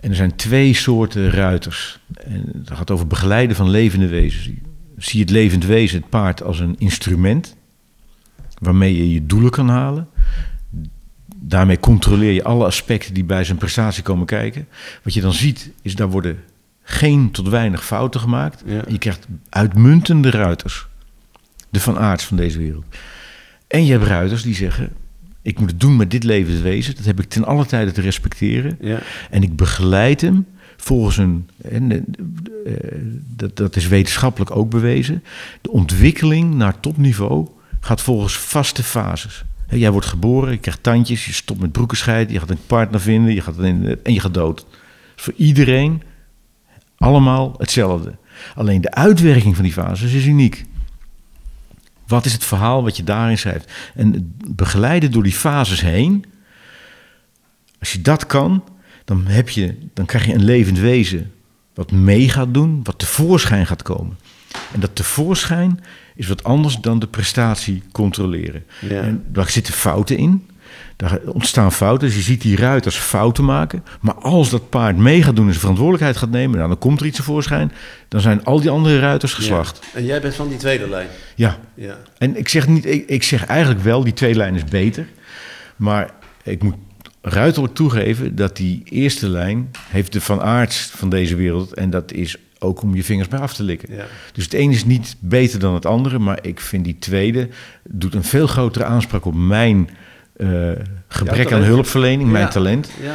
[0.00, 1.98] En er zijn twee soorten ruiters.
[2.14, 4.50] En het gaat over begeleiden van levende wezens.
[4.96, 7.56] Zie het levend wezen, het paard, als een instrument
[8.58, 10.08] waarmee je je doelen kan halen
[11.40, 14.68] daarmee controleer je alle aspecten die bij zijn prestatie komen kijken.
[15.02, 16.38] Wat je dan ziet, is daar worden
[16.82, 18.62] geen tot weinig fouten gemaakt.
[18.66, 18.82] Ja.
[18.88, 20.86] Je krijgt uitmuntende ruiters.
[21.70, 22.84] De van aards van deze wereld.
[23.68, 24.92] En je hebt ruiters die zeggen...
[25.42, 26.96] ik moet het doen met dit levenswezen.
[26.96, 28.78] Dat heb ik ten alle tijde te respecteren.
[28.80, 28.98] Ja.
[29.30, 30.46] En ik begeleid hem
[30.76, 31.48] volgens een...
[31.62, 32.72] En, eh,
[33.36, 35.24] dat, dat is wetenschappelijk ook bewezen.
[35.60, 37.48] De ontwikkeling naar topniveau
[37.80, 39.44] gaat volgens vaste fases.
[39.70, 42.32] Jij wordt geboren, je krijgt tandjes, je stopt met broeken scheiden...
[42.32, 44.66] je gaat een partner vinden je gaat in, en je gaat dood.
[45.14, 46.02] Dus voor iedereen
[46.96, 48.16] allemaal hetzelfde.
[48.54, 50.64] Alleen de uitwerking van die fases is uniek.
[52.08, 53.72] Wat is het verhaal wat je daarin schrijft?
[53.94, 56.24] En begeleiden door die fases heen.
[57.78, 58.64] Als je dat kan,
[59.04, 61.32] dan, heb je, dan krijg je een levend wezen
[61.74, 64.18] wat mee gaat doen, wat tevoorschijn gaat komen.
[64.72, 65.80] En dat tevoorschijn
[66.14, 68.64] is wat anders dan de prestatie controleren.
[68.80, 69.00] Ja.
[69.02, 70.48] En daar zitten fouten in.
[70.98, 72.06] Daar ontstaan fouten.
[72.08, 73.84] Dus je ziet die ruiters fouten maken.
[74.00, 77.00] Maar als dat paard mee gaat doen en zijn verantwoordelijkheid gaat nemen, nou, dan komt
[77.00, 77.72] er iets tevoorschijn.
[78.08, 79.80] Dan zijn al die andere ruiters geslacht.
[79.82, 79.98] Ja.
[79.98, 81.08] En jij bent van die tweede lijn.
[81.34, 81.58] Ja.
[81.74, 81.98] Ja.
[82.18, 85.06] En ik zeg, niet, ik, ik zeg eigenlijk wel, die twee lijn is beter.
[85.76, 86.10] Maar
[86.42, 86.76] ik moet
[87.20, 91.74] ruiterlijk toegeven dat die eerste lijn heeft de van aards van deze wereld.
[91.74, 93.94] En dat is ook om je vingers bij af te likken.
[93.94, 94.04] Ja.
[94.32, 96.18] Dus het een is niet beter dan het andere.
[96.18, 97.48] Maar ik vind die tweede
[97.84, 99.90] doet een veel grotere aanspraak op mijn
[101.08, 102.90] gebrek aan hulpverlening, mijn talent.
[103.02, 103.14] ja.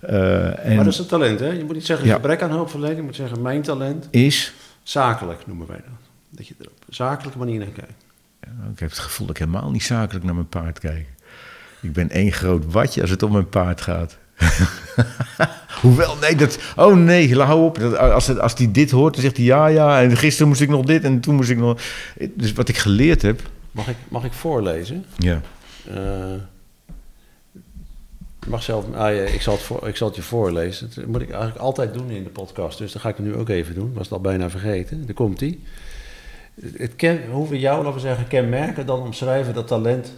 [0.00, 1.50] Eh, en Maar dat is het talent, hè?
[1.50, 4.08] Je moet niet zeggen gebrek aan hulpverlening, je moet zeggen mijn talent.
[4.10, 4.52] is...
[4.82, 5.98] Zakelijk noemen wij dat.
[6.30, 8.04] Dat je er op een zakelijke manier naar kijkt.
[8.72, 11.06] Ik heb het gevoel dat ik helemaal niet zakelijk naar mijn paard kijk.
[11.80, 14.18] Ik ben één groot watje als het om mijn paard gaat.
[15.82, 16.58] Hoewel, nee, dat...
[16.76, 17.78] Oh nee, hou op.
[17.78, 20.02] Dat, als, het, als die dit hoort, dan zegt hij ja, ja.
[20.02, 21.80] En gisteren moest ik nog dit en toen moest ik nog...
[22.34, 23.40] Dus wat ik geleerd heb...
[23.70, 25.04] Mag ik, mag ik voorlezen?
[25.16, 25.40] Ja,
[25.94, 25.94] Eh,
[28.46, 30.90] mag zelf, ah, ja, ik, zal het voor, ik zal het je voorlezen.
[30.94, 33.48] Dat moet ik eigenlijk altijd doen in de podcast, dus dat ga ik nu ook
[33.48, 33.92] even doen.
[33.94, 35.06] Was het al bijna vergeten.
[35.06, 35.62] Daar komt ie.
[36.76, 40.12] Het ken, hoe we jou, laten we zeggen, kenmerken, dan omschrijven dat talent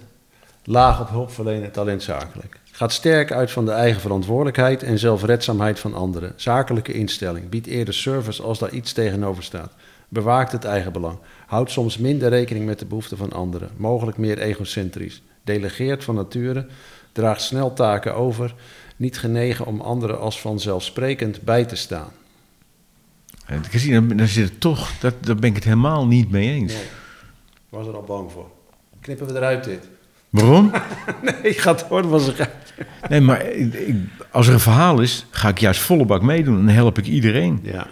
[0.65, 2.61] laag op hulp verlenen, talent zakelijk.
[2.73, 6.33] Gaat sterk uit van de eigen verantwoordelijkheid en zelfredzaamheid van anderen.
[6.37, 7.49] Zakelijke instelling.
[7.49, 9.73] Biedt eerder service als daar iets tegenover staat.
[10.09, 11.19] Bewaakt het eigen belang.
[11.47, 13.71] Houdt soms minder rekening met de behoeften van anderen.
[13.77, 15.23] Mogelijk meer egocentrisch.
[15.45, 16.67] Delegeert van nature.
[17.13, 18.55] Draagt snel taken over.
[18.97, 22.11] Niet genegen om anderen als vanzelfsprekend bij te staan.
[23.47, 24.99] en ik zie, dan, dan zit het toch...
[25.01, 26.73] Dat, daar ben ik het helemaal niet mee eens.
[26.73, 26.83] Nee,
[27.69, 28.51] was er al bang voor.
[29.01, 29.89] Knippen we eruit dit?
[30.31, 30.71] Waarom?
[31.43, 32.51] Nee, gaat horen was er.
[33.09, 33.97] Nee, maar ik, ik-
[34.31, 36.59] als er een verhaal is, ga ik juist volle bak meedoen.
[36.59, 37.59] En dan help ik iedereen.
[37.63, 37.87] Ja,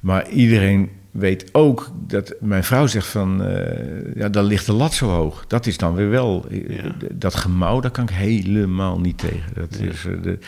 [0.00, 4.92] Maar iedereen weet ook dat mijn vrouw zegt van, eh, ja, dan ligt de lat
[4.94, 5.44] zo hoog.
[5.46, 6.92] Dat is dan weer wel, eh, Ja.
[7.12, 9.52] dat gemouw, daar kan ik helemaal niet tegen.
[9.54, 9.86] Dat Ja.
[9.90, 10.38] is, eh, de,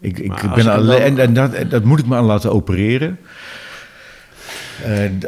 [0.00, 3.18] ik, ik ben alleen, en, en dat, dat moet ik me aan laten opereren.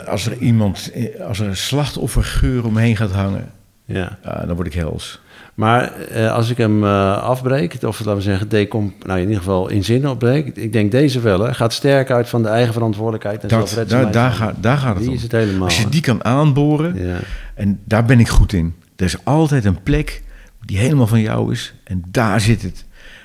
[0.06, 0.92] Als er iemand,
[1.26, 3.50] als er een slachtoffergeur omheen gaat hangen,
[3.84, 4.18] ja.
[4.22, 5.20] ja, dan word ik hels.
[5.56, 9.42] Maar eh, als ik hem eh, afbreek, of laten we zeggen, decom, nou in ieder
[9.42, 12.72] geval in zin opbreek, ik denk deze wel, hè, gaat sterk uit van de eigen
[12.72, 15.14] verantwoordelijkheid en Dat, daar, daar, gaat, daar gaat het die om.
[15.14, 15.64] is het helemaal.
[15.64, 17.16] Als je die kan aanboren, Ja,
[17.54, 18.74] En daar ben ik goed in.
[18.96, 20.22] Er is altijd een plek
[20.64, 21.74] die helemaal van jou is.
[21.84, 22.84] En daar zit het.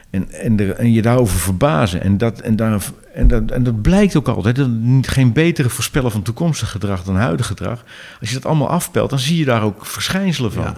[0.09, 2.01] En, en, en je daarover verbazen.
[2.01, 2.81] En dat, en, daar,
[3.13, 4.55] en, dat, en dat blijkt ook altijd.
[4.55, 4.69] Dat
[5.01, 7.83] geen betere voorspeller van toekomstig gedrag dan huidig gedrag.
[8.19, 10.63] Als je dat allemaal afpelt, dan zie je daar ook verschijnselen van.
[10.63, 10.75] Ja.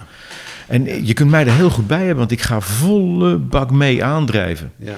[0.68, 4.04] En je kunt mij er heel goed bij hebben, want ik ga volle bak mee
[4.04, 4.72] aandrijven.
[4.78, 4.96] ja.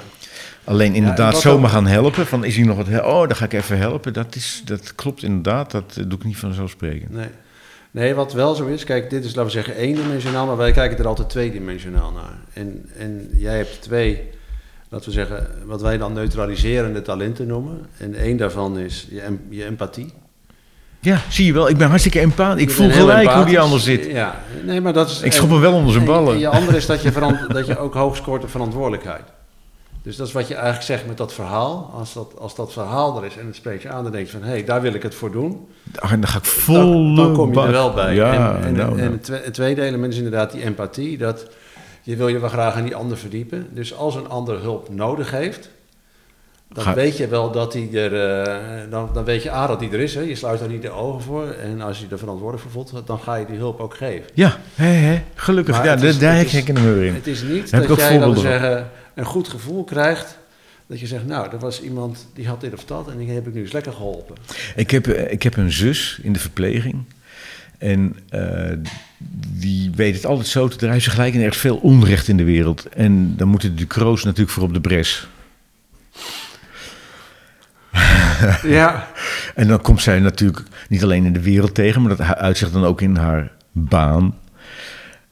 [0.63, 2.25] Alleen en inderdaad zomaar ook- gaan helpen.
[2.27, 2.87] Van is hier nog wat?
[3.03, 4.13] Oh, dan ga ik even helpen.
[4.13, 5.71] Dat, is, dat klopt inderdaad.
[5.71, 7.11] Dat eh, doe ik niet vanzelfsprekend.
[7.13, 7.27] Nee.
[7.91, 10.97] nee, wat wel zo is, kijk, dit is laten we zeggen eendimensionaal, maar wij kijken
[10.97, 12.33] er altijd tweedimensionaal naar.
[12.53, 14.21] En, en jij hebt twee,
[14.89, 17.79] laten we zeggen, wat wij dan neutraliserende talenten noemen.
[17.97, 20.13] En één daarvan is je, je empathie.
[21.05, 21.69] Ja, zie je wel.
[21.69, 22.63] Ik ben hartstikke empathisch.
[22.63, 23.57] Ik voel gelijk hoe die empathisch.
[23.57, 24.05] ander zit.
[24.05, 25.21] Ja, nee, maar dat is...
[25.21, 26.33] Ik schop hem wel onder zijn en- ballen.
[26.33, 27.11] En je andere is dat je,
[27.47, 29.23] dat je ook hoog scoort op verantwoordelijkheid.
[30.01, 31.91] Dus dat is wat je eigenlijk zegt met dat verhaal.
[31.97, 34.31] Als dat, als dat verhaal er is en het spreekt je aan, dan denk je
[34.31, 34.43] van...
[34.43, 35.67] hé, daar wil ik het voor doen.
[35.95, 38.15] Ach, en dan ga ik volle Dan, dan kom je er wel bij.
[38.15, 39.41] Ja, en en, nou, en nou.
[39.43, 41.17] het tweede element is inderdaad die empathie.
[41.17, 41.47] Dat
[42.01, 43.67] je wil je wel graag aan die ander verdiepen.
[43.71, 45.69] Dus als een ander hulp nodig heeft...
[46.73, 48.41] dan Ga- weet je wel dat hij er...
[48.41, 50.15] eh, dan, dan weet je A, dat hij er is.
[50.15, 50.21] Hè.
[50.21, 51.47] Je sluit daar niet de ogen voor.
[51.47, 53.07] En als je er verantwoordelijk voor voelt...
[53.07, 54.25] dan ga je die hulp ook geven.
[54.33, 55.75] Ja, hè, hè, gelukkig.
[55.75, 57.13] Maar ja, is- daar het is- herken ik hem weer in.
[57.13, 58.37] Het is niet Heb dat jij, we van.
[58.37, 60.37] zeggen, een goed gevoel krijgt.
[60.87, 63.47] Dat je zegt, nou, er was iemand die had dit of dat en die heb
[63.47, 64.35] ik nu eens lekker geholpen.
[64.75, 67.03] Ik heb, eh, ik heb een zus in de verpleging.
[67.77, 68.71] En eh,
[69.57, 71.01] die weet het altijd zo te draaien.
[71.01, 72.89] Ze gelijk en er is veel onrecht in de wereld.
[72.89, 75.27] En dan moeten de Ducro's natuurlijk voor op de bres.
[78.63, 79.07] Ja.
[79.55, 82.85] En dan komt zij natuurlijk niet alleen in de wereld tegen, maar dat uitzicht dan
[82.85, 84.35] ook in haar baan.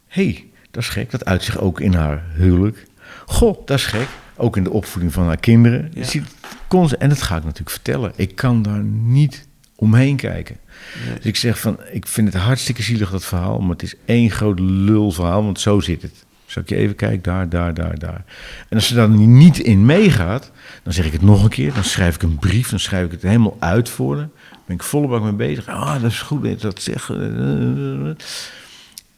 [0.07, 1.11] Hé, hey, dat is gek.
[1.11, 2.85] Dat uitzicht ook in haar huwelijk.
[3.25, 4.07] Goh, dat is gek.
[4.35, 5.89] Ook in de opvoeding van haar kinderen.
[5.93, 5.99] Ja.
[5.99, 6.27] Je ziet
[6.67, 8.11] constant, en dat ga ik natuurlijk vertellen.
[8.15, 10.57] Ik kan daar niet omheen kijken.
[11.05, 11.15] Nee.
[11.15, 14.29] Dus ik zeg van, ik vind het hartstikke zielig dat verhaal, maar het is één
[14.29, 16.25] groot lulverhaal, want zo zit het.
[16.53, 18.23] Zal ik je even kijken, daar, daar, daar, daar.
[18.69, 20.51] En als ze daar niet in meegaat,
[20.83, 21.73] dan zeg ik het nog een keer.
[21.73, 24.29] Dan schrijf ik een brief, dan schrijf ik het helemaal uit voor haar.
[24.65, 25.67] Ben ik volle bak mee bezig.
[25.67, 27.09] Ah, dat is goed dat je dat zegt.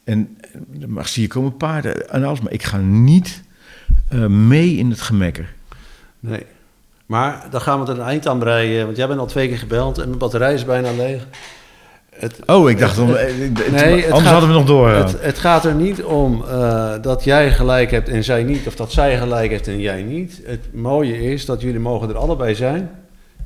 [0.04, 0.38] En
[0.86, 2.40] maar zie je komen paarden en alles.
[2.40, 3.42] Maar ik ga niet
[4.08, 5.52] eh, mee in het gemekker.
[6.20, 6.46] Nee.
[7.06, 8.84] Maar dan gaan we er een eind aan breien.
[8.84, 11.26] Want jij bent al twee keer gebeld en mijn batterij is bijna leeg.
[12.18, 14.88] Het, oh, ik dacht, om, het, nee, anders gaat, hadden we nog door.
[14.88, 18.76] Het, het, gaat er niet om uh, dat jij gelijk hebt en zij niet, of
[18.76, 20.40] dat zij gelijk heeft en jij niet.
[20.44, 22.90] Het mooie is dat jullie mogen er allebei zijn.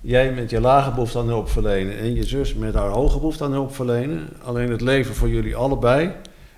[0.02, 3.44] Jij met je lage behoefte aan hulp verlenen en je zus met haar hoge behoefte
[3.44, 4.28] aan hulp verlenen.
[4.42, 6.10] Alleen het leven voor jullie allebei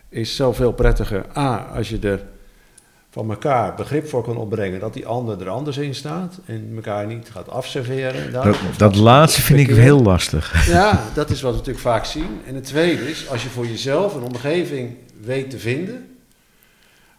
[0.08, 1.24] is zoveel prettiger.
[1.36, 2.20] A, als je er
[3.12, 7.06] van elkaar begrip voor kan opbrengen dat die ander er anders in staat en elkaar
[7.06, 8.32] niet gaat afserveren.
[8.32, 10.66] Dat, dat laatste vind ik heel lastig.
[10.66, 12.40] Ja, dat is wat we natuurlijk vaak zien.
[12.46, 16.16] En het tweede is, als je voor jezelf een omgeving weet te vinden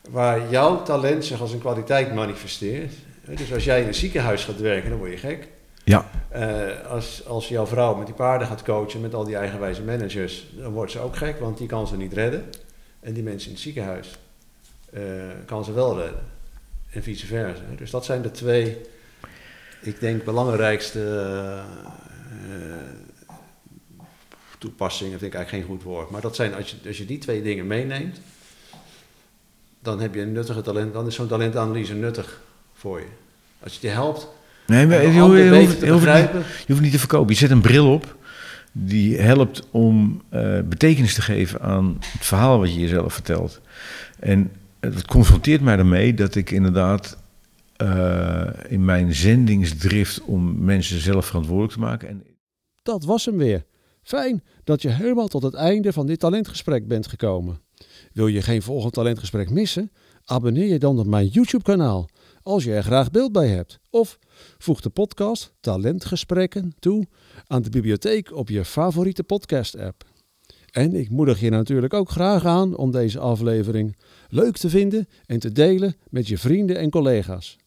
[0.10, 2.94] waar jouw talent zich als een kwaliteit manifesteert.
[3.36, 5.48] Dus als jij in een ziekenhuis gaat werken, dan word je gek.
[5.84, 6.10] Ja.
[6.36, 10.46] Uh, als, als jouw vrouw met die paarden gaat coachen, met al die eigenwijze managers,
[10.58, 12.44] dan wordt ze ook gek, want die kan ze niet redden.
[13.00, 14.10] En die mensen in het ziekenhuis
[15.46, 16.22] kan ze wel redden.
[16.90, 17.62] En vice versa.
[17.78, 18.78] Dus dat zijn de twee,
[19.82, 22.74] ik denk, belangrijkste uh,
[24.58, 25.20] toepassingen.
[25.20, 26.10] Vind ik eigenlijk geen goed woord.
[26.10, 28.20] Maar dat zijn, als je, als je die twee dingen meeneemt,
[29.80, 30.94] dan heb je een nuttige talent.
[30.94, 32.42] Dan is zo'n talentanalyse nuttig
[32.74, 33.08] voor je.
[33.60, 34.28] Als je je helpt.
[34.68, 36.32] Nee, maar je, je, hoeft, je, hoeft niet,
[36.66, 37.34] je hoeft niet te verkopen.
[37.34, 38.16] Je zet een bril op
[38.72, 43.62] die helpt om uh, betekenis te geven aan het verhaal wat je jezelf vertelt.
[44.20, 44.52] En
[44.92, 47.18] het confronteert mij ermee dat ik inderdaad
[47.82, 52.10] uh, in mijn zendingsdrift om mensen zelf verantwoordelijk te maken.
[52.10, 52.24] En...
[52.84, 53.66] Dat was hem weer.
[54.02, 57.62] Fijn dat je helemaal tot het einde van dit talentgesprek bent gekomen.
[58.14, 59.92] Wil je geen volgend talentgesprek missen?
[60.26, 62.10] Abonneer je dan op mijn YouTube-kanaal
[62.42, 63.80] als je er graag beeld bij hebt.
[63.90, 64.20] Of
[64.58, 67.08] voeg de podcast Talentgesprekken toe
[67.48, 70.04] aan de bibliotheek op je favoriete podcast-app.
[70.74, 73.98] En ik moedig je natuurlijk ook graag aan om deze aflevering
[74.30, 77.58] leuk te vinden en te delen met je vrienden en collega's.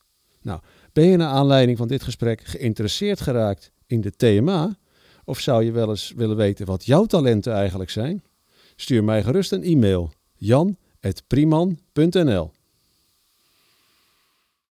[0.43, 0.61] Nou,
[0.93, 4.77] ben je naar aanleiding van dit gesprek geïnteresseerd geraakt in de TMA?
[5.25, 8.23] Of zou je wel eens willen weten wat jouw talenten eigenlijk zijn?
[8.77, 12.51] Stuur mij gerust een e-mail jan.priman.nl